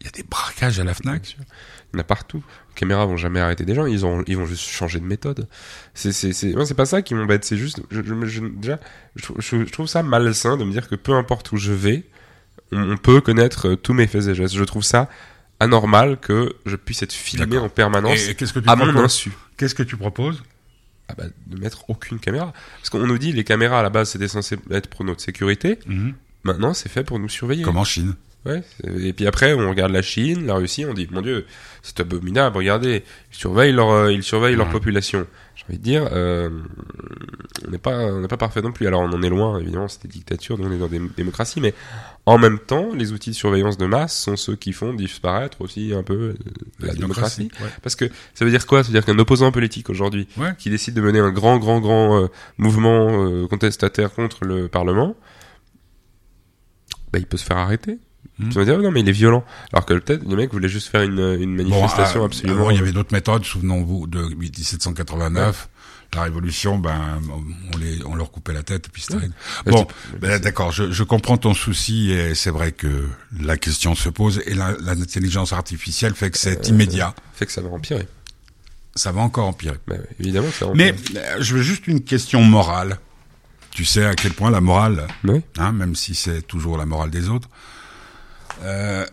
Il 0.00 0.06
y 0.06 0.08
a 0.08 0.10
des 0.12 0.24
braquages 0.24 0.78
à 0.80 0.84
la 0.84 0.94
Fnac? 0.94 1.36
Il 1.38 1.96
y 1.96 1.96
en 1.96 2.00
a 2.00 2.04
partout. 2.04 2.42
Les 2.70 2.74
caméras 2.74 3.06
vont 3.06 3.16
jamais 3.16 3.40
arrêter 3.40 3.64
des 3.64 3.74
gens, 3.74 3.86
ils, 3.86 4.04
ont, 4.04 4.24
ils 4.26 4.36
vont 4.36 4.46
juste 4.46 4.68
changer 4.68 4.98
de 5.00 5.04
méthode. 5.04 5.48
C'est, 5.94 6.12
c'est, 6.12 6.32
c'est, 6.32 6.74
pas 6.74 6.86
ça 6.86 7.02
qui 7.02 7.14
m'embête, 7.14 7.44
c'est 7.44 7.56
juste, 7.56 7.80
je, 7.90 8.02
je- 8.02 8.26
je- 8.26 8.40
déjà, 8.46 8.78
je, 9.16 9.22
trouve- 9.22 9.36
je- 9.40 9.64
je 9.64 9.70
trouve 9.72 9.86
ça 9.86 10.02
malsain 10.02 10.56
de 10.56 10.64
me 10.64 10.72
dire 10.72 10.88
que 10.88 10.96
peu 10.96 11.12
importe 11.14 11.52
où 11.52 11.56
je 11.56 11.72
vais, 11.72 12.04
on, 12.72 12.92
on 12.92 12.96
peut 12.96 13.20
connaître 13.20 13.68
euh, 13.68 13.76
tous 13.76 13.94
mes 13.94 14.06
faits 14.06 14.26
et 14.26 14.34
gestes. 14.34 14.54
Je 14.54 14.64
trouve 14.64 14.82
ça 14.82 15.08
anormal 15.60 16.18
que 16.18 16.52
je 16.66 16.74
puisse 16.76 17.02
être 17.02 17.12
filmé 17.12 17.46
D'accord. 17.46 17.64
en 17.64 17.68
permanence 17.68 18.26
Et, 18.26 18.30
et 18.30 18.34
qu'est-ce 18.34 18.52
que 18.52 18.58
tu 18.58 18.68
à 18.68 18.74
mon 18.74 18.96
insu. 18.96 19.30
Qu'est-ce 19.56 19.74
que 19.74 19.82
tu 19.84 19.96
proposes? 19.96 20.42
Ah 21.08 21.14
bah, 21.16 21.24
de 21.46 21.58
mettre 21.58 21.88
aucune 21.90 22.18
caméra. 22.18 22.52
Parce 22.78 22.90
qu'on 22.90 23.06
nous 23.06 23.18
dit 23.18 23.32
les 23.32 23.44
caméras 23.44 23.80
à 23.80 23.82
la 23.82 23.90
base 23.90 24.10
c'était 24.10 24.28
censé 24.28 24.56
être 24.70 24.88
pour 24.88 25.04
notre 25.04 25.20
sécurité. 25.20 25.78
Mhm. 25.86 26.14
Maintenant 26.44 26.74
c'est 26.74 26.88
fait 26.88 27.04
pour 27.04 27.18
nous 27.18 27.28
surveiller. 27.28 27.64
Comme 27.64 27.76
en 27.76 27.84
Chine. 27.84 28.14
Ouais. 28.44 28.62
Et 28.98 29.12
puis 29.12 29.26
après, 29.26 29.54
on 29.54 29.68
regarde 29.70 29.92
la 29.92 30.02
Chine, 30.02 30.46
la 30.46 30.54
Russie, 30.54 30.84
on 30.84 30.94
dit, 30.94 31.06
mon 31.10 31.22
Dieu, 31.22 31.46
c'est 31.82 32.00
abominable, 32.00 32.56
regardez, 32.56 33.04
ils 33.32 33.36
surveillent 33.36 33.72
leur, 33.72 33.90
euh, 33.90 34.12
ils 34.12 34.24
surveillent 34.24 34.56
leur 34.56 34.68
population. 34.68 35.26
J'ai 35.68 35.74
envie 35.74 35.78
de 35.78 35.82
dire, 35.84 36.08
euh, 36.12 36.50
on 37.66 37.70
n'est 37.70 37.78
pas, 37.78 37.96
on 38.12 38.20
n'est 38.20 38.28
pas 38.28 38.36
parfait 38.36 38.62
non 38.62 38.72
plus. 38.72 38.86
Alors 38.86 39.00
on 39.02 39.12
en 39.12 39.22
est 39.22 39.28
loin, 39.28 39.58
évidemment, 39.58 39.86
c'est 39.88 40.02
des 40.02 40.08
dictatures, 40.08 40.58
nous 40.58 40.68
on 40.68 40.72
est 40.72 40.78
dans 40.78 40.88
des 40.88 41.00
démocraties, 41.16 41.60
mais 41.60 41.72
en 42.26 42.36
même 42.38 42.58
temps, 42.58 42.92
les 42.94 43.12
outils 43.12 43.30
de 43.30 43.34
surveillance 43.34 43.78
de 43.78 43.86
masse 43.86 44.16
sont 44.16 44.36
ceux 44.36 44.56
qui 44.56 44.72
font 44.72 44.92
disparaître 44.92 45.60
aussi 45.60 45.92
un 45.94 46.02
peu 46.02 46.14
euh, 46.14 46.34
la, 46.80 46.94
démocratie. 46.94 47.48
ouais. 47.60 47.68
Parce 47.82 47.94
que 47.96 48.06
ça 48.34 48.44
veut 48.44 48.50
dire 48.50 48.66
quoi? 48.66 48.82
Ça 48.82 48.88
veut 48.88 48.92
dire 48.94 49.04
qu'un 49.04 49.18
opposant 49.18 49.50
politique 49.52 49.88
aujourd'hui 49.90 50.28
Ouais. 50.36 50.52
qui 50.58 50.68
décide 50.70 50.94
de 50.94 51.00
mener 51.00 51.20
un 51.20 51.30
grand, 51.30 51.58
grand, 51.58 51.80
grand 51.80 52.22
euh, 52.24 52.26
mouvement 52.58 53.08
euh, 53.24 53.46
contestataire 53.46 54.12
contre 54.12 54.44
le 54.44 54.68
Parlement, 54.68 55.16
bah, 57.12 57.18
il 57.18 57.26
peut 57.26 57.36
se 57.36 57.44
faire 57.44 57.58
arrêter. 57.58 57.98
Mhm. 58.38 58.48
Tu 58.50 58.54
vas 58.58 58.64
dire, 58.64 58.78
non, 58.78 58.90
mais 58.90 59.00
il 59.00 59.08
est 59.08 59.12
violent. 59.12 59.44
Alors 59.72 59.84
que 59.86 59.94
peut-être, 59.94 60.28
le 60.28 60.36
mec 60.36 60.52
voulait 60.52 60.68
juste 60.68 60.88
faire 60.88 61.02
une, 61.02 61.18
une 61.40 61.54
manifestation 61.54 62.20
Bon, 62.20 62.24
euh, 62.24 62.26
absolument. 62.26 62.58
avant, 62.60 62.70
il 62.70 62.76
y 62.76 62.80
avait 62.80 62.92
d'autres 62.92 63.12
méthodes, 63.12 63.44
souvenons-vous, 63.44 64.06
de 64.06 64.22
1789. 64.22 65.68
La 66.14 66.24
Révolution, 66.24 66.76
ben, 66.78 67.22
on, 67.72 67.78
les, 67.78 68.04
on 68.04 68.14
leur 68.14 68.30
coupait 68.30 68.52
la 68.52 68.62
tête 68.62 68.90
puis 68.92 69.00
c'était 69.00 69.16
Ouais. 69.16 69.30
Bon, 69.66 69.86
ben, 70.20 70.38
d'accord, 70.38 70.70
je, 70.70 70.90
je 70.92 71.02
comprends 71.04 71.38
ton 71.38 71.54
souci 71.54 72.10
et 72.10 72.34
c'est 72.34 72.50
vrai 72.50 72.72
que 72.72 73.06
la 73.40 73.56
question 73.56 73.94
se 73.94 74.10
pose 74.10 74.42
et 74.44 74.52
l'intelligence 74.54 75.54
artificielle 75.54 76.14
fait 76.14 76.30
que 76.30 76.36
c'est 76.36 76.66
Euh, 76.66 76.68
immédiat. 76.68 77.14
fait 77.34 77.46
que 77.46 77.52
ça 77.52 77.62
va 77.62 77.70
empirer. 77.70 78.06
Ça 78.94 79.10
va 79.10 79.22
encore 79.22 79.46
empirer. 79.48 79.78
Bah, 79.86 79.94
évidemment, 80.20 80.50
ça 80.50 80.66
va 80.66 80.72
Mais 80.74 80.92
empirer. 80.92 81.18
euh, 81.18 81.36
je 81.40 81.54
veux 81.56 81.62
juste 81.62 81.86
une 81.86 82.02
question 82.02 82.42
morale. 82.42 82.98
Tu 83.70 83.86
sais 83.86 84.04
à 84.04 84.14
quel 84.14 84.34
point 84.34 84.50
la 84.50 84.60
morale, 84.60 85.06
Oui. 85.24 85.40
hein, 85.56 85.72
même 85.72 85.94
si 85.96 86.14
c'est 86.14 86.42
toujours 86.42 86.76
la 86.76 86.84
morale 86.84 87.08
des 87.08 87.30
autres. 87.30 87.48
Euh, 88.62 89.06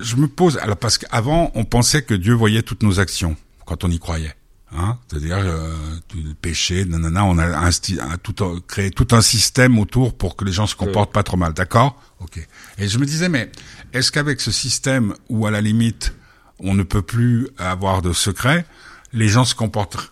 je 0.00 0.16
me 0.16 0.26
pose, 0.28 0.58
alors 0.58 0.76
parce 0.76 0.98
qu'avant 0.98 1.50
on 1.54 1.64
pensait 1.64 2.02
que 2.02 2.14
Dieu 2.14 2.34
voyait 2.34 2.62
toutes 2.62 2.82
nos 2.82 2.98
actions 3.00 3.36
quand 3.66 3.84
on 3.84 3.90
y 3.90 3.98
croyait. 3.98 4.34
Hein, 4.74 4.98
C'est-à-dire 5.06 5.36
euh, 5.38 5.74
le 6.14 6.32
péché, 6.32 6.84
nanana, 6.86 7.24
on 7.26 7.36
a 7.38 7.46
insti- 7.68 8.00
un- 8.00 8.16
tout, 8.16 8.42
un- 8.42 8.58
créé 8.66 8.90
tout 8.90 9.06
un 9.12 9.20
système 9.20 9.78
autour 9.78 10.16
pour 10.16 10.34
que 10.34 10.44
les 10.46 10.52
gens 10.52 10.66
se 10.66 10.74
comportent 10.74 11.12
pas 11.12 11.22
trop 11.22 11.36
mal, 11.36 11.52
d'accord? 11.52 12.02
Ok. 12.20 12.46
Et 12.78 12.88
je 12.88 12.98
me 12.98 13.04
disais, 13.04 13.28
mais 13.28 13.52
est-ce 13.92 14.10
qu'avec 14.10 14.40
ce 14.40 14.50
système 14.50 15.14
où 15.28 15.46
à 15.46 15.50
la 15.50 15.60
limite 15.60 16.14
on 16.58 16.72
ne 16.74 16.82
peut 16.84 17.02
plus 17.02 17.48
avoir 17.58 18.00
de 18.00 18.12
secret, 18.14 18.64
les 19.12 19.28
gens 19.28 19.44
se 19.44 19.54
comporteraient 19.54 20.08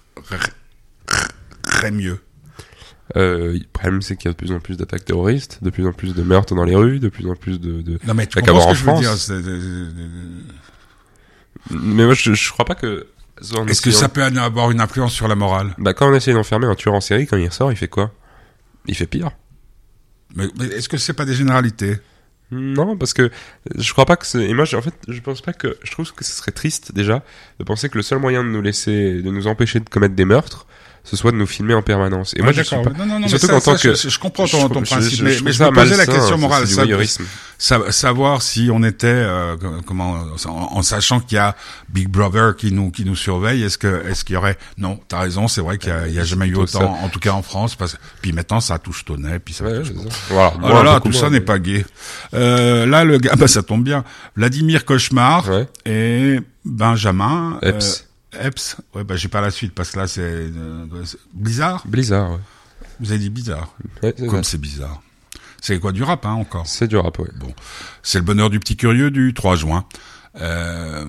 mieux? 1.91 2.21
Euh, 3.17 3.55
le 3.55 3.65
problème, 3.73 4.03
c'est 4.03 4.17
qu'il 4.17 4.27
y 4.27 4.29
a 4.29 4.33
de 4.33 4.37
plus 4.37 4.53
en 4.53 4.61
plus 4.61 4.77
d'attaques 4.77 5.05
terroristes, 5.05 5.59
de 5.63 5.71
plus 5.71 5.87
en 5.87 5.93
plus 5.93 6.15
de 6.15 6.23
meurtres 6.23 6.55
dans 6.55 6.65
les 6.65 6.77
rues, 6.77 7.01
de 7.01 7.09
plus 7.09 7.29
en 7.29 7.35
plus 7.35 7.61
de. 7.61 7.83
de... 7.83 7.99
Non 8.07 8.15
mais 8.15 8.27
tu 8.27 8.41
comprends 8.41 8.61
ce 8.61 8.69
que 8.69 8.75
je 8.75 8.85
veux 8.85 8.99
dire 9.01 9.93
Mais 11.71 12.05
moi, 12.05 12.15
je, 12.15 12.33
je 12.33 12.53
crois 12.53 12.65
pas 12.65 12.75
que. 12.75 13.07
Est-ce 13.69 13.81
que 13.81 13.91
ça 13.91 14.09
peut 14.09 14.23
avoir 14.23 14.71
une 14.71 14.81
influence 14.81 15.13
sur 15.13 15.27
la 15.27 15.35
morale? 15.35 15.75
Bah, 15.79 15.95
quand 15.95 16.11
on 16.11 16.15
essaie 16.15 16.33
d'enfermer 16.33 16.67
un 16.67 16.75
tueur 16.75 16.95
en 16.95 17.01
série, 17.01 17.27
quand 17.27 17.39
il 17.39 17.49
ressort, 17.49 17.73
il 17.73 17.77
fait 17.77 17.89
quoi? 17.89 18.13
Il 18.87 18.95
fait 18.95 19.07
pire. 19.07 19.31
Mais, 20.37 20.47
mais 20.59 20.67
est-ce 20.67 20.89
que 20.89 20.99
c'est 20.99 21.15
pas 21.15 21.25
des 21.25 21.35
généralités? 21.35 21.97
Non, 22.53 22.97
parce 22.97 23.15
que 23.15 23.31
je 23.77 23.93
crois 23.93 24.07
pas 24.07 24.17
que 24.17 24.27
c'est. 24.27 24.43
Et 24.45 24.55
moi, 24.55 24.65
en 24.75 24.83
fait, 24.83 24.95
je 25.09 25.21
pense 25.21 25.41
pas 25.41 25.53
que. 25.53 25.79
Je 25.83 25.91
trouve 25.91 26.13
que 26.13 26.25
ce 26.25 26.33
serait 26.33 26.53
triste 26.53 26.93
déjà 26.93 27.25
de 27.59 27.65
penser 27.65 27.89
que 27.89 27.97
le 27.97 28.03
seul 28.03 28.19
moyen 28.19 28.45
de 28.45 28.49
nous 28.49 28.63
laisser, 28.63 29.23
de 29.23 29.31
nous 29.31 29.47
empêcher 29.47 29.81
de 29.81 29.89
commettre 29.89 30.15
des 30.15 30.25
meurtres, 30.25 30.67
ce 31.05 31.17
soit 31.17 31.33
de 31.33 31.37
nous 31.37 31.47
filmer 31.47 31.75
en 31.75 31.83
permanence. 31.83 32.35
Et 32.37 32.43
moi, 32.43 32.53
je 32.53 32.63
suis 32.63 32.77
pas. 32.77 32.91
Non, 32.91 33.07
non, 33.07 33.21
non, 33.21 33.29
surtout 33.29 33.49
qu'en 33.49 33.61
tant 33.61 33.77
que. 33.77 33.95
je, 33.95 34.19
comprends 34.19 34.47
ton, 34.47 34.83
principe, 34.83 35.23
mais, 35.23 35.33
je 35.33 35.45
me 35.45 35.73
posais 35.73 35.97
la 35.97 36.07
question 36.07 36.39
morale. 36.39 36.67
sa- 37.59 37.93
savoir 37.93 38.43
si 38.43 38.71
on 38.73 38.83
était, 38.83 39.07
euh, 39.07 39.57
comment, 39.87 40.25
en, 40.47 40.83
sachant 40.83 41.21
qu'il 41.21 41.37
y 41.37 41.39
a 41.39 41.57
Big 41.89 42.09
Brother 42.09 42.57
qui 42.57 42.73
nous 42.73 42.91
qui 42.91 43.05
nous 43.05 43.17
surveille, 43.17 43.63
est-ce 43.63 43.79
que 43.79 44.07
est-ce 44.07 44.25
qu'il 44.25 44.35
y 44.35 44.37
aurait 44.37 44.59
Non, 44.79 45.01
t'as 45.09 45.21
raison, 45.21 45.49
c'est 45.49 45.61
vrai 45.61 45.79
qu'il 45.79 45.91
y 45.91 45.93
a, 45.93 46.07
il 46.07 46.15
y 46.15 46.19
a 46.19 46.25
jamais 46.25 46.47
eu 46.47 46.57
autant, 46.57 46.99
en 47.03 47.09
tout 47.09 47.21
cas 47.21 47.33
en 47.33 47.43
France. 47.43 47.77
Parce, 47.77 47.97
puis 48.21 48.33
maintenant, 48.33 48.61
ça 48.61 48.79
touche 48.79 49.05
ton 49.05 49.17
nez, 49.17 49.39
puis 49.39 49.55
ça 49.55 49.65
ça. 49.85 49.93
Voilà. 50.29 50.97
Oh 50.97 51.01
tout 51.01 51.13
ça 51.13 51.31
n'est 51.31 51.41
pas 51.41 51.59
gay. 51.59 51.85
Euh, 52.35 52.87
là, 52.87 53.05
le 53.05 53.19
gars, 53.19 53.35
bah, 53.39 53.49
ça 53.49 53.63
tombe 53.63 53.85
bien. 53.85 54.05
Vladimir 54.37 54.85
Cauchemar 54.85 55.47
et 55.87 56.41
Benjamin 56.65 57.59
euh, 57.63 57.71
Epps. 57.71 58.10
Epps. 58.33 58.77
Ouais, 58.95 59.05
bah 59.05 59.17
j'ai 59.17 59.29
pas 59.29 59.41
la 59.41 59.51
suite 59.51 59.75
parce 59.75 59.91
que 59.91 59.99
là 59.99 60.07
c'est 60.07 60.23
euh, 60.23 60.87
Blizzard. 61.35 61.87
Blizzard, 61.87 62.33
ouais. 62.33 62.39
Vous 63.01 63.11
avez 63.13 63.19
dit 63.19 63.31
bizarre. 63.31 63.75
Ouais, 64.03 64.13
Comme 64.13 64.45
c'est 64.45 64.61
bizarre. 64.61 65.03
C'est 65.61 65.79
quoi 65.79 65.93
du 65.93 66.03
rap, 66.03 66.25
hein, 66.27 66.33
encore? 66.33 66.67
C'est 66.67 66.87
du 66.87 66.97
rap, 66.97 67.19
ouais. 67.19 67.31
Bon, 67.39 67.53
c'est 68.03 68.19
le 68.19 68.25
bonheur 68.25 68.51
du 68.51 68.61
petit 68.61 68.77
curieux 68.77 69.11
du 69.11 69.35
3 69.35 69.57
juin. 69.57 69.85
Euh, 70.41 71.05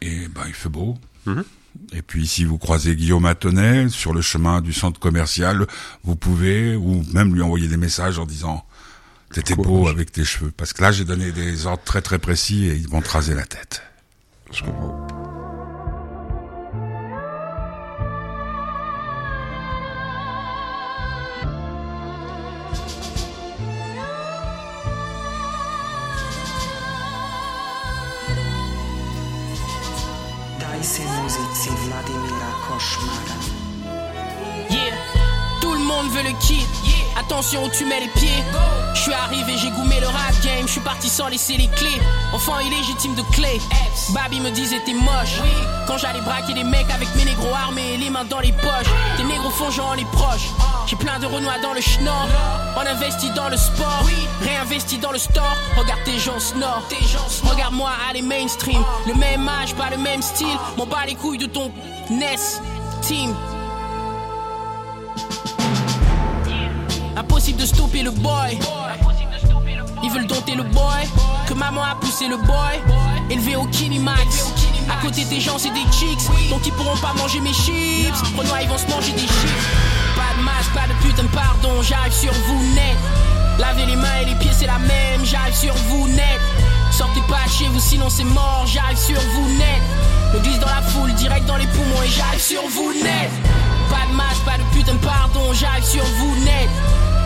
et 0.00 0.28
ben 0.28 0.42
il 0.46 0.54
fait 0.54 0.68
beau. 0.68 0.96
Mhm. 1.26 1.44
Et 1.92 2.02
puis 2.02 2.26
si 2.26 2.44
vous 2.44 2.58
croisez 2.58 2.96
Guillaume 2.96 3.26
Attonnet 3.26 3.88
sur 3.88 4.14
le 4.14 4.22
chemin 4.22 4.60
du 4.60 4.72
centre 4.72 4.98
commercial, 4.98 5.66
vous 6.04 6.16
pouvez 6.16 6.74
ou 6.74 7.04
même 7.12 7.34
lui 7.34 7.42
envoyer 7.42 7.68
des 7.68 7.76
messages 7.76 8.18
en 8.18 8.24
disant 8.24 8.64
t'étais 9.32 9.56
beau 9.56 9.88
avec 9.88 10.10
tes 10.10 10.24
cheveux. 10.24 10.52
Parce 10.56 10.72
que 10.72 10.82
là 10.82 10.92
j'ai 10.92 11.04
donné 11.04 11.32
des 11.32 11.66
ordres 11.66 11.84
très 11.84 12.00
très 12.02 12.18
précis 12.18 12.66
et 12.66 12.74
ils 12.76 12.88
vont 12.88 13.02
te 13.02 13.10
raser 13.10 13.34
la 13.34 13.44
tête. 13.44 13.82
Je 14.52 14.62
comprends. 14.62 15.25
Attention 37.18 37.64
où 37.64 37.68
tu 37.68 37.84
mets 37.84 38.00
les 38.00 38.08
pieds. 38.08 38.42
Je 38.94 39.00
suis 39.00 39.12
arrivé, 39.12 39.54
j'ai 39.56 39.70
goumé 39.70 40.00
le 40.00 40.06
rap 40.06 40.34
game. 40.42 40.66
Je 40.66 40.72
suis 40.72 40.80
parti 40.80 41.08
sans 41.08 41.28
laisser 41.28 41.56
les 41.56 41.68
clés. 41.68 42.00
Enfant 42.32 42.58
illégitime 42.60 43.14
de 43.14 43.22
clé. 43.34 43.60
Babi 44.10 44.40
me 44.40 44.50
disait 44.50 44.80
t'es 44.84 44.94
moche. 44.94 45.40
Quand 45.86 45.98
j'allais 45.98 46.20
braquer 46.20 46.54
des 46.54 46.64
mecs 46.64 46.90
avec 46.90 47.14
mes 47.14 47.24
négros 47.24 47.54
armés 47.54 47.94
et 47.94 47.96
les 47.96 48.10
mains 48.10 48.24
dans 48.24 48.40
les 48.40 48.52
poches. 48.52 48.90
Des 49.18 49.24
négros 49.24 49.50
fongeant 49.50 49.94
les 49.94 50.04
proches. 50.06 50.48
J'ai 50.86 50.96
plein 50.96 51.18
de 51.18 51.26
renois 51.26 51.58
dans 51.62 51.74
le 51.74 51.80
schnorr. 51.80 52.28
On 52.76 52.80
investit 52.80 53.30
dans 53.30 53.48
le 53.48 53.56
sport. 53.56 54.04
Réinvesti 54.42 54.98
dans 54.98 55.12
le 55.12 55.18
store. 55.18 55.56
Regarde 55.76 56.00
tes 56.04 56.18
gens 56.18 56.40
snore. 56.40 56.82
Regarde-moi 57.44 57.90
aller 58.10 58.22
mainstream. 58.22 58.82
Le 59.06 59.14
même 59.14 59.48
âge, 59.48 59.74
pas 59.74 59.90
le 59.90 59.98
même 59.98 60.22
style. 60.22 60.58
M'en 60.76 60.86
bats 60.86 61.06
les 61.06 61.14
couilles 61.14 61.38
de 61.38 61.46
ton 61.46 61.72
NES. 62.10 62.60
Team. 63.02 63.34
De 67.58 67.64
stopper 67.64 68.02
le 68.02 68.10
boy. 68.10 68.58
Ils 70.02 70.10
veulent 70.10 70.26
dompter 70.26 70.54
le 70.54 70.62
boy. 70.62 71.08
Que 71.46 71.54
maman 71.54 71.82
a 71.82 71.94
poussé 71.94 72.28
le 72.28 72.36
boy. 72.36 72.76
Élevé 73.30 73.56
au 73.56 73.64
Kinimax. 73.64 74.52
À 74.90 75.02
côté 75.02 75.24
des 75.24 75.40
gens, 75.40 75.58
c'est 75.58 75.70
des 75.70 75.86
chicks. 75.90 76.28
Donc 76.50 76.66
ils 76.66 76.72
pourront 76.72 76.96
pas 76.98 77.14
manger 77.14 77.40
mes 77.40 77.54
chips. 77.54 78.14
Renoir, 78.36 78.60
ils 78.60 78.68
vont 78.68 78.76
se 78.76 78.86
manger 78.88 79.12
des 79.12 79.20
chips. 79.20 79.66
Pas 80.14 80.36
de 80.38 80.44
masque, 80.44 80.70
pas 80.74 80.86
de 80.86 80.94
putain 81.02 81.26
pardon. 81.32 81.82
J'arrive 81.82 82.12
sur 82.12 82.32
vous 82.32 82.62
net. 82.74 82.96
Lavez 83.58 83.86
les 83.86 83.96
mains 83.96 84.20
et 84.20 84.26
les 84.26 84.34
pieds, 84.34 84.52
c'est 84.52 84.66
la 84.66 84.78
même. 84.78 85.24
J'arrive 85.24 85.54
sur 85.54 85.74
vous 85.88 86.08
net. 86.08 86.40
Sortez 86.92 87.22
pas 87.28 87.44
de 87.46 87.50
chez 87.50 87.68
vous, 87.68 87.80
sinon 87.80 88.10
c'est 88.10 88.24
mort. 88.24 88.64
J'arrive 88.66 88.98
sur 88.98 89.20
vous 89.20 89.48
net. 89.56 89.82
Le 90.34 90.40
glisse 90.40 90.60
dans 90.60 90.68
la 90.68 90.82
foule, 90.82 91.12
direct 91.14 91.46
dans 91.46 91.56
les 91.56 91.66
poumons. 91.66 92.02
Et 92.04 92.08
j'arrive 92.08 92.40
sur 92.40 92.62
vous 92.68 92.92
net. 92.92 93.30
Pas 93.88 94.06
de 94.10 94.14
masque, 94.14 94.44
pas 94.44 94.58
de 94.58 94.76
putain 94.76 94.96
pardon. 94.96 95.52
J'arrive 95.54 95.84
sur 95.84 96.04
vous 96.04 96.36
net. 96.44 96.68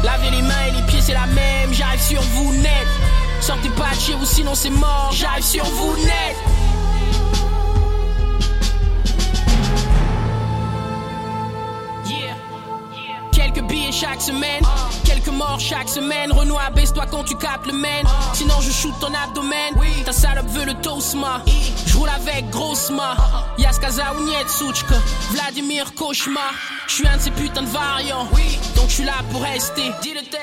Lavez 0.03 0.31
les 0.31 0.43
mains 0.43 0.65
et 0.69 0.73
les 0.73 0.83
pieds, 0.83 1.01
c'est 1.01 1.15
la 1.15 1.27
même. 1.27 1.73
J'arrive 1.73 2.01
sur 2.01 2.23
vous 2.23 2.53
net. 2.55 2.87
Sortez 3.41 3.71
pas 3.71 3.95
de 3.95 4.01
chez 4.01 4.15
vous, 4.15 4.25
sinon 4.25 4.55
c'est 4.55 4.71
mort. 4.71 5.11
J'arrive 5.13 5.45
sur 5.45 5.65
vous 5.65 5.97
net. 5.97 6.37
Chaque 14.01 14.23
semaine, 14.23 14.63
quelques 15.05 15.29
morts 15.29 15.61
chaque 15.61 15.89
semaine. 15.89 16.33
Renoir, 16.33 16.71
baisse-toi 16.73 17.05
quand 17.11 17.25
tu 17.25 17.37
captes 17.37 17.67
le 17.67 17.75
main. 17.75 18.03
Sinon, 18.33 18.55
je 18.63 18.71
shoot 18.71 18.95
ton 18.99 19.13
abdomen. 19.13 19.75
Ta 20.07 20.13
salope 20.13 20.49
veut 20.49 20.65
le 20.65 20.75
tosma. 20.75 21.43
Je 21.87 21.97
roule 21.99 22.09
avec 22.09 22.49
grossement. 22.49 23.15
Yaskaza 23.59 24.15
ou 24.17 24.25
Nietsuchka. 24.25 24.95
Vladimir 25.33 25.93
Cauchemar. 25.95 26.55
Je 26.87 26.95
suis 26.95 27.07
un 27.07 27.17
de 27.19 27.23
ces 27.23 27.31
putains 27.31 27.63
de 27.63 27.69
variants. 27.69 28.27
Donc 28.75 28.89
je 28.89 28.95
suis 28.95 29.05
là 29.05 29.17
pour 29.31 29.43
rester. 29.43 29.91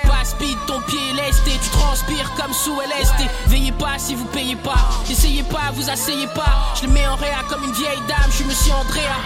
Pas 0.03 0.23
speed, 0.23 0.57
ton 0.67 0.79
pied 0.81 0.99
est 1.11 1.25
lesté. 1.25 1.51
Tu 1.63 1.69
transpires 1.71 2.31
comme 2.35 2.53
sous 2.53 2.79
LSD. 2.79 3.23
Veillez 3.47 3.71
pas 3.71 3.97
si 3.97 4.13
vous 4.13 4.25
payez 4.25 4.55
pas. 4.55 4.77
Essayez 5.09 5.43
pas, 5.43 5.71
vous 5.73 5.89
asseyez 5.89 6.27
pas. 6.27 6.75
Je 6.79 6.85
le 6.85 6.93
mets 6.93 7.07
en 7.07 7.15
réa 7.15 7.41
comme 7.49 7.63
une 7.63 7.73
vieille 7.73 8.01
dame. 8.07 8.29
Je 8.29 8.35
suis 8.35 8.45
monsieur 8.45 8.73
Andrea. 8.73 9.17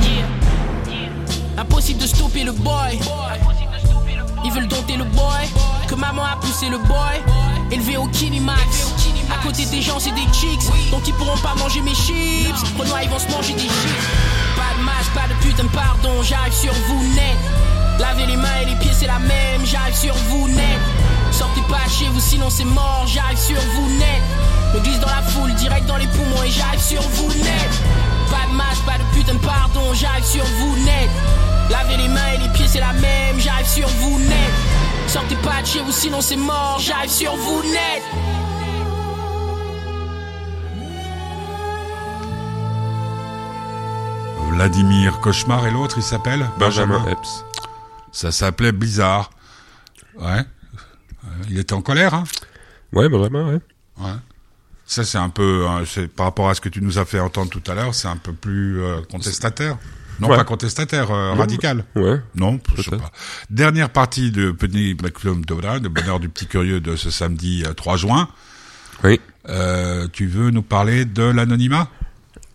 Yeah. 0.00 0.46
Impossible 1.58 2.00
de 2.00 2.06
stopper 2.06 2.44
le 2.44 2.52
boy. 2.52 3.00
Ils 4.44 4.52
veulent 4.52 4.68
dompter 4.68 4.96
le 4.96 5.04
boy. 5.04 5.48
Que 5.88 5.94
maman 5.94 6.24
a 6.24 6.36
poussé 6.36 6.68
le 6.68 6.78
boy. 6.78 7.16
élevé 7.70 7.96
au 7.96 8.06
Kinimax. 8.08 8.94
À 9.30 9.42
côté 9.42 9.64
des 9.66 9.82
gens, 9.82 9.98
c'est 9.98 10.12
des 10.12 10.26
chicks, 10.32 10.62
donc 10.90 11.06
ils 11.06 11.14
pourront 11.14 11.36
pas 11.38 11.54
manger 11.58 11.80
mes 11.80 11.94
chips. 11.94 12.54
Renoir, 12.78 13.02
ils 13.02 13.10
vont 13.10 13.18
se 13.18 13.28
manger 13.28 13.54
des 13.54 13.62
chips. 13.62 14.06
Pas 14.54 14.78
de 14.78 14.84
masque, 14.84 15.12
pas 15.14 15.28
de 15.28 15.34
putain 15.40 15.66
pardon, 15.72 16.22
j'arrive 16.22 16.52
sur 16.52 16.72
vous 16.72 17.02
net. 17.14 17.36
Lavez 17.98 18.26
les 18.26 18.36
mains 18.36 18.60
et 18.62 18.66
les 18.66 18.76
pieds, 18.76 18.92
c'est 18.92 19.06
la 19.06 19.18
même, 19.18 19.64
j'arrive 19.64 19.94
sur 19.94 20.14
vous 20.14 20.48
net. 20.48 20.80
Sortez 21.32 21.62
pas 21.68 21.88
chez 21.88 22.06
vous, 22.08 22.20
sinon 22.20 22.50
c'est 22.50 22.64
mort, 22.64 23.04
j'arrive 23.06 23.38
sur 23.38 23.60
vous 23.74 23.88
net. 23.98 24.22
Me 24.74 24.80
glisse 24.80 25.00
dans 25.00 25.08
la 25.08 25.22
foule, 25.22 25.52
direct 25.54 25.86
dans 25.86 25.96
les 25.96 26.06
poumons 26.06 26.42
et 26.44 26.50
j'arrive 26.50 26.80
sur 26.80 27.02
vous 27.02 27.28
net. 27.28 27.70
Pas 28.30 28.48
de 28.48 28.54
masque, 28.54 28.82
pas 28.84 28.98
de 28.98 29.04
putain 29.14 29.36
pardon, 29.38 29.92
j'arrive 29.92 30.24
sur 30.24 30.44
vous 30.44 30.76
net. 30.84 31.10
Lavez 31.70 31.96
les 31.96 32.08
mains 32.08 32.32
et 32.34 32.38
les 32.38 32.48
pieds, 32.50 32.68
c'est 32.68 32.80
la 32.80 32.92
même, 32.92 33.38
j'arrive 33.38 33.66
sur 33.66 33.88
vous 33.88 34.18
net. 34.20 34.52
Sortez 35.08 35.36
pas 35.36 35.62
de 35.62 35.66
chez 35.66 35.82
vous, 35.82 35.92
sinon 35.92 36.20
c'est 36.20 36.36
mort, 36.36 36.78
j'arrive 36.80 37.10
sur 37.10 37.34
vous 37.36 37.62
net. 37.62 38.02
Vladimir 44.50 45.20
Cauchemar 45.20 45.66
et 45.66 45.70
l'autre, 45.70 45.98
il 45.98 46.02
s'appelle 46.02 46.46
Benjamin 46.58 47.04
Epps. 47.08 47.44
Ça 48.12 48.32
s'appelait 48.32 48.72
Blizzard. 48.72 49.30
Ouais. 50.18 50.38
Euh, 50.38 51.28
Il 51.50 51.58
était 51.58 51.74
en 51.74 51.82
colère, 51.82 52.14
hein? 52.14 52.24
Ouais, 52.92 53.08
Benjamin, 53.08 53.46
ouais. 53.48 53.60
Ouais. 53.98 54.14
Ça, 54.86 55.04
c'est 55.04 55.18
un 55.18 55.28
peu, 55.28 55.66
c'est 55.84 56.06
par 56.08 56.26
rapport 56.26 56.48
à 56.48 56.54
ce 56.54 56.60
que 56.60 56.68
tu 56.68 56.80
nous 56.80 56.98
as 56.98 57.04
fait 57.04 57.20
entendre 57.20 57.50
tout 57.50 57.62
à 57.70 57.74
l'heure, 57.74 57.94
c'est 57.94 58.08
un 58.08 58.16
peu 58.16 58.32
plus 58.32 58.82
euh, 58.82 59.02
contestataire. 59.10 59.76
Non, 60.20 60.28
Ouais. 60.28 60.36
pas 60.36 60.44
contestataire, 60.44 61.10
euh, 61.10 61.32
radical. 61.34 61.84
Ouais. 61.94 62.20
Non, 62.34 62.58
je 62.74 62.82
sais 62.82 62.90
pas. 62.96 63.10
Dernière 63.50 63.90
partie 63.90 64.30
de 64.30 64.50
Penny 64.50 64.94
McClum 65.02 65.42
le 65.48 65.88
bonheur 65.88 66.20
du 66.20 66.28
petit 66.28 66.46
curieux 66.46 66.80
de 66.80 66.96
ce 66.96 67.10
samedi 67.10 67.64
euh, 67.66 67.72
3 67.74 67.96
juin. 67.96 68.28
Oui. 69.04 69.20
Euh, 69.48 70.08
tu 70.12 70.26
veux 70.26 70.50
nous 70.50 70.62
parler 70.62 71.04
de 71.04 71.22
l'anonymat? 71.22 71.88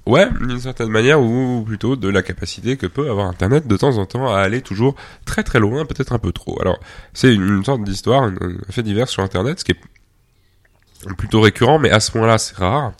Ouais, 0.07 0.27
d'une 0.41 0.59
certaine 0.59 0.89
manière, 0.89 1.21
ou 1.21 1.63
plutôt 1.65 1.95
de 1.95 2.09
la 2.09 2.23
capacité 2.23 2.75
que 2.75 2.87
peut 2.87 3.09
avoir 3.09 3.27
Internet 3.27 3.67
de 3.67 3.77
temps 3.77 3.97
en 3.97 4.07
temps 4.07 4.33
à 4.33 4.39
aller 4.39 4.61
toujours 4.61 4.95
très 5.25 5.43
très 5.43 5.59
loin, 5.59 5.85
peut-être 5.85 6.11
un 6.13 6.17
peu 6.19 6.31
trop. 6.31 6.59
Alors, 6.59 6.79
c'est 7.13 7.33
une, 7.33 7.57
une 7.57 7.63
sorte 7.63 7.83
d'histoire, 7.83 8.23
un, 8.23 8.33
un 8.41 8.71
fait 8.71 8.81
divers 8.81 9.07
sur 9.07 9.21
Internet, 9.21 9.59
ce 9.59 9.63
qui 9.65 9.73
est 9.73 9.79
plutôt 11.17 11.41
récurrent, 11.41 11.77
mais 11.79 11.91
à 11.91 11.99
ce 11.99 12.17
moment-là, 12.17 12.37
c'est 12.39 12.55
rare. 12.57 12.93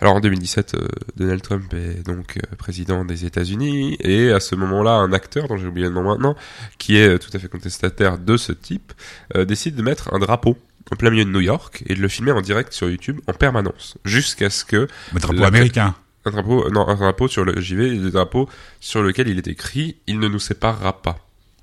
Alors 0.00 0.14
en 0.16 0.20
2017, 0.20 0.74
euh, 0.74 0.88
Donald 1.16 1.40
Trump 1.42 1.72
est 1.74 2.04
donc 2.06 2.36
euh, 2.36 2.56
président 2.56 3.04
des 3.04 3.24
États-Unis 3.24 3.96
et 4.00 4.30
à 4.30 4.40
ce 4.40 4.54
moment-là, 4.54 4.92
un 4.92 5.12
acteur 5.12 5.48
dont 5.48 5.56
j'ai 5.56 5.66
oublié 5.66 5.86
le 5.88 5.94
nom 5.94 6.02
maintenant, 6.02 6.36
qui 6.78 6.96
est 6.98 7.08
euh, 7.14 7.18
tout 7.18 7.30
à 7.32 7.38
fait 7.38 7.48
contestataire 7.48 8.18
de 8.18 8.36
ce 8.36 8.52
type, 8.52 8.92
euh, 9.36 9.44
décide 9.46 9.74
de 9.74 9.82
mettre 9.82 10.12
un 10.14 10.18
drapeau 10.18 10.58
en 10.92 10.96
plein 10.96 11.10
milieu 11.10 11.24
de 11.24 11.30
New 11.30 11.40
York 11.40 11.82
et 11.86 11.94
de 11.94 12.00
le 12.00 12.08
filmer 12.08 12.32
en 12.32 12.42
direct 12.42 12.72
sur 12.72 12.88
YouTube 12.90 13.20
en 13.26 13.32
permanence, 13.32 13.96
jusqu'à 14.04 14.50
ce 14.50 14.64
que 14.64 14.86
Le 15.14 15.18
drapeau 15.20 15.40
La- 15.40 15.46
américain. 15.48 15.94
un 16.26 16.30
drapeau, 16.30 16.68
non, 16.70 16.86
un 16.86 16.94
drapeau 16.94 17.26
sur 17.28 17.44
le, 17.44 17.58
j'y 17.60 17.74
vais, 17.74 17.88
le 17.88 18.10
drapeau 18.10 18.48
sur 18.80 19.02
lequel 19.02 19.28
il 19.28 19.38
est 19.38 19.48
écrit, 19.48 19.96
il 20.06 20.18
ne 20.20 20.28
nous 20.28 20.38
séparera 20.38 21.00
pas. 21.00 21.18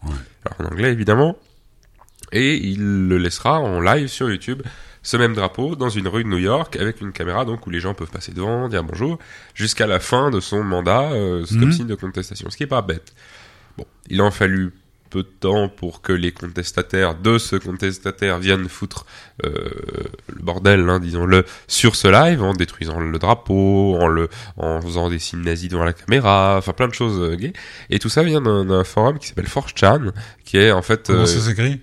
Ouais. 0.06 0.12
Alors 0.46 0.62
en 0.70 0.74
anglais 0.74 0.92
évidemment. 0.92 1.38
Et 2.32 2.56
il 2.56 3.08
le 3.08 3.18
laissera 3.20 3.60
en 3.60 3.80
live 3.80 4.08
sur 4.08 4.28
YouTube, 4.30 4.64
ce 5.04 5.18
même 5.18 5.34
drapeau, 5.36 5.76
dans 5.76 5.90
une 5.90 6.08
rue 6.08 6.24
de 6.24 6.30
New 6.30 6.38
York, 6.40 6.76
avec 6.78 7.02
une 7.02 7.12
caméra 7.12 7.46
donc 7.46 7.68
où 7.68 7.70
les 7.70 7.80
gens 7.82 7.94
peuvent 7.94 8.10
passer 8.10 8.32
devant, 8.32 8.70
dire 8.70 8.84
bonjour, 8.84 9.20
jusqu'à 9.54 9.86
la 9.86 10.00
fin 10.00 10.32
de 10.32 10.40
son 10.40 10.64
mandat, 10.64 11.12
euh, 11.12 11.46
c'est 11.46 11.56
Mhm. 11.56 11.60
comme 11.62 11.72
signe 11.74 11.88
de 11.88 11.96
contestation, 11.96 12.50
ce 12.50 12.58
qui 12.58 12.64
est 12.64 12.68
pas 12.68 12.82
bête. 12.82 13.14
Bon, 13.78 13.86
il 14.10 14.22
en 14.22 14.32
fallu 14.32 14.74
peu 15.10 15.22
de 15.22 15.30
temps 15.40 15.70
pour 15.70 16.02
que 16.02 16.12
les 16.12 16.32
contestataires 16.32 17.14
de 17.14 17.38
ce 17.38 17.56
contestataire 17.56 18.40
viennent 18.40 18.68
foutre 18.68 19.06
euh, 19.46 19.70
le 20.28 20.42
bordel, 20.42 20.90
hein, 20.90 21.00
disons-le, 21.00 21.46
sur 21.68 21.96
ce 21.96 22.08
live, 22.08 22.42
en 22.42 22.54
détruisant 22.54 23.00
le 23.00 23.20
drapeau, 23.20 23.96
en 24.00 24.08
le, 24.08 24.28
en 24.58 24.82
faisant 24.82 25.10
des 25.12 25.20
signes 25.20 25.44
nazis 25.44 25.70
devant 25.70 25.84
la 25.84 25.94
caméra, 25.94 26.56
enfin 26.58 26.74
plein 26.74 26.88
de 26.88 26.96
choses 26.96 27.20
euh, 27.22 27.36
gays. 27.36 27.54
Et 27.92 28.00
tout 28.00 28.10
ça 28.10 28.24
vient 28.24 28.42
d'un 28.42 28.66
d'un 28.66 28.84
forum 28.84 29.20
qui 29.20 29.28
s'appelle 29.28 29.46
4chan, 29.48 30.12
qui 30.46 30.58
est 30.58 30.72
en 30.72 30.82
fait 30.82 31.08
Comment 31.08 31.28
ça 31.28 31.40
s'écrit? 31.42 31.82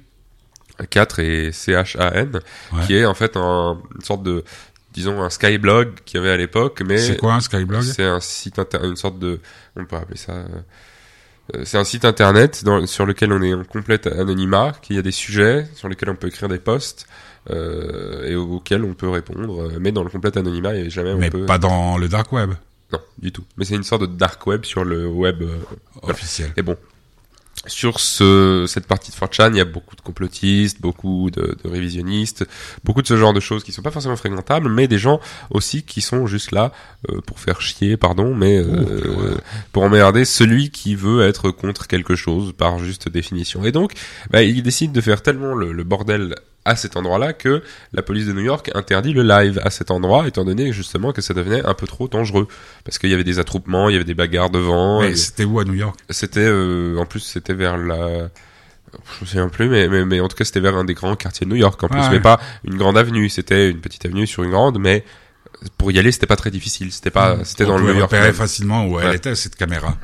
4 0.88 1.18
et 1.20 1.52
C-H-A-N, 1.52 2.40
Ouais. 2.72 2.86
qui 2.86 2.96
est 2.96 3.04
en 3.04 3.14
fait 3.14 3.36
un, 3.36 3.80
une 3.94 4.04
sorte 4.04 4.22
de, 4.22 4.44
disons, 4.92 5.22
un 5.22 5.30
skyblog 5.30 5.94
qu'il 6.04 6.18
y 6.18 6.22
avait 6.22 6.32
à 6.32 6.36
l'époque, 6.36 6.82
mais 6.86 6.98
C'est 6.98 7.16
quoi 7.16 7.34
un 7.34 7.40
Skyblog? 7.40 7.82
C'est 7.82 8.04
un 8.04 8.20
site 8.20 8.58
inter 8.58 8.78
une 8.84 8.96
sorte 8.96 9.18
de, 9.18 9.40
on 9.76 9.84
peut 9.84 9.96
appeler 9.96 10.16
ça, 10.16 10.32
euh, 10.32 10.46
euh, 11.56 11.62
c'est 11.64 11.78
un 11.78 11.84
site 11.84 12.04
internet 12.04 12.62
dans- 12.64 12.86
sur 12.86 13.06
lequel 13.06 13.32
on 13.32 13.42
est 13.42 13.54
en 13.54 13.64
complète 13.64 14.06
anonymat, 14.06 14.72
qu'il 14.82 14.96
y 14.96 14.98
a 14.98 15.02
des 15.02 15.10
sujets 15.12 15.66
sur 15.74 15.88
lesquels 15.88 16.10
on 16.10 16.16
peut 16.16 16.28
écrire 16.28 16.48
des 16.48 16.58
posts 16.58 17.06
euh, 17.50 18.26
et 18.28 18.34
auxquels 18.36 18.84
on 18.84 18.94
peut 18.94 19.08
répondre, 19.08 19.70
mais 19.80 19.92
dans 19.92 20.04
le 20.04 20.10
complet 20.10 20.36
anonymat 20.36 20.74
et 20.74 20.90
jamais 20.90 21.12
on 21.12 21.18
Mais 21.18 21.30
peut. 21.30 21.46
pas 21.46 21.58
dans 21.58 21.96
le 21.98 22.08
dark 22.08 22.30
web? 22.32 22.52
Non, 22.92 22.98
du 23.18 23.30
tout. 23.32 23.44
Mais 23.56 23.64
c'est 23.64 23.76
une 23.76 23.84
sorte 23.84 24.02
de 24.02 24.06
dark 24.06 24.44
web 24.46 24.64
sur 24.64 24.84
le 24.84 25.06
web. 25.06 25.42
euh, 25.42 25.56
Voilà. 26.02 26.14
officiel. 26.14 26.52
et 26.56 26.62
bon, 26.62 26.76
sur 27.66 28.00
ce, 28.00 28.64
cette 28.66 28.86
partie 28.86 29.10
de 29.10 29.16
4chan, 29.16 29.50
il 29.50 29.56
y 29.56 29.60
a 29.60 29.66
beaucoup 29.66 29.94
de 29.94 30.00
complotistes, 30.00 30.80
beaucoup 30.80 31.30
de, 31.30 31.58
de 31.62 31.70
révisionnistes, 31.70 32.46
beaucoup 32.84 33.02
de 33.02 33.06
ce 33.06 33.16
genre 33.18 33.34
de 33.34 33.40
choses 33.40 33.64
qui 33.64 33.72
sont 33.72 33.82
pas 33.82 33.90
forcément 33.90 34.16
fréquentables, 34.16 34.70
mais 34.70 34.88
des 34.88 34.98
gens 34.98 35.20
aussi 35.50 35.82
qui 35.82 36.00
sont 36.00 36.26
juste 36.26 36.52
là 36.52 36.72
euh, 37.10 37.20
pour 37.20 37.38
faire 37.38 37.60
chier, 37.60 37.98
pardon, 37.98 38.34
mais 38.34 38.58
euh, 38.58 38.64
ouais. 38.64 39.36
pour 39.72 39.82
emmerder 39.82 40.24
celui 40.24 40.70
qui 40.70 40.94
veut 40.94 41.26
être 41.26 41.50
contre 41.50 41.86
quelque 41.86 42.16
chose 42.16 42.54
par 42.56 42.78
juste 42.78 43.08
définition. 43.10 43.64
Et 43.64 43.72
donc, 43.72 43.92
bah, 44.30 44.42
il 44.42 44.62
décide 44.62 44.92
de 44.92 45.00
faire 45.02 45.22
tellement 45.22 45.54
le, 45.54 45.72
le 45.72 45.84
bordel 45.84 46.36
à 46.64 46.76
cet 46.76 46.96
endroit-là 46.96 47.32
que 47.32 47.62
la 47.92 48.02
police 48.02 48.26
de 48.26 48.32
New 48.32 48.42
York 48.42 48.70
interdit 48.74 49.12
le 49.12 49.22
live 49.22 49.60
à 49.64 49.70
cet 49.70 49.90
endroit, 49.90 50.28
étant 50.28 50.44
donné 50.44 50.72
justement 50.72 51.12
que 51.12 51.22
ça 51.22 51.32
devenait 51.34 51.64
un 51.64 51.74
peu 51.74 51.86
trop 51.86 52.06
dangereux. 52.08 52.48
Parce 52.84 52.98
qu'il 52.98 53.08
y 53.10 53.14
avait 53.14 53.24
des 53.24 53.38
attroupements, 53.38 53.88
il 53.88 53.92
y 53.92 53.96
avait 53.96 54.04
des 54.04 54.14
bagarres 54.14 54.50
devant. 54.50 55.00
Mais 55.00 55.12
et- 55.12 55.16
c'était 55.16 55.44
où 55.44 55.58
à 55.58 55.64
New 55.64 55.74
York? 55.74 55.98
C'était 56.10 56.40
euh, 56.40 56.98
en 56.98 57.06
plus 57.06 57.20
c'était 57.20 57.54
vers 57.54 57.76
la 57.78 58.28
je 58.92 59.20
me 59.20 59.26
souviens 59.26 59.48
plus 59.48 59.68
mais, 59.68 59.86
mais 59.88 60.04
mais 60.04 60.18
en 60.20 60.26
tout 60.28 60.36
cas 60.36 60.44
c'était 60.44 60.58
vers 60.60 60.74
un 60.76 60.84
des 60.84 60.94
grands 60.94 61.14
quartiers 61.14 61.46
de 61.46 61.50
New 61.50 61.56
York 61.56 61.80
en 61.82 61.88
plus 61.88 62.00
Ah 62.00 62.06
ouais. 62.08 62.14
mais 62.16 62.20
pas 62.20 62.40
une 62.64 62.76
grande 62.76 62.98
avenue 62.98 63.28
c'était 63.28 63.70
une 63.70 63.80
petite 63.80 64.04
avenue 64.04 64.26
sur 64.26 64.42
une 64.42 64.50
grande 64.50 64.78
mais 64.80 65.04
pour 65.78 65.92
y 65.92 65.98
aller 65.98 66.12
c'était 66.12 66.26
pas 66.26 66.36
très 66.36 66.50
difficile. 66.50 66.90
C'était 66.92 67.10
pas 67.10 67.36
Ah, 67.40 67.44
c'était 67.44 67.64
dans 67.66 67.78
le 67.78 67.92
repérer 68.02 68.32
facilement 68.32 68.86
où 68.86 68.98
elle 69.00 69.08
Ouais. 69.08 69.16
était 69.16 69.34
cette 69.34 69.56
caméra. 69.56 69.96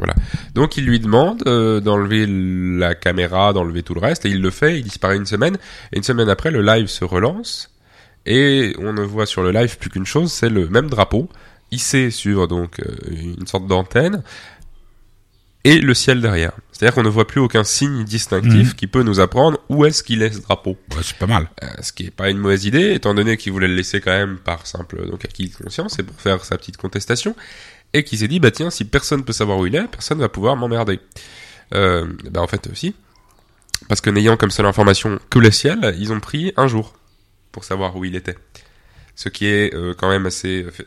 donc 0.54 0.76
il 0.76 0.84
lui 0.86 1.00
demande 1.00 1.42
euh, 1.46 1.80
d'enlever 1.80 2.26
la 2.28 2.94
caméra 2.94 3.52
d'enlever 3.52 3.82
tout 3.82 3.94
le 3.94 4.00
reste 4.00 4.24
et 4.26 4.30
il 4.30 4.40
le 4.42 4.50
fait 4.50 4.78
il 4.78 4.84
disparaît 4.84 5.16
une 5.16 5.26
semaine. 5.26 5.56
Et 5.92 5.96
une 5.96 6.02
semaine 6.02 6.28
après 6.28 6.50
le 6.50 6.62
live 6.62 6.86
se 6.88 7.04
relance. 7.04 7.70
Et 8.26 8.74
on 8.78 8.92
ne 8.92 9.02
voit 9.02 9.26
sur 9.26 9.42
le 9.42 9.50
live 9.52 9.78
plus 9.78 9.90
qu'une 9.90 10.06
chose 10.06 10.32
c'est 10.32 10.50
le 10.50 10.68
même 10.68 10.88
drapeau 10.88 11.28
hissé 11.72 12.10
sur 12.10 12.46
donc 12.48 12.80
euh, 12.80 12.94
une 13.38 13.46
sorte 13.46 13.66
d'antenne 13.66 14.22
et 15.66 15.78
le 15.80 15.94
ciel 15.94 16.20
derrière. 16.20 16.52
C'est-à-dire 16.72 16.94
qu'on 16.94 17.02
ne 17.02 17.08
voit 17.08 17.26
plus 17.26 17.40
aucun 17.40 17.64
signe 17.64 18.04
distinctif 18.04 18.68
Mhm. 18.68 18.74
qui 18.74 18.86
peut 18.86 19.02
nous 19.02 19.20
apprendre 19.20 19.58
où 19.68 19.84
est-ce 19.84 20.02
qu'il 20.02 20.22
est 20.22 20.32
ce 20.32 20.40
drapeau. 20.40 20.76
Ouais, 20.94 21.02
c'est 21.02 21.16
pas 21.16 21.26
mal. 21.26 21.48
Euh, 21.62 21.66
ce 21.82 21.92
qui 21.92 22.04
est 22.06 22.10
pas 22.10 22.28
une 22.30 22.38
mauvaise 22.38 22.64
idée, 22.66 22.92
étant 22.92 23.14
donné 23.14 23.36
qu'il 23.36 23.52
voulait 23.52 23.68
le 23.68 23.74
laisser 23.74 24.00
quand 24.00 24.12
même 24.12 24.36
par 24.38 24.66
simple 24.66 25.06
donc 25.08 25.24
acquis 25.24 25.48
de 25.48 25.54
conscience 25.56 25.98
et 25.98 26.02
pour 26.02 26.20
faire 26.20 26.44
sa 26.44 26.56
petite 26.58 26.76
contestation, 26.76 27.34
et 27.94 28.04
qu'il 28.04 28.18
s'est 28.18 28.28
dit 28.28 28.40
bah 28.40 28.50
tiens 28.50 28.70
si 28.70 28.84
personne 28.84 29.24
peut 29.24 29.32
savoir 29.32 29.58
où 29.58 29.66
il 29.66 29.74
est, 29.74 29.86
personne 29.88 30.18
va 30.18 30.28
pouvoir 30.28 30.56
m'emmerder. 30.56 31.00
Euh, 31.74 32.06
bah 32.30 32.42
en 32.42 32.46
fait 32.46 32.66
aussi, 32.70 32.94
parce 33.88 34.00
que 34.00 34.10
n'ayant 34.10 34.36
comme 34.36 34.50
seule 34.50 34.66
information 34.66 35.18
que 35.30 35.38
le 35.38 35.50
ciel, 35.50 35.94
ils 35.98 36.12
ont 36.12 36.20
pris 36.20 36.52
un 36.56 36.66
jour 36.68 36.94
pour 37.52 37.64
savoir 37.64 37.96
où 37.96 38.04
il 38.04 38.14
était, 38.16 38.36
ce 39.14 39.28
qui 39.30 39.46
est 39.46 39.74
euh, 39.74 39.94
quand 39.96 40.10
même 40.10 40.26
assez 40.26 40.64
phé- 40.70 40.86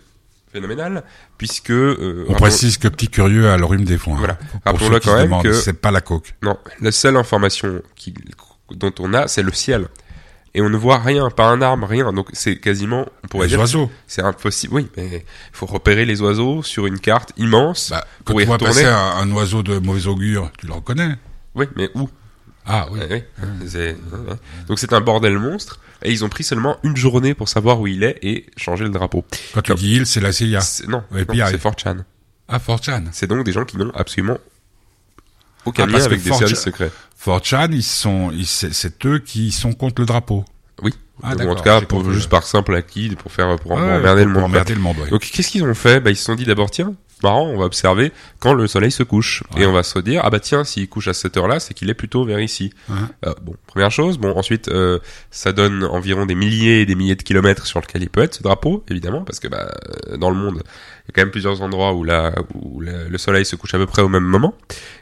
phénoménal 0.52 1.04
puisque 1.38 1.72
euh, 1.72 2.26
On 2.30 2.34
précise 2.34 2.78
que 2.78 2.88
petit 2.88 3.08
curieux 3.08 3.50
a 3.50 3.58
le 3.58 3.66
rhume 3.66 3.86
des 3.86 3.98
foins. 3.98 4.18
Voilà. 4.18 4.34
Pour 4.36 4.62
Rappelons-le 4.66 5.00
quand 5.00 5.16
même 5.16 5.42
que- 5.42 5.54
c'est 5.54 5.74
pas 5.74 5.92
la 5.92 6.02
coke. 6.02 6.34
Non, 6.44 6.58
la 6.82 6.92
seule 6.92 7.18
information 7.18 7.82
qui, 7.96 8.14
dont 8.72 8.94
on 9.00 9.14
a, 9.14 9.28
c'est 9.28 9.44
le 9.44 9.52
ciel. 9.54 9.88
Et 10.56 10.62
on 10.64 10.70
ne 10.70 10.78
voit 10.78 10.98
rien, 10.98 11.30
pas 11.30 11.46
un 11.48 11.62
arbre, 11.62 11.86
rien. 11.88 12.12
Donc 12.12 12.30
c'est 12.34 12.56
quasiment, 12.58 13.06
on 13.24 13.28
pourrait 13.28 13.46
Les 13.46 13.50
dire, 13.52 13.60
oiseaux. 13.60 13.92
c'est 14.08 14.24
impossible. 14.24 14.74
Oui, 14.74 14.90
mais 14.98 15.08
il 15.18 15.24
faut 15.56 15.68
repérer 15.68 16.06
les 16.06 16.22
oiseaux 16.24 16.64
sur 16.64 16.88
une 16.88 17.00
carte 17.00 17.32
immense 17.38 17.90
Bah, 17.92 18.04
quand 18.26 18.34
pour 18.34 18.38
tu 18.38 18.44
y 18.44 18.46
vois 18.48 18.56
retourner. 18.56 18.74
passer 18.74 18.86
un, 18.86 18.98
un 19.18 19.32
oiseau 19.32 19.62
de 19.62 19.78
mauvais 19.78 20.08
augure, 20.08 20.52
tu 20.58 20.66
le 20.66 20.74
reconnais. 20.74 21.16
Oui, 21.54 21.68
mais 21.76 21.90
où? 21.94 22.10
Ah 22.72 22.88
oui. 22.92 23.00
Ouais, 23.00 23.08
ouais. 23.10 23.28
C'est- 23.68 23.94
ouais. 23.94 24.36
Donc 24.68 24.78
c'est 24.80 24.94
un 24.94 25.02
bordel 25.02 25.38
monstre. 25.40 25.80
Et 26.04 26.12
ils 26.14 26.24
ont 26.24 26.30
pris 26.30 26.44
seulement 26.46 26.78
une 26.84 26.96
journée 26.96 27.34
pour 27.34 27.50
savoir 27.50 27.82
où 27.82 27.88
il 27.88 28.04
est 28.04 28.20
et 28.22 28.46
changer 28.56 28.86
le 28.86 28.90
drapeau. 28.92 29.26
Quand 29.54 29.62
tu 29.62 29.74
dis 29.76 29.96
il, 29.96 30.06
c'est 30.06 30.22
la 30.22 30.32
CIA. 30.32 30.60
Non, 30.88 31.04
c'est 31.12 31.26
ah, 31.42 31.52
4chan. 31.52 31.98
Ah, 32.48 32.58
4chan. 32.58 33.04
C'est 33.12 33.28
donc 33.28 33.44
des 33.46 33.52
gens 33.52 33.66
qui 33.66 33.76
n'ont 33.78 33.92
absolument 33.94 34.38
aucun 35.66 35.84
Ah, 35.84 35.88
lien 35.88 36.04
avec 36.04 36.22
des 36.24 36.30
4chan 36.30 36.38
services 36.40 36.62
secrets. 36.62 36.92
4chan, 37.26 37.70
ils 37.74 37.84
sont, 37.84 38.32
c'est 38.46 39.06
eux 39.06 39.20
qui 39.20 39.52
sont 39.52 39.74
contre 39.74 40.02
le 40.02 40.06
drapeau. 40.06 40.46
Oui. 40.82 40.94
Ah, 41.22 41.36
Ou 41.36 41.50
en 41.50 41.56
tout 41.56 41.64
cas, 41.64 41.80
j'ai 41.82 41.86
pour, 41.86 42.00
compris. 42.00 42.14
juste 42.16 42.30
par 42.30 42.44
simple 42.44 42.76
acquis, 42.76 43.10
pour 43.18 43.32
faire 43.34 43.58
pour 43.58 43.72
Ouais, 43.72 43.82
emmerder 43.82 44.24
le 44.24 44.30
monde. 44.32 44.44
emmerder 44.46 44.74
le 44.76 44.80
monde, 44.80 44.98
ouais. 45.00 45.10
Donc 45.10 45.22
qu'est-ce 45.22 45.50
qu'ils 45.50 45.64
ont 45.64 45.74
fait? 45.74 46.00
Bah, 46.00 46.12
Ils 46.12 46.16
se 46.16 46.24
sont 46.24 46.36
dit 46.36 46.46
d'abord, 46.46 46.72
tiens, 46.72 46.94
marrant, 47.24 47.46
on 47.48 47.58
va 47.58 47.66
observer 47.66 48.12
quand 48.40 48.54
le 48.54 48.68
soleil 48.68 48.92
se 48.92 49.04
couche. 49.04 49.44
Ouais. 49.56 49.64
Et 49.64 49.66
on 49.66 49.72
va 49.72 49.84
se 49.84 50.00
dire, 50.00 50.22
ah 50.24 50.30
bah 50.30 50.40
tiens, 50.40 50.64
s'il 50.64 50.88
couche 50.90 51.08
à 51.08 51.14
cette 51.14 51.36
heure-là, 51.38 51.60
c'est 51.60 51.74
qu'il 51.74 51.90
est 51.90 51.94
plutôt 51.94 52.24
vers 52.26 52.40
ici. 52.40 52.72
Ouais. 52.90 52.96
Euh, 53.26 53.34
bon, 53.42 53.56
première 53.68 53.92
chose. 53.92 54.18
Bon, 54.18 54.36
ensuite, 54.38 54.68
euh, 54.70 55.00
ça 55.32 55.52
donne 55.52 55.84
environ 55.84 56.26
des 56.26 56.36
milliers 56.36 56.82
et 56.82 56.86
des 56.86 56.96
milliers 56.96 57.16
de 57.16 57.24
kilomètres 57.24 57.66
sur 57.66 57.82
lequel 57.82 58.04
il 58.04 58.10
peut 58.10 58.22
être, 58.22 58.36
ce 58.36 58.44
drapeau, 58.44 58.84
évidemment, 58.90 59.22
parce 59.24 59.40
que 59.40 59.48
bah, 59.48 59.72
euh, 60.10 60.18
dans 60.18 60.30
le 60.30 60.36
monde, 60.38 60.56
il 60.64 61.10
y 61.10 61.12
a 61.12 61.12
quand 61.16 61.22
même 61.22 61.32
plusieurs 61.32 61.62
endroits 61.62 61.94
où, 61.94 62.04
la, 62.04 62.34
où 62.56 62.82
la- 62.82 63.06
le 63.08 63.18
soleil 63.18 63.46
se 63.46 63.56
couche 63.56 63.74
à 63.74 63.78
peu 63.78 63.86
près 63.88 64.02
au 64.02 64.10
même 64.10 64.24
moment. 64.24 64.54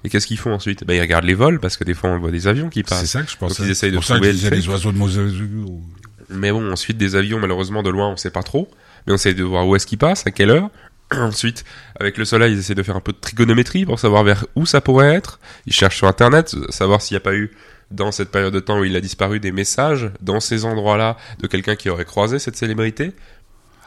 Et 0.03 0.09
qu'est-ce 0.09 0.27
qu'ils 0.27 0.37
font 0.39 0.53
ensuite? 0.53 0.85
Bah, 0.85 0.93
Ils 0.95 1.01
regardent 1.01 1.25
les 1.25 1.33
vols, 1.33 1.59
parce 1.59 1.77
que 1.77 1.83
des 1.83 1.93
fois, 1.93 2.09
on 2.09 2.19
voit 2.19 2.31
des 2.31 2.47
avions 2.47 2.69
qui 2.69 2.79
C'est 2.79 2.89
passent. 2.89 3.05
ça 3.11 3.21
que 3.23 3.29
je 3.31 3.37
pensais. 3.37 3.63
ils 3.63 3.69
essayent 3.71 3.91
de 3.91 3.99
trouver 3.99 4.31
le 4.33 4.49
les 4.49 4.67
oiseaux 4.69 4.91
de 4.91 4.97
Moses. 4.97 5.17
ou- 5.19 5.81
Mais 6.29 6.51
bon, 6.51 6.71
ensuite 6.71 6.97
des 6.97 7.15
avions, 7.15 7.39
malheureusement 7.39 7.83
de 7.83 7.89
loin, 7.89 8.09
on 8.09 8.17
sait 8.17 8.31
pas 8.31 8.43
trop. 8.43 8.69
Mais 9.05 9.13
on 9.13 9.15
essaie 9.15 9.33
de 9.33 9.43
voir 9.43 9.65
où 9.67 9.75
est-ce 9.75 9.85
qu'ils 9.87 9.97
passent, 9.97 10.27
à 10.27 10.31
quelle 10.31 10.49
heure. 10.49 10.69
Ensuite, 11.11 11.63
avec 11.99 12.17
le 12.17 12.25
soleil, 12.25 12.53
ils 12.53 12.59
essaient 12.59 12.75
de 12.75 12.83
faire 12.83 12.95
un 12.95 13.01
peu 13.01 13.13
de 13.13 13.17
trigonométrie 13.17 13.85
pour 13.85 13.99
savoir 13.99 14.23
vers 14.23 14.45
où 14.55 14.65
ça 14.65 14.81
pourrait 14.81 15.13
être. 15.13 15.39
Ils 15.65 15.73
cherchent 15.73 15.97
sur 15.97 16.07
Internet, 16.07 16.55
savoir 16.69 17.01
s'il 17.01 17.15
n'y 17.15 17.17
a 17.17 17.21
pas 17.21 17.33
eu, 17.33 17.51
dans 17.91 18.11
cette 18.11 18.31
période 18.31 18.53
de 18.53 18.59
temps 18.59 18.79
où 18.79 18.83
il 18.83 18.95
a 18.95 19.01
disparu, 19.01 19.39
des 19.39 19.51
messages 19.51 20.11
dans 20.21 20.39
ces 20.39 20.65
endroits-là 20.65 21.17
de 21.39 21.47
quelqu'un 21.47 21.75
qui 21.75 21.89
aurait 21.89 22.05
croisé 22.05 22.39
cette 22.39 22.57
célébrité. 22.57 23.13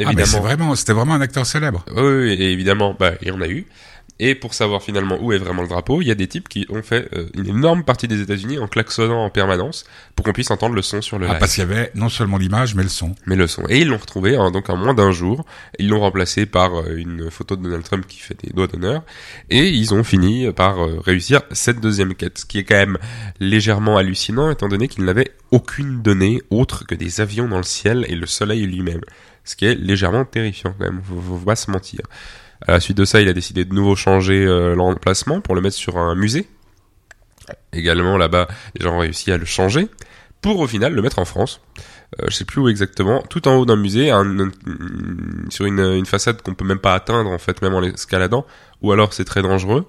Ah, 0.03 0.13
mais 0.15 0.25
c'est 0.25 0.39
vraiment, 0.39 0.75
c'était 0.75 0.95
vraiment 0.95 1.15
un 1.15 1.21
acteur 1.21 1.45
célèbre. 1.45 1.85
Oui, 1.95 2.03
oui, 2.03 2.33
et 2.33 2.53
évidemment, 2.53 2.97
bah, 2.99 3.13
il 3.21 3.29
y 3.29 3.31
en 3.31 3.41
a 3.43 3.49
eu. 3.49 3.67
Et 4.23 4.35
pour 4.35 4.53
savoir 4.53 4.83
finalement 4.83 5.17
où 5.19 5.33
est 5.33 5.39
vraiment 5.39 5.63
le 5.63 5.69
drapeau, 5.69 6.03
il 6.03 6.09
y 6.09 6.11
a 6.11 6.15
des 6.15 6.29
types 6.29 6.47
qui 6.47 6.67
ont 6.69 6.83
fait 6.83 7.09
euh, 7.17 7.27
une 7.35 7.47
énorme 7.47 7.85
partie 7.85 8.07
des 8.07 8.21
États-Unis 8.21 8.59
en 8.59 8.69
klaxonnant 8.69 9.25
en 9.25 9.31
permanence 9.31 9.85
pour 10.15 10.27
qu'on 10.27 10.35
puisse 10.35 10.51
entendre 10.51 10.75
le 10.75 10.83
son 10.83 11.01
sur 11.01 11.19
le 11.19 11.25
Ah, 11.27 11.31
live. 11.31 11.39
parce 11.41 11.55
qu'il 11.55 11.65
y 11.65 11.67
avait 11.67 11.91
non 11.95 12.11
seulement 12.11 12.37
l'image, 12.37 12.75
mais 12.75 12.83
le 12.83 12.91
son. 12.91 13.15
Mais 13.27 13.35
le 13.35 13.47
son. 13.47 13.63
Et 13.71 13.79
ils 13.81 13.89
l'ont 13.89 13.97
retrouvé 13.97 14.37
hein, 14.37 14.51
donc 14.51 14.69
en 14.69 14.77
moins 14.77 14.93
d'un 14.93 15.11
jour. 15.11 15.47
Ils 15.79 15.89
l'ont 15.89 16.01
remplacé 16.01 16.45
par 16.45 16.75
euh, 16.75 16.97
une 16.97 17.31
photo 17.31 17.57
de 17.57 17.63
Donald 17.63 17.83
Trump 17.83 18.05
qui 18.07 18.19
fait 18.19 18.37
des 18.45 18.53
doigts 18.53 18.67
d'honneur. 18.67 19.03
Et 19.49 19.69
ils 19.71 19.95
ont 19.95 20.05
fini 20.05 20.53
par 20.53 20.85
euh, 20.85 21.01
réussir 21.01 21.41
cette 21.53 21.81
deuxième 21.81 22.15
quête, 22.15 22.37
ce 22.41 22.45
qui 22.45 22.59
est 22.59 22.65
quand 22.65 22.75
même 22.77 22.99
légèrement 23.41 23.97
hallucinant 23.97 24.51
étant 24.51 24.69
donné 24.69 24.89
qu'ils 24.89 25.05
n'avaient 25.07 25.33
aucune 25.51 26.03
donnée 26.03 26.43
autre 26.51 26.87
que 26.87 26.95
des 26.95 27.23
avions 27.23 27.49
dans 27.49 27.57
le 27.57 27.63
ciel 27.63 28.05
et 28.09 28.17
le 28.17 28.27
soleil 28.27 28.67
lui-même. 28.67 29.01
Ce 29.45 29.57
qui 29.57 29.65
est 29.65 29.75
légèrement 29.75 30.27
terrifiant 30.27 30.75
quand 30.79 30.85
même, 30.85 31.01
faut, 31.03 31.19
faut 31.39 31.45
pas 31.47 31.57
se 31.57 31.71
mentir. 31.71 32.01
À 32.67 32.73
la 32.73 32.81
suite 32.81 32.97
de 32.97 33.05
ça, 33.05 33.21
il 33.21 33.29
a 33.29 33.33
décidé 33.33 33.65
de 33.65 33.75
nouveau 33.75 33.97
changer 33.97 34.45
euh, 34.47 34.75
l'emplacement 34.75 35.41
pour 35.41 35.55
le 35.55 35.61
mettre 35.61 35.77
sur 35.77 35.97
un 35.99 36.15
musée. 36.15 36.49
Également 37.73 38.17
là-bas, 38.17 38.49
les 38.79 38.85
gens 38.85 38.95
ont 38.97 38.99
réussi 39.01 39.33
à 39.33 39.37
le 39.37 39.45
changer 39.45 39.89
pour 40.43 40.59
au 40.61 40.67
final 40.67 40.93
le 40.95 41.03
mettre 41.03 41.19
en 41.19 41.25
France. 41.25 41.61
Euh, 42.21 42.27
je 42.29 42.35
sais 42.37 42.45
plus 42.45 42.61
où 42.61 42.69
exactement, 42.69 43.23
tout 43.29 43.47
en 43.49 43.57
haut 43.57 43.67
d'un 43.67 43.77
musée, 43.77 44.11
un- 44.11 44.39
un- 44.41 44.51
sur 45.49 45.65
une, 45.67 45.81
une 45.81 46.07
façade 46.07 46.43
qu'on 46.43 46.55
peut 46.55 46.65
même 46.65 46.79
pas 46.79 46.95
atteindre 46.95 47.31
en 47.31 47.39
fait, 47.39 47.61
même 47.63 47.75
en 47.75 47.81
l'escaladant, 47.81 48.47
ou 48.83 48.93
alors 48.93 49.13
c'est 49.15 49.25
très 49.25 49.43
dangereux. 49.43 49.87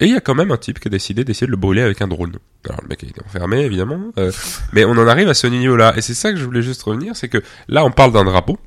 Et 0.00 0.06
il 0.06 0.12
y 0.12 0.16
a 0.16 0.20
quand 0.20 0.34
même 0.34 0.50
un 0.52 0.56
type 0.56 0.78
qui 0.80 0.88
a 0.88 0.90
décidé 0.90 1.24
d'essayer 1.24 1.46
de 1.46 1.50
le 1.50 1.56
brûler 1.56 1.82
avec 1.82 2.00
un 2.02 2.08
drone. 2.08 2.36
Alors 2.68 2.80
le 2.82 2.88
mec 2.88 3.02
a 3.02 3.06
été 3.06 3.20
enfermé 3.24 3.60
évidemment, 3.64 4.00
euh, 4.18 4.30
mais 4.72 4.84
on 4.84 4.92
en 4.92 5.06
arrive 5.08 5.28
à 5.28 5.34
ce 5.34 5.46
niveau-là. 5.46 5.94
Et 5.96 6.02
c'est 6.02 6.14
ça 6.14 6.30
que 6.32 6.38
je 6.38 6.44
voulais 6.44 6.62
juste 6.62 6.82
revenir, 6.82 7.16
c'est 7.16 7.28
que 7.28 7.38
là 7.68 7.84
on 7.84 7.90
parle 7.90 8.12
d'un 8.12 8.24
drapeau, 8.24 8.58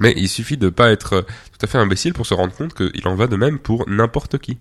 mais 0.00 0.12
il 0.16 0.28
suffit 0.28 0.56
de 0.56 0.68
pas 0.68 0.90
être 0.90 1.12
euh, 1.14 1.22
tout 1.22 1.64
à 1.64 1.66
fait 1.66 1.78
imbécile 1.78 2.12
pour 2.12 2.26
se 2.26 2.34
rendre 2.34 2.54
compte 2.54 2.74
qu'il 2.74 3.06
en 3.08 3.14
va 3.14 3.26
de 3.26 3.36
même 3.36 3.58
pour 3.58 3.88
n'importe 3.88 4.38
qui. 4.38 4.58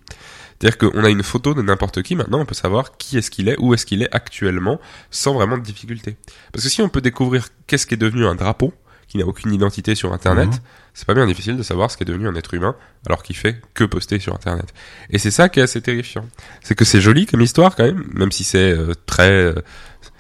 C'est-à-dire 0.60 0.78
qu'on 0.78 1.04
a 1.04 1.10
une 1.10 1.24
photo 1.24 1.54
de 1.54 1.62
n'importe 1.62 2.02
qui, 2.02 2.16
maintenant 2.16 2.40
on 2.40 2.46
peut 2.46 2.56
savoir 2.56 2.98
qui 2.98 3.18
est-ce 3.18 3.30
qu'il 3.30 3.50
est, 3.50 3.58
où 3.60 3.74
est-ce 3.74 3.86
qu'il 3.86 4.02
est 4.02 4.14
actuellement, 4.16 4.80
sans 5.12 5.34
vraiment 5.34 5.58
de 5.58 5.64
difficulté. 5.64 6.16
Parce 6.54 6.64
que 6.64 6.70
si 6.70 6.82
on 6.82 6.88
peut 6.90 7.02
découvrir 7.02 7.48
qu'est-ce 7.68 7.86
qui 7.86 7.94
est 7.96 7.98
devenu 7.98 8.26
un 8.26 8.36
drapeau, 8.36 8.74
qui 9.08 9.18
n'a 9.20 9.26
aucune 9.26 9.54
identité 9.54 9.94
sur 9.94 10.14
Internet, 10.14 10.48
Mhm. 10.50 10.60
c'est 10.96 11.06
pas 11.06 11.14
bien 11.14 11.28
difficile 11.28 11.58
de 11.58 11.62
savoir 11.64 11.92
ce 11.92 11.98
qui 11.98 12.04
est 12.04 12.08
devenu 12.08 12.28
un 12.28 12.36
être 12.36 12.54
humain, 12.56 12.76
alors 13.06 13.22
qu'il 13.22 13.36
fait 13.36 13.62
que 13.76 13.84
poster 13.84 14.18
sur 14.20 14.34
Internet. 14.34 14.74
Et 15.12 15.20
c'est 15.20 15.30
ça 15.30 15.48
qui 15.50 15.60
est 15.60 15.64
assez 15.64 15.80
terrifiant. 15.82 16.26
C'est 16.64 16.74
que 16.74 16.86
c'est 16.86 17.02
joli 17.02 17.26
comme 17.28 17.42
histoire 17.42 17.76
quand 17.76 17.84
même, 17.84 18.04
même 18.14 18.32
si 18.32 18.44
c'est 18.44 18.72
euh, 18.72 18.94
très... 19.06 19.30
euh, 19.32 19.54
très- 20.02 20.12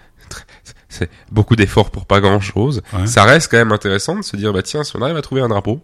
c'est 0.95 1.09
beaucoup 1.31 1.55
d'efforts 1.55 1.91
pour 1.91 2.05
pas 2.05 2.19
grand 2.21 2.39
chose. 2.39 2.81
Ouais. 2.93 3.05
Ça 3.07 3.23
reste 3.23 3.51
quand 3.51 3.57
même 3.57 3.71
intéressant 3.71 4.15
de 4.15 4.21
se 4.23 4.35
dire, 4.37 4.51
bah 4.53 4.63
tiens, 4.63 4.83
si 4.83 4.95
on 4.95 5.01
arrive 5.01 5.17
à 5.17 5.21
trouver 5.21 5.41
un 5.41 5.47
drapeau, 5.49 5.81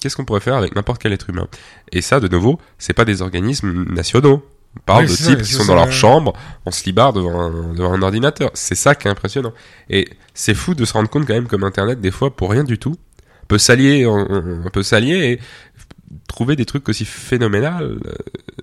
qu'est-ce 0.00 0.16
qu'on 0.16 0.24
pourrait 0.24 0.40
faire 0.40 0.54
avec 0.56 0.74
n'importe 0.76 1.00
quel 1.02 1.12
être 1.12 1.30
humain? 1.30 1.48
Et 1.92 2.02
ça, 2.02 2.20
de 2.20 2.28
nouveau, 2.28 2.58
c'est 2.78 2.92
pas 2.92 3.04
des 3.04 3.22
organismes 3.22 3.84
nationaux. 3.92 4.44
On 4.76 4.80
parle 4.86 5.04
Oui, 5.06 5.10
de 5.10 5.16
types 5.16 5.42
qui 5.42 5.52
sont 5.52 5.64
dans 5.64 5.74
leur 5.74 5.90
chambre, 5.90 6.32
en 6.64 6.70
slibard 6.70 7.12
devant 7.12 7.40
un, 7.40 7.74
devant 7.74 7.92
un 7.92 8.02
ordinateur. 8.02 8.50
C'est 8.54 8.76
ça 8.76 8.94
qui 8.94 9.08
est 9.08 9.10
impressionnant. 9.10 9.52
Et 9.88 10.08
c'est 10.32 10.54
fou 10.54 10.74
de 10.74 10.84
se 10.84 10.92
rendre 10.92 11.08
compte 11.10 11.26
quand 11.26 11.34
même 11.34 11.48
comme 11.48 11.64
Internet, 11.64 12.00
des 12.00 12.12
fois, 12.12 12.34
pour 12.36 12.50
rien 12.50 12.62
du 12.62 12.78
tout, 12.78 12.94
peut 13.48 13.58
s'allier, 13.58 14.06
on, 14.06 14.14
on- 14.30 14.62
on 14.66 14.70
peut 14.70 14.84
s'allier 14.84 15.32
et 15.32 15.40
trouver 16.28 16.54
des 16.54 16.64
trucs 16.66 16.88
aussi 16.88 17.04
phénoménal, 17.04 17.98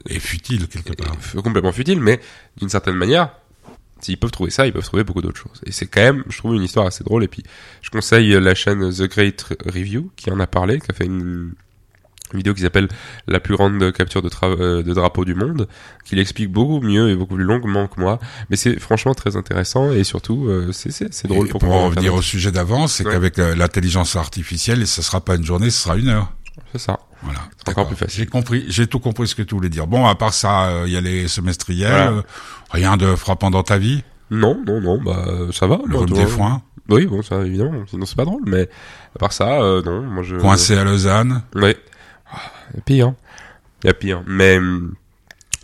Et 0.10 0.20
futile, 0.20 0.68
quelque 0.68 0.94
part. 0.94 1.14
euh, 1.36 1.42
complètement 1.42 1.74
futile, 1.74 2.00
mais 2.00 2.20
d'une 2.58 2.70
certaine 2.70 2.96
manière, 2.96 3.32
s'ils 4.02 4.18
peuvent 4.18 4.32
trouver 4.32 4.52
ça, 4.52 4.66
ils 4.68 4.74
peuvent 4.74 4.84
trouver 4.84 5.04
beaucoup 5.04 5.22
d'autres 5.22 5.40
choses. 5.40 5.62
Et 5.66 5.72
c'est 5.72 5.88
quand 5.88 6.02
même, 6.02 6.24
je 6.30 6.38
trouve, 6.38 6.56
une 6.56 6.64
histoire 6.64 6.86
assez 6.88 7.04
drôle. 7.04 7.24
Et 7.24 7.28
puis, 7.28 7.44
je 7.82 7.90
conseille 7.90 8.32
la 8.40 8.56
chaîne 8.56 8.92
The 8.92 9.04
Great 9.04 9.46
Review, 9.66 10.12
qui 10.16 10.30
en 10.32 10.40
a 10.40 10.48
parlé, 10.48 10.80
qui 10.80 10.88
a 10.92 10.94
fait 10.94 11.06
une 11.06 11.54
vidéo 12.34 12.54
qui 12.54 12.62
s'appelle 12.62 12.90
La 13.28 13.40
plus 13.40 13.56
grande 13.56 13.92
capture 13.94 14.22
de, 14.22 14.30
euh, 14.44 14.84
de 14.84 14.94
drapeau 14.94 15.24
du 15.24 15.34
monde, 15.34 15.68
qui 16.04 16.16
l'explique 16.16 16.52
beaucoup 16.52 16.82
mieux 16.82 17.10
et 17.10 17.16
beaucoup 17.16 17.36
plus 17.36 17.44
longuement 17.46 17.88
que 17.88 18.00
moi. 18.02 18.20
Mais 18.50 18.58
c'est 18.58 18.80
franchement 18.80 19.14
très 19.14 19.38
intéressant 19.38 19.92
et 19.94 20.04
surtout, 20.04 20.48
euh, 20.50 20.72
c'est 20.74 21.26
drôle 21.28 21.48
Et 21.48 21.50
pour 21.50 21.60
pour 21.62 21.70
comprendre 21.70 21.90
revenir 21.96 22.14
au 22.14 22.22
sujet 22.22 22.52
d'avant, 22.52 22.88
c'est 22.88 23.06
Ouais. 23.06 23.14
qu'avec 23.14 23.40
euh, 23.40 23.56
l'intelligence 23.56 24.16
artificielle, 24.18 24.86
ce 24.86 25.02
sera 25.02 25.22
pas 25.22 25.36
une 25.36 25.46
journée, 25.46 25.70
ce 25.70 25.84
sera 25.84 25.96
une 25.98 26.10
heure. 26.10 26.34
C'est 26.74 26.80
ça. 26.80 27.00
Voilà. 27.24 27.40
encore 27.40 27.50
D'accord. 27.66 27.88
plus 27.88 27.96
facile. 27.96 28.20
J'ai 28.20 28.26
compris, 28.28 28.66
j'ai 28.68 28.88
tout 28.88 29.00
compris 29.00 29.28
ce 29.28 29.36
que 29.36 29.42
tu 29.42 29.56
voulais 29.56 29.70
dire. 29.70 29.88
Bon, 29.88 30.06
à 30.06 30.16
part 30.16 30.34
ça, 30.34 30.68
euh, 30.70 30.84
il 30.88 30.94
y 30.94 30.98
a 30.98 31.02
les 31.02 31.28
semestriels. 31.28 31.90
Voilà. 31.92 32.12
euh, 32.12 32.22
rien 32.72 32.98
de 32.98 33.16
frappant 33.16 33.50
dans 33.50 33.64
ta 33.64 33.78
vie? 33.78 34.04
Non, 34.30 34.62
non, 34.66 34.82
non, 34.82 35.02
bah 35.02 35.26
ça 35.54 35.68
va. 35.68 35.80
Le 35.86 35.94
toi- 35.96 36.06
des 36.06 36.26
foins? 36.26 36.62
Oui, 36.90 37.06
bon, 37.06 37.22
ça 37.22 37.42
évidemment, 37.46 37.84
sinon 37.88 38.06
c'est 38.06 38.16
pas 38.16 38.24
drôle, 38.26 38.44
mais 38.46 38.70
à 39.16 39.20
part 39.20 39.34
ça, 39.34 39.62
euh, 39.62 39.82
non, 39.82 40.04
moi 40.04 40.24
je... 40.24 40.36
Coincé 40.38 40.78
à 40.78 40.84
Lausanne? 40.86 41.42
Ah, 41.56 41.60
Il 41.62 42.76
y 42.76 42.78
a 42.78 42.82
pire. 42.86 43.14
Il 43.84 43.88
y 43.88 43.90
a 43.90 43.94
pire. 43.94 44.24
Mais 44.26 44.58
hum, 44.58 44.94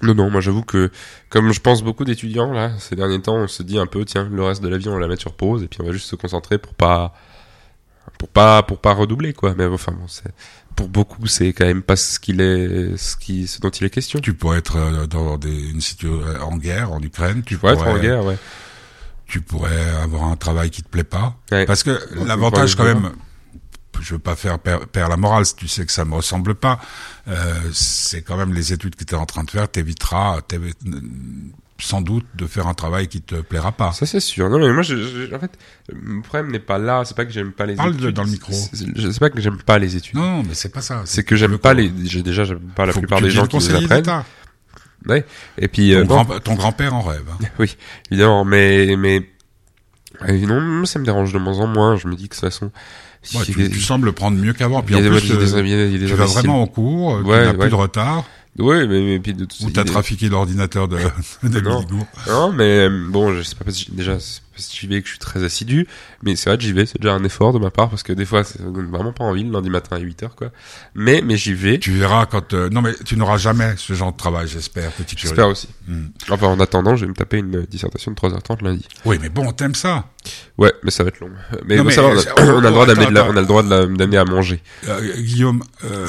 non, 0.02 0.16
non, 0.16 0.30
moi 0.30 0.42
j'avoue 0.42 0.64
que 0.64 0.92
comme 1.30 1.54
je 1.54 1.62
pense 1.62 1.82
beaucoup 1.82 2.04
d'étudiants 2.04 2.52
là, 2.52 2.72
ces 2.78 2.96
derniers 2.98 3.22
temps, 3.22 3.36
on 3.36 3.48
se 3.48 3.64
dit 3.64 3.80
un 3.80 3.86
peu, 3.86 4.04
tiens, 4.06 4.28
le 4.32 4.44
reste 4.44 4.62
de 4.62 4.68
la 4.68 4.78
vie 4.78 4.90
on 4.90 4.94
va 4.96 5.00
la 5.00 5.08
mettre 5.08 5.22
sur 5.22 5.34
pause 5.34 5.64
et 5.64 5.68
puis 5.68 5.80
on 5.82 5.86
va 5.86 5.92
juste 5.94 6.10
se 6.10 6.16
concentrer 6.18 6.58
pour 6.58 6.74
pas 6.74 7.14
pour 8.20 8.28
pas 8.28 8.64
pour 8.64 8.80
pas 8.80 8.94
redoubler 8.94 9.32
quoi. 9.34 9.54
Mais 9.58 9.66
enfin 9.66 9.94
bon, 9.94 10.08
c'est 10.08 10.32
pour 10.76 10.90
beaucoup 10.90 11.28
c'est 11.28 11.54
quand 11.54 11.66
même 11.66 11.82
pas 11.82 11.96
ce 11.96 12.20
qu'il 12.20 12.42
est, 12.42 12.98
ce 12.98 13.16
qui, 13.16 13.48
ce 13.48 13.60
dont 13.60 13.70
il 13.70 13.86
est 13.86 13.90
question. 13.90 14.20
Tu 14.20 14.34
pourrais 14.34 14.58
être 14.60 14.76
euh, 14.78 15.08
dans 15.08 15.38
des, 15.38 15.70
une 15.70 15.82
situation 15.82 16.22
en 16.42 16.58
guerre 16.58 16.92
en 16.92 17.02
Ukraine. 17.02 17.44
Tu 17.44 17.56
Tu 17.56 17.58
pourrais 17.58 17.74
être 17.74 17.88
en 17.88 17.98
guerre, 18.00 18.26
ouais. 18.26 18.38
Tu 19.26 19.42
pourrais 19.42 19.90
avoir 20.02 20.26
un 20.26 20.36
travail 20.36 20.70
qui 20.70 20.84
te 20.84 20.90
plaît 20.90 21.04
pas. 21.04 21.36
Ouais. 21.52 21.66
Parce 21.66 21.84
que 21.84 22.00
l'avantage 22.26 22.76
quand 22.76 22.84
même, 22.84 23.12
je 24.02 24.14
veux 24.16 24.20
pas 24.20 24.36
faire 24.36 24.60
per- 24.60 24.80
perdre 24.92 25.12
la 25.12 25.18
morale, 25.18 25.46
si 25.46 25.56
tu 25.56 25.68
sais 25.68 25.86
que 25.86 25.92
ça 25.92 26.04
me 26.06 26.14
ressemble 26.16 26.56
pas, 26.56 26.80
euh, 27.28 27.54
c'est 27.72 28.22
quand 28.22 28.38
même 28.38 28.54
les 28.54 28.74
études 28.74 28.96
que 28.96 29.04
tu 29.04 29.14
es 29.16 29.18
en 29.18 29.26
train 29.26 29.44
de 29.44 29.50
faire, 29.52 29.70
t'éviteras 29.70 30.42
t'évi- 30.42 30.74
sans 31.80 32.02
doute 32.02 32.26
de 32.36 32.46
faire 32.46 32.68
un 32.68 32.74
travail 32.74 33.08
qui 33.08 33.22
te 33.22 33.36
plaira 33.36 33.72
pas. 33.72 33.92
Ça 33.94 34.06
c'est 34.06 34.20
sûr. 34.20 34.50
Non 34.50 34.60
mais 34.60 34.72
moi, 34.72 34.84
je, 34.84 34.96
je- 34.96 35.36
en 35.36 35.40
fait, 35.40 35.52
le 35.90 36.22
problème 36.22 36.52
n'est 36.52 36.60
pas 36.60 36.78
là. 36.78 37.04
C'est 37.06 37.16
pas 37.18 37.26
que 37.26 37.32
j'aime 37.32 37.52
pas 37.52 37.66
les 37.66 37.76
Parle 37.76 37.94
de- 37.98 38.04
études. 38.04 38.16
dans 38.16 38.24
le 38.24 38.30
micro. 38.32 38.54
C'est 38.54 39.20
pas 39.20 39.30
que 39.30 39.42
j'aime 39.42 39.58
pas 39.58 39.80
les 39.80 39.96
études. 39.96 40.16
Non, 40.16 40.44
mais 40.44 40.54
c'est 40.54 40.70
pas 40.72 40.82
ça. 40.82 41.02
C'est 41.06 41.24
que 41.24 41.36
j'aime 41.36 41.58
pas 41.58 41.74
les. 41.74 41.92
J'ai 42.06 42.22
déjà 42.24 42.44
j'aime 42.44 42.60
pas 42.76 42.86
la 42.86 42.94
Faut 42.94 43.00
plupart 43.00 43.18
tu 43.20 43.26
des 43.26 43.30
gens 43.32 43.48
qui 43.48 43.58
les 43.58 43.74
apprennent. 43.76 44.24
Ouais. 45.08 45.26
Et 45.58 45.68
puis 45.68 45.94
euh, 45.94 46.06
Ton, 46.06 46.16
non, 46.16 46.24
grand, 46.24 46.40
ton 46.40 46.54
grand-père 46.56 46.94
en 46.94 47.02
rêve. 47.02 47.26
hein. 47.30 47.46
oui, 47.60 47.76
évidemment, 48.10 48.46
mais 48.46 48.96
mais 48.98 49.28
euh, 50.30 50.46
non, 50.46 50.86
ça 50.86 51.00
me 51.00 51.06
dérange 51.06 51.34
de 51.34 51.40
moins 51.40 51.58
en 51.60 51.68
moins. 51.68 51.98
Je 51.98 52.08
me 52.08 52.16
dis 52.16 52.30
que 52.30 52.36
de 52.36 52.40
toute 52.40 52.50
façon, 52.50 52.72
Ouais, 53.36 53.44
tu, 53.46 53.54
des- 53.54 53.70
tu 53.70 53.80
sembles 53.82 54.06
le 54.06 54.12
prendre 54.12 54.38
mieux 54.38 54.54
qu'avant. 54.54 54.82
Puis 54.84 54.96
en 54.96 55.00
plus, 55.00 55.28
des- 55.30 55.54
euh, 55.56 55.90
des- 55.98 56.06
tu 56.08 56.14
vas 56.14 56.26
vraiment 56.26 56.62
au 56.62 56.68
cours, 56.68 57.16
euh, 57.16 57.22
tu 57.24 57.28
Ouais, 57.30 57.44
n'as 57.46 57.52
ouais. 57.52 57.58
plus 57.58 57.70
de 57.70 57.76
retard, 57.76 58.24
Ouais, 58.60 58.86
mais, 58.86 59.02
mais 59.02 59.20
puis 59.20 59.34
de 59.34 59.46
tout 59.46 59.66
ou 59.66 59.70
t'as 59.72 59.84
trafiqué 59.84 60.30
l'ordinateur 60.30 60.88
de, 60.88 60.98
de 61.44 61.60
Non. 61.60 61.84
Non, 62.28 62.52
mais 62.52 62.88
euh, 62.88 63.06
bon, 63.10 63.34
je 63.36 63.42
sais 63.42 63.56
pas 63.56 63.72
j- 63.72 63.88
déjà 63.92 64.14
parce 64.56 64.68
que 64.68 64.76
j'y 64.80 64.86
vais 64.86 65.02
que 65.02 65.08
je 65.08 65.14
suis 65.14 65.20
très 65.20 65.44
assidu, 65.44 65.88
mais 66.22 66.36
c'est 66.36 66.52
vrai 66.52 66.58
que 66.58 66.64
j'y 66.64 66.74
vais, 66.74 66.86
c'est 66.86 67.02
déjà 67.02 67.16
un 67.16 67.24
effort 67.24 67.54
de 67.54 67.58
ma 67.58 67.72
part 67.72 67.90
parce 67.90 68.04
que 68.04 68.14
des 68.14 68.26
fois 68.26 68.44
ça 68.44 68.60
donne 68.62 68.92
vraiment 68.92 69.12
pas 69.12 69.24
envie 69.24 69.44
le 69.44 69.52
lundi 69.52 69.72
matin 69.72 69.96
à 69.96 70.00
8h 70.00 70.36
quoi. 70.36 70.52
Mais 70.94 71.24
mais 71.26 71.36
j'y 71.36 71.56
vais. 71.56 71.80
Tu 71.80 71.92
verras 71.94 72.28
quand... 72.28 72.54
euh, 72.54 72.70
non, 72.70 72.84
mais 72.84 72.94
tu 73.04 73.18
n'auras 73.18 73.38
jamais 73.38 73.74
ce 73.78 73.94
genre 73.94 74.12
de 74.12 74.18
travail, 74.18 74.48
j'espère, 74.48 74.92
petit. 74.92 75.16
J'espère 75.18 75.48
aussi. 75.48 75.70
Hmm. 75.88 76.10
Enfin, 76.30 76.46
en 76.48 76.60
attendant, 76.60 76.96
je 76.96 77.06
vais 77.06 77.10
me 77.10 77.16
taper 77.16 77.38
une 77.40 77.64
dissertation 77.64 78.12
de 78.12 78.16
3h30 78.16 78.64
lundi. 78.64 78.88
Oui, 79.06 79.18
mais 79.20 79.30
bon, 79.30 79.52
t'aimes 79.52 79.74
ça. 79.74 80.06
Ouais, 80.60 80.72
mais 80.84 80.92
ça 80.92 81.04
va 81.04 81.10
être 81.10 81.20
long. 81.22 81.32
Mais, 81.66 81.78
Non, 81.78 81.82
bon, 81.84 81.88
mais, 81.90 81.96
ça 81.96 82.04
va, 82.04 82.10
on, 82.10 82.16
euh, 82.16 82.22
a, 82.38 82.44
on 82.54 82.60
a 82.60 82.62
le 82.62 82.70
droit 82.72 82.86
d'amener 82.86 83.20
on 83.22 83.36
a 83.36 83.42
le 83.42 83.48
droit 83.48 83.64
d'amener 83.64 84.18
à 84.18 84.26
manger. 84.26 84.62
Euh, 84.88 85.16
Guillaume, 85.18 85.64
euh, 85.86 86.06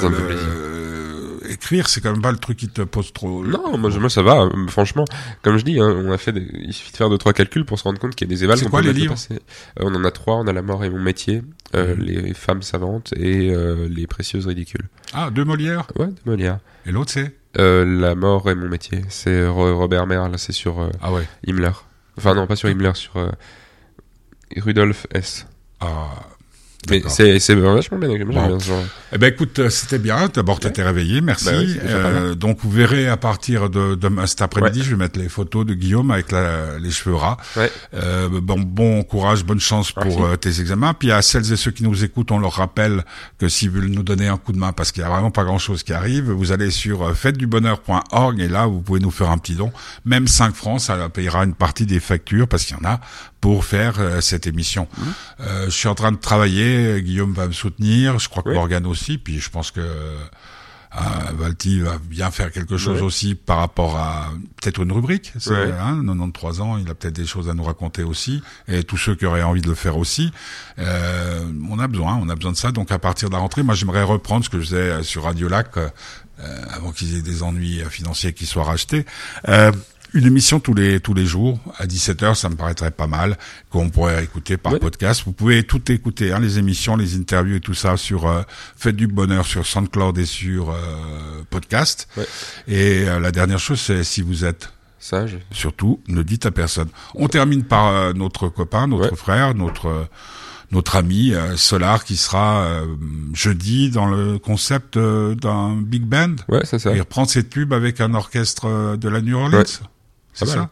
Écrire, 1.54 1.88
c'est 1.88 2.00
quand 2.00 2.12
même 2.12 2.20
pas 2.22 2.32
le 2.32 2.38
truc 2.38 2.58
qui 2.58 2.68
te 2.68 2.82
pose 2.82 3.12
trop... 3.12 3.44
Non, 3.44 3.78
moi, 3.78 3.88
je- 3.90 3.98
moi 3.98 4.10
ça 4.10 4.22
va. 4.22 4.42
euh, 4.42 4.66
Franchement, 4.68 5.04
comme 5.42 5.56
je 5.56 5.64
dis, 5.64 5.78
hein, 5.80 5.88
on 6.04 6.10
a 6.12 6.18
fait, 6.18 6.32
des- 6.32 6.46
il 6.52 6.72
suffit 6.72 6.92
de 6.92 6.96
faire 6.96 7.08
deux 7.10 7.18
trois 7.18 7.32
calculs 7.32 7.64
pour 7.64 7.78
se 7.78 7.84
rendre 7.84 7.98
compte 7.98 8.14
qu'il 8.14 8.28
y 8.28 8.30
a 8.30 8.34
des 8.34 8.44
évals 8.44 8.58
C'est 8.58 8.68
quoi 8.68 8.80
peut 8.82 8.88
les 8.88 8.92
livres. 8.92 9.14
Euh, 9.30 9.36
on 9.78 9.94
en 9.94 10.04
a 10.04 10.10
trois. 10.10 10.36
On 10.36 10.46
a 10.46 10.52
la 10.52 10.62
mort 10.62 10.84
et 10.84 10.90
mon 10.90 11.00
métier, 11.00 11.42
euh, 11.74 11.94
Les 11.98 12.34
femmes 12.34 12.62
savantes 12.62 13.12
et 13.16 13.50
euh, 13.54 13.88
Les 13.88 14.06
précieuses 14.06 14.46
ridicules. 14.46 14.88
Ah, 15.12 15.30
deux 15.30 15.44
Molière. 15.44 15.86
Ouais, 15.96 16.06
de 16.08 16.14
Molière. 16.26 16.58
Et 16.86 16.92
l'autre, 16.92 17.10
c'est 17.12 17.34
la 17.56 18.14
mort 18.16 18.50
est 18.50 18.54
mon 18.56 18.68
métier. 18.68 19.02
C'est 19.08 19.46
Ro- 19.46 19.76
Robert 19.78 20.06
Merle, 20.06 20.38
c'est 20.38 20.52
sur 20.52 20.90
Ah 21.00 21.12
ouais. 21.12 21.22
Himmler. 21.46 21.70
Enfin 22.18 22.34
non, 22.34 22.46
pas 22.46 22.56
sur 22.56 22.68
Himmler, 22.68 22.92
sur 22.94 23.12
Rudolf 24.56 25.06
S. 25.12 25.46
Ah. 25.80 26.14
Mais 26.90 27.02
c'est 27.08 27.38
c'est 27.38 27.54
vachement 27.54 27.98
bien. 27.98 28.10
J'aime 28.16 28.28
Bon. 28.28 28.46
bien 28.46 28.58
ce 28.60 28.66
genre. 28.66 28.82
Eh 29.12 29.18
ben 29.18 29.28
écoute, 29.32 29.58
euh, 29.58 29.70
c'était 29.70 29.98
bien. 29.98 30.28
D'abord, 30.32 30.60
t'étais 30.60 30.82
réveillé, 30.82 31.20
merci. 31.20 31.44
Bah 31.46 31.52
oui, 31.58 31.78
Euh, 31.84 32.34
donc 32.34 32.58
vous 32.62 32.70
verrez 32.70 33.08
à 33.08 33.16
partir 33.16 33.70
de, 33.70 33.94
de 33.94 34.10
cet 34.26 34.42
après-midi, 34.42 34.82
je 34.82 34.90
vais 34.90 34.96
mettre 34.96 35.18
les 35.18 35.28
photos 35.28 35.64
de 35.66 35.74
Guillaume 35.74 36.10
avec 36.10 36.32
la- 36.32 36.78
les 36.78 36.90
cheveux 36.90 37.14
ras. 37.16 37.36
Ouais. 37.56 37.70
Euh, 37.94 38.28
bon, 38.42 38.58
bon 38.60 39.02
courage, 39.04 39.44
bonne 39.44 39.60
chance 39.60 39.92
pour 39.92 40.24
euh, 40.24 40.36
tes 40.36 40.60
examens. 40.60 40.94
Puis 40.94 41.12
à 41.12 41.22
celles 41.22 41.52
et 41.52 41.56
ceux 41.56 41.70
qui 41.70 41.84
nous 41.84 42.04
écoutent, 42.04 42.30
on 42.32 42.38
leur 42.38 42.52
rappelle 42.54 43.04
que 43.38 43.48
s'ils 43.48 43.70
veulent 43.70 43.86
nous 43.86 44.02
donner 44.02 44.28
un 44.28 44.36
coup 44.36 44.52
de 44.52 44.58
main, 44.58 44.72
parce 44.72 44.90
qu'il 44.92 45.02
y 45.02 45.06
a 45.06 45.08
vraiment 45.10 45.30
pas 45.30 45.44
grand-chose 45.44 45.82
qui 45.82 45.92
arrive, 45.92 46.30
vous 46.30 46.52
allez 46.52 46.70
sur 46.70 47.02
euh, 47.02 47.14
fêtedubonheur.org 47.14 48.40
et 48.40 48.48
là, 48.48 48.66
vous 48.66 48.80
pouvez 48.80 49.00
nous 49.00 49.10
faire 49.10 49.30
un 49.30 49.38
petit 49.38 49.54
don. 49.54 49.72
Même 50.04 50.26
5 50.26 50.54
francs, 50.54 50.80
ça 50.80 51.08
payera 51.08 51.44
une 51.44 51.54
partie 51.54 51.86
des 51.86 52.00
factures 52.00 52.48
parce 52.48 52.64
qu'il 52.64 52.76
y 52.76 52.80
en 52.84 52.88
a 52.88 53.00
pour 53.40 53.64
faire 53.66 53.96
cette 54.20 54.46
émission. 54.46 54.88
Mmh. 54.96 55.02
Je 55.66 55.70
suis 55.70 55.88
en 55.88 55.94
train 55.94 56.12
de 56.12 56.16
travailler, 56.16 56.73
Guillaume 57.00 57.32
va 57.32 57.46
me 57.46 57.52
soutenir, 57.52 58.18
je 58.18 58.28
crois 58.28 58.42
que 58.42 58.48
Oui. 58.50 58.54
Morgane 58.54 58.86
aussi, 58.86 59.18
puis 59.18 59.38
je 59.40 59.50
pense 59.50 59.70
que 59.70 59.80
euh, 59.80 61.32
Valti 61.36 61.80
va 61.80 61.98
bien 61.98 62.30
faire 62.30 62.52
quelque 62.52 62.76
chose 62.76 62.98
Ouais. 63.00 63.06
aussi 63.06 63.34
par 63.34 63.58
rapport 63.58 63.96
à 63.96 64.30
peut-être 64.62 64.80
une 64.82 64.92
rubrique. 64.92 65.32
C'est, 65.40 65.50
Ouais. 65.50 65.72
hein, 65.80 66.00
93 66.04 66.60
ans, 66.60 66.76
il 66.78 66.88
a 66.88 66.94
peut-être 66.94 67.16
des 67.16 67.26
choses 67.26 67.48
à 67.48 67.54
nous 67.54 67.64
raconter 67.64 68.04
aussi, 68.04 68.42
et 68.68 68.84
tous 68.84 68.96
ceux 68.96 69.16
qui 69.16 69.26
auraient 69.26 69.42
envie 69.42 69.60
de 69.60 69.68
le 69.68 69.74
faire 69.74 69.96
aussi. 69.98 70.30
Euh, 70.78 71.40
on 71.68 71.78
a 71.80 71.88
besoin, 71.88 72.14
on 72.22 72.28
a 72.28 72.36
besoin 72.36 72.52
de 72.52 72.56
ça. 72.56 72.70
Donc 72.70 72.92
à 72.92 72.98
partir 73.00 73.28
de 73.28 73.34
la 73.34 73.40
rentrée, 73.40 73.64
moi 73.64 73.74
j'aimerais 73.74 74.04
reprendre 74.04 74.44
ce 74.44 74.50
que 74.50 74.60
je 74.60 74.64
faisais 74.66 74.76
euh, 74.76 75.02
sur 75.02 75.24
Radio 75.24 75.48
Lac 75.48 75.76
euh, 75.76 75.88
euh, 76.40 76.62
avant 76.70 76.92
qu'ils 76.92 77.16
aient 77.16 77.22
des 77.22 77.42
ennuis 77.42 77.80
euh, 77.82 77.88
financiers 77.88 78.32
qui 78.32 78.46
soient 78.46 78.64
rachetés. 78.64 79.04
Euh, 79.48 79.72
une 80.14 80.26
émission 80.26 80.60
tous 80.60 80.72
les 80.74 81.00
tous 81.00 81.12
les 81.14 81.26
jours 81.26 81.58
à 81.76 81.86
17h, 81.86 82.34
ça 82.34 82.48
me 82.48 82.54
paraîtrait 82.56 82.90
pas 82.90 83.06
mal 83.06 83.36
qu'on 83.70 83.90
pourrait 83.90 84.24
écouter 84.24 84.56
par 84.56 84.72
Ouais. 84.72 84.78
podcast. 84.78 85.22
Vous 85.26 85.32
pouvez 85.32 85.64
tout 85.64 85.90
écouter, 85.92 86.32
hein, 86.32 86.38
les 86.40 86.58
émissions, 86.58 86.96
les 86.96 87.16
interviews 87.16 87.56
et 87.56 87.60
tout 87.60 87.74
ça 87.74 87.96
sur 87.96 88.26
euh, 88.26 88.42
Faites 88.76 88.96
du 88.96 89.06
bonheur 89.08 89.44
sur 89.44 89.66
SoundCloud 89.66 90.16
et 90.18 90.24
sur 90.26 90.70
euh, 90.70 90.74
podcast. 91.50 92.08
Ouais. 92.16 92.26
Et 92.68 93.08
euh, 93.08 93.18
la 93.20 93.32
dernière 93.32 93.58
chose, 93.58 93.80
c'est 93.80 94.04
si 94.04 94.22
vous 94.22 94.44
êtes 94.44 94.72
Sage. 95.00 95.36
surtout, 95.50 96.00
ne 96.08 96.22
dites 96.22 96.46
à 96.46 96.50
personne. 96.50 96.88
On 97.14 97.28
termine 97.28 97.64
par 97.64 97.88
euh, 97.88 98.12
notre 98.14 98.48
copain, 98.48 98.86
notre 98.86 99.16
frère, 99.16 99.54
notre 99.54 99.86
euh, 99.88 100.04
notre 100.72 100.96
ami 100.96 101.32
euh, 101.34 101.56
Solar 101.56 102.04
qui 102.04 102.16
sera 102.16 102.62
euh, 102.64 102.86
jeudi 103.32 103.90
dans 103.90 104.06
le 104.06 104.38
concept 104.38 104.98
d'un 104.98 105.76
big 105.76 106.02
band. 106.02 106.34
Ouais, 106.48 106.62
c'est 106.64 106.78
ça. 106.80 106.92
Il 106.94 107.00
reprend 107.00 107.26
ses 107.26 107.44
tubes 107.46 107.72
avec 107.72 108.00
un 108.00 108.14
orchestre 108.14 108.96
de 108.96 109.08
la 109.08 109.20
New 109.20 109.36
Orleans. 109.36 109.62
C'est 110.34 110.46
ça 110.46 110.70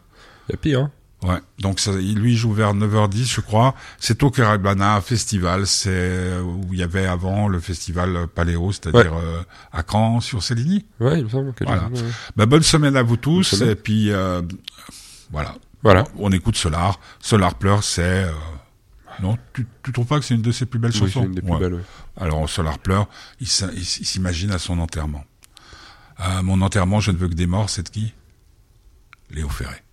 Il 0.49 0.51
y 0.51 0.55
a 0.55 0.57
pire, 0.57 0.79
hein. 0.81 0.91
Ouais. 1.23 1.39
Donc 1.59 1.79
ça, 1.79 1.93
lui 1.93 2.33
il 2.33 2.35
joue 2.35 2.51
vers 2.51 2.73
9h10 2.73 3.33
je 3.33 3.39
crois. 3.39 3.75
C'est 3.97 4.21
au 4.23 4.29
Carabana 4.29 4.99
Festival, 4.99 5.65
c'est 5.67 5.89
euh, 5.89 6.41
où 6.41 6.73
il 6.73 6.79
y 6.79 6.83
avait 6.83 7.05
avant 7.05 7.47
le 7.47 7.61
festival 7.61 8.27
Paléo, 8.27 8.73
c'est-à-dire 8.73 9.13
euh, 9.15 9.41
à 9.71 9.83
Caen 9.89 10.19
sur 10.19 10.43
Céligny. 10.43 10.85
Ouais, 10.99 11.19
il 11.19 11.23
me 11.23 11.29
semble 11.29 11.53
que 11.53 11.63
Voilà. 11.63 11.83
ouais. 11.87 12.01
Bah, 12.35 12.45
bonne 12.45 12.61
semaine 12.63 12.97
à 12.97 13.03
vous 13.03 13.15
tous 13.15 13.61
et 13.61 13.75
puis 13.75 14.11
euh, 14.11 14.41
voilà. 15.31 15.55
Voilà. 15.81 16.03
On 16.17 16.29
écoute 16.33 16.57
Solar. 16.57 16.99
Solar 17.21 17.55
pleure, 17.55 17.85
c'est 17.85 18.25
euh, 18.25 18.31
non, 19.21 19.37
tu, 19.53 19.65
tu 19.81 19.93
trouves 19.93 20.07
pas 20.07 20.19
que 20.19 20.25
c'est 20.25 20.35
une 20.35 20.41
de 20.41 20.51
ses 20.51 20.65
plus 20.65 20.79
belles 20.79 20.91
Oui, 20.91 20.99
chansons 20.99 21.21
c'est 21.21 21.25
une 21.27 21.35
des 21.35 21.41
plus 21.41 21.57
belles. 21.57 21.79
Alors 22.17 22.49
Solar 22.49 22.79
pleure, 22.79 23.07
il 23.39 23.47
s'imagine 23.47 24.51
à 24.51 24.59
son 24.59 24.77
enterrement. 24.79 25.23
À 26.17 26.41
mon 26.41 26.61
enterrement, 26.61 26.99
je 26.99 27.11
ne 27.11 27.17
veux 27.17 27.29
que 27.29 27.33
des 27.33 27.47
morts, 27.47 27.69
c'est 27.69 27.83
de 27.83 27.89
qui? 27.89 28.13
Léo 29.31 29.49
Ferré. 29.49 29.83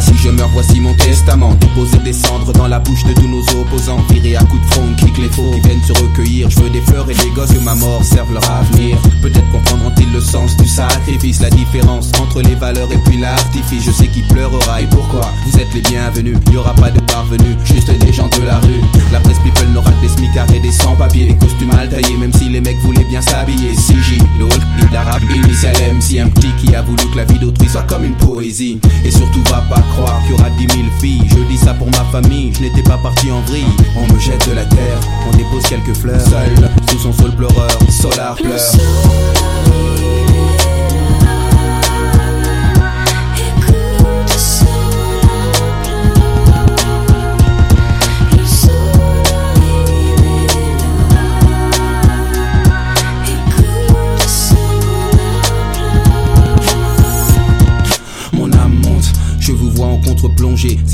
Si 0.00 0.14
je 0.16 0.28
meurs, 0.28 0.48
voici 0.48 0.80
mon 0.80 0.92
testament. 0.94 1.54
Déposer 1.54 1.98
des 1.98 2.12
cendres 2.12 2.52
dans 2.52 2.66
la 2.66 2.78
bouche 2.78 3.04
de 3.04 3.12
tous 3.14 3.28
nos 3.28 3.42
opposants. 3.60 4.00
Virer 4.10 4.36
à 4.36 4.44
coups 4.44 4.60
de 4.60 4.66
front, 4.72 4.94
kick 4.98 5.16
les 5.18 5.28
faux 5.28 5.52
se 5.84 5.92
recueillir. 5.92 6.48
Je 6.50 6.60
veux 6.60 6.70
des 6.70 6.80
fleurs 6.80 7.08
et 7.10 7.14
des 7.14 7.30
gosses 7.30 7.52
que 7.52 7.58
ma 7.58 7.74
mort 7.74 8.02
serve 8.02 8.32
leur 8.32 8.48
avenir. 8.50 8.96
Peut-être 9.22 9.48
comprendront-ils 9.50 10.10
le 10.12 10.20
sens 10.20 10.56
du 10.56 10.66
sacrifice, 10.66 11.40
la 11.40 11.50
différence 11.50 12.10
entre 12.20 12.42
les 12.42 12.54
valeurs 12.54 12.90
et 12.90 12.98
puis 13.04 13.18
l'artifice. 13.18 13.84
Je 13.84 13.90
sais 13.90 14.08
qui 14.08 14.22
pleurera 14.22 14.80
et 14.80 14.86
pourquoi. 14.86 15.30
Vous 15.46 15.58
êtes 15.60 15.72
les 15.74 15.82
bienvenus, 15.82 16.38
y 16.52 16.56
aura 16.56 16.74
pas 16.74 16.90
de 16.90 17.00
parvenus, 17.00 17.56
juste 17.64 17.90
des 17.90 18.12
gens 18.12 18.28
de 18.28 18.46
la 18.46 18.58
rue. 18.58 18.80
La 19.12 19.20
presse 19.20 19.38
people 19.40 19.68
n'aura 19.72 19.90
que 19.92 20.02
des 20.02 20.08
smicards 20.08 20.52
et 20.54 20.60
des 20.60 20.72
sans-papiers. 20.72 21.26
Les 21.26 21.36
costumes 21.36 21.68
mal 21.68 21.88
taillés, 21.88 22.16
même 22.16 22.32
si 22.32 22.48
les 22.48 22.60
mecs 22.60 22.78
voulaient 22.78 23.04
bien 23.04 23.20
s'habiller. 23.20 23.72
CJ, 23.74 24.18
l'autre, 24.38 24.60
d'arabe, 24.92 25.22
initial 25.34 25.74
MC, 25.92 26.20
un 26.20 26.28
petit 26.28 26.52
qui 26.58 26.74
a 26.74 26.82
voulu 26.82 27.04
que 27.12 27.16
la 27.16 27.24
vie 27.24 27.38
d'autrui 27.38 27.68
soit 27.68 27.82
comme 27.82 28.04
une 28.04 28.16
poésie. 28.16 28.80
Et 29.04 29.10
surtout, 29.10 29.42
va 29.50 29.62
pas 29.68 29.82
croire 29.92 30.20
qu'il 30.22 30.36
y 30.36 30.40
aura 30.40 30.50
dix 30.50 30.66
mille 30.76 30.90
filles. 31.00 31.28
Je 31.28 31.42
dis 31.50 31.58
ça 31.58 31.74
pour 31.74 31.88
ma 31.90 32.04
famille, 32.10 32.52
je 32.54 32.62
n'étais 32.62 32.82
pas 32.82 32.98
parti 32.98 33.30
en 33.30 33.40
vrille. 33.42 33.64
On 33.96 34.12
me 34.12 34.18
jette 34.18 34.48
de 34.48 34.54
la 34.54 34.64
terre, 34.64 35.00
on 35.28 35.36
dépose 35.36 35.64
quelques 35.74 35.96
fleurs. 35.96 36.20
Seul, 36.20 36.70
sous 36.90 36.98
son 36.98 37.12
sol 37.12 37.30
pleureur, 37.32 37.78
Solar 37.90 38.34
pleure. 38.36 38.60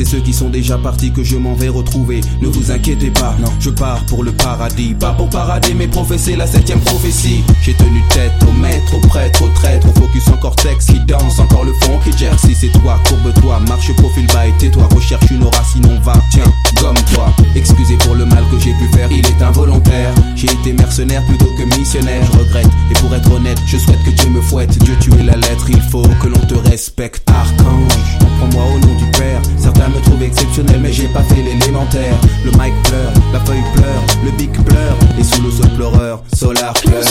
C'est 0.01 0.07
ceux 0.07 0.21
qui 0.21 0.33
sont 0.33 0.49
déjà 0.49 0.79
partis 0.79 1.13
que 1.13 1.23
je 1.23 1.37
m'en 1.37 1.53
vais 1.53 1.69
retrouver. 1.69 2.23
Ne 2.41 2.49
vous 2.49 2.71
inquiétez 2.71 3.11
pas, 3.11 3.37
non, 3.39 3.53
je 3.61 3.69
pars 3.69 4.03
pour 4.07 4.25
le 4.25 4.33
paradis. 4.33 4.95
Pas 4.95 5.13
pour 5.13 5.29
parader, 5.29 5.75
mais 5.75 5.89
professer 5.89 6.37
la 6.37 6.47
septième 6.47 6.81
prophétie. 6.81 7.45
J'ai 7.61 7.75
tenu 7.75 8.03
tête 8.09 8.33
au 8.49 8.53
maître, 8.53 8.95
au 8.97 9.07
prêtre, 9.09 9.43
au 9.43 9.49
traître, 9.49 9.87
au 9.91 9.93
focus 9.93 10.27
en 10.29 10.39
cortex 10.39 10.87
qui 10.87 11.01
danse 11.01 11.39
encore 11.39 11.65
le 11.65 11.75
fond 11.83 11.99
qui 12.03 12.17
gère. 12.17 12.39
Si 12.39 12.55
c'est 12.55 12.73
toi, 12.81 12.99
courbe-toi, 13.11 13.61
marche 13.69 13.95
profil 13.97 14.27
bas 14.29 14.47
et 14.47 14.53
tais-toi. 14.53 14.89
Recherche 14.95 15.31
une 15.31 15.43
aura, 15.43 15.63
sinon 15.71 16.01
va, 16.01 16.15
tiens, 16.31 16.51
gomme-toi. 16.81 17.35
Excusez 17.55 17.99
pour 17.99 18.15
le 18.15 18.25
mal 18.25 18.45
que 18.51 18.59
j'ai 18.59 18.73
pu 18.73 18.89
faire, 18.97 19.13
il 19.13 19.27
est 19.27 19.43
involontaire. 19.43 20.15
J'ai 20.35 20.51
été 20.51 20.73
mercenaire 20.73 21.23
plutôt 21.27 21.53
que 21.59 21.79
missionnaire, 21.79 22.25
je 22.25 22.39
regrette. 22.39 22.71
Et 22.91 22.95
pour 22.95 23.15
être 23.15 23.31
honnête, 23.31 23.59
je 23.67 23.77
souhaite 23.77 24.03
que 24.07 24.11
Dieu 24.13 24.31
me 24.31 24.41
fouette. 24.41 24.79
Dieu, 24.79 24.97
tu 24.99 25.11
la 25.11 25.37
lettre, 25.37 25.69
il 25.69 25.83
faut 25.83 26.09
que 26.23 26.29
l'on 26.29 26.41
te 26.47 26.55
respecte. 26.55 27.29
Archange, 27.29 28.20
prends-moi 28.41 28.65
au 28.75 28.79
nom 28.79 28.95
du 28.95 29.07
Père. 29.11 29.41
Certains 29.59 29.89
me 29.89 30.01
trouvent 30.01 30.23
exceptionnel, 30.23 30.81
mais 30.81 30.93
j'ai 30.93 31.09
pas 31.09 31.23
fait 31.23 31.43
l'élémentaire. 31.43 32.15
Le 32.45 32.51
mic 32.53 32.75
pleure, 32.85 33.13
la 33.33 33.41
feuille 33.41 33.65
pleure, 33.75 34.03
le 34.25 34.31
bic 34.33 34.53
pleure. 34.65 34.97
Et 35.19 35.25
sous 35.25 35.51
sol 35.51 35.71
pleureur, 35.77 36.23
Solar 36.35 36.73
pleure. 36.75 37.05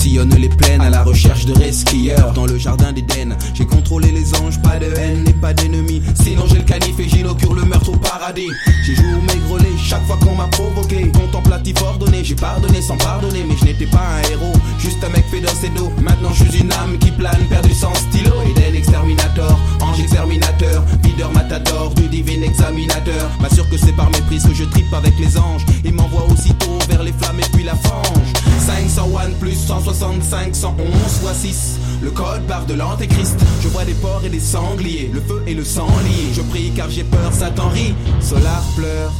Sillonne 0.00 0.34
les 0.34 0.48
plaines 0.48 0.80
à 0.80 0.88
la 0.88 1.02
recherche 1.02 1.39
resquilleurs 1.52 2.32
dans 2.32 2.46
le 2.46 2.58
jardin 2.58 2.92
d'Éden. 2.92 3.36
J'ai 3.54 3.66
contrôlé 3.66 4.10
les 4.12 4.34
anges, 4.36 4.60
pas 4.62 4.78
de 4.78 4.86
haine 4.96 5.24
et 5.28 5.32
pas 5.32 5.52
d'ennemis. 5.52 6.02
Sinon 6.22 6.44
j'ai 6.46 6.58
le 6.58 6.64
canif 6.64 6.98
et 6.98 7.08
j'inaugure 7.08 7.54
le 7.54 7.64
meurtre 7.64 7.90
au 7.90 7.96
paradis. 7.96 8.48
J'ai 8.84 8.94
joué 8.94 9.14
au 9.14 9.22
maigrelé 9.22 9.70
chaque 9.78 10.04
fois 10.06 10.18
qu'on 10.18 10.34
m'a 10.34 10.48
provoqué. 10.48 11.10
Contemplatif 11.12 11.80
ordonné, 11.82 12.24
j'ai 12.24 12.34
pardonné 12.34 12.80
sans 12.80 12.96
pardonner, 12.96 13.44
mais 13.48 13.56
je 13.58 13.64
n'étais 13.64 13.86
pas 13.86 14.02
un 14.16 14.30
héros, 14.30 14.52
juste 14.78 15.02
un 15.04 15.08
mec 15.10 15.24
fait 15.30 15.40
d'os 15.40 15.64
et 15.64 15.70
d'eau. 15.70 15.90
Maintenant 16.00 16.32
je 16.32 16.44
suis 16.44 16.60
une 16.60 16.72
âme 16.72 16.98
qui 16.98 17.10
plane, 17.10 17.46
perdu 17.48 17.72
sans 17.74 17.94
stylo. 17.94 18.32
Eden 18.50 18.74
exterminator, 18.74 19.58
ange 19.80 20.00
exterminateur, 20.00 20.84
videur 21.02 21.32
matador 21.32 21.94
du 21.94 22.08
divin 22.08 22.42
examinateur. 22.42 23.30
M'assure 23.40 23.68
que 23.68 23.76
c'est 23.76 23.96
par 23.96 24.10
méprise 24.10 24.44
que 24.44 24.54
je 24.54 24.64
tripe 24.64 24.92
avec 24.92 25.18
les 25.18 25.36
anges 25.38 25.64
et 25.84 25.90
m'envoie 25.90 26.26
aussitôt 26.30 26.78
vers 26.88 27.02
les 27.02 27.12
flammes 27.12 27.40
et 27.40 27.50
puis 27.52 27.64
la 27.64 27.74
fange. 27.74 28.32
501 28.60 29.30
plus 29.40 29.54
165, 29.54 30.54
111 30.54 30.76
fois 31.20 31.32
6. 31.40 31.78
Le 32.02 32.10
code 32.10 32.46
barre 32.46 32.66
de 32.66 32.74
l'antéchrist. 32.74 33.40
Je 33.62 33.68
vois 33.68 33.86
des 33.86 33.94
porcs 33.94 34.24
et 34.24 34.28
des 34.28 34.40
sangliers, 34.40 35.10
le 35.12 35.22
feu 35.22 35.42
et 35.46 35.54
le 35.54 35.64
sang 35.64 35.88
liés. 36.04 36.34
Je 36.34 36.42
prie 36.42 36.70
car 36.76 36.90
j'ai 36.90 37.04
peur, 37.04 37.32
Satan 37.32 37.68
rit. 37.68 37.94
Solar 38.20 38.62
pleure, 38.76 39.10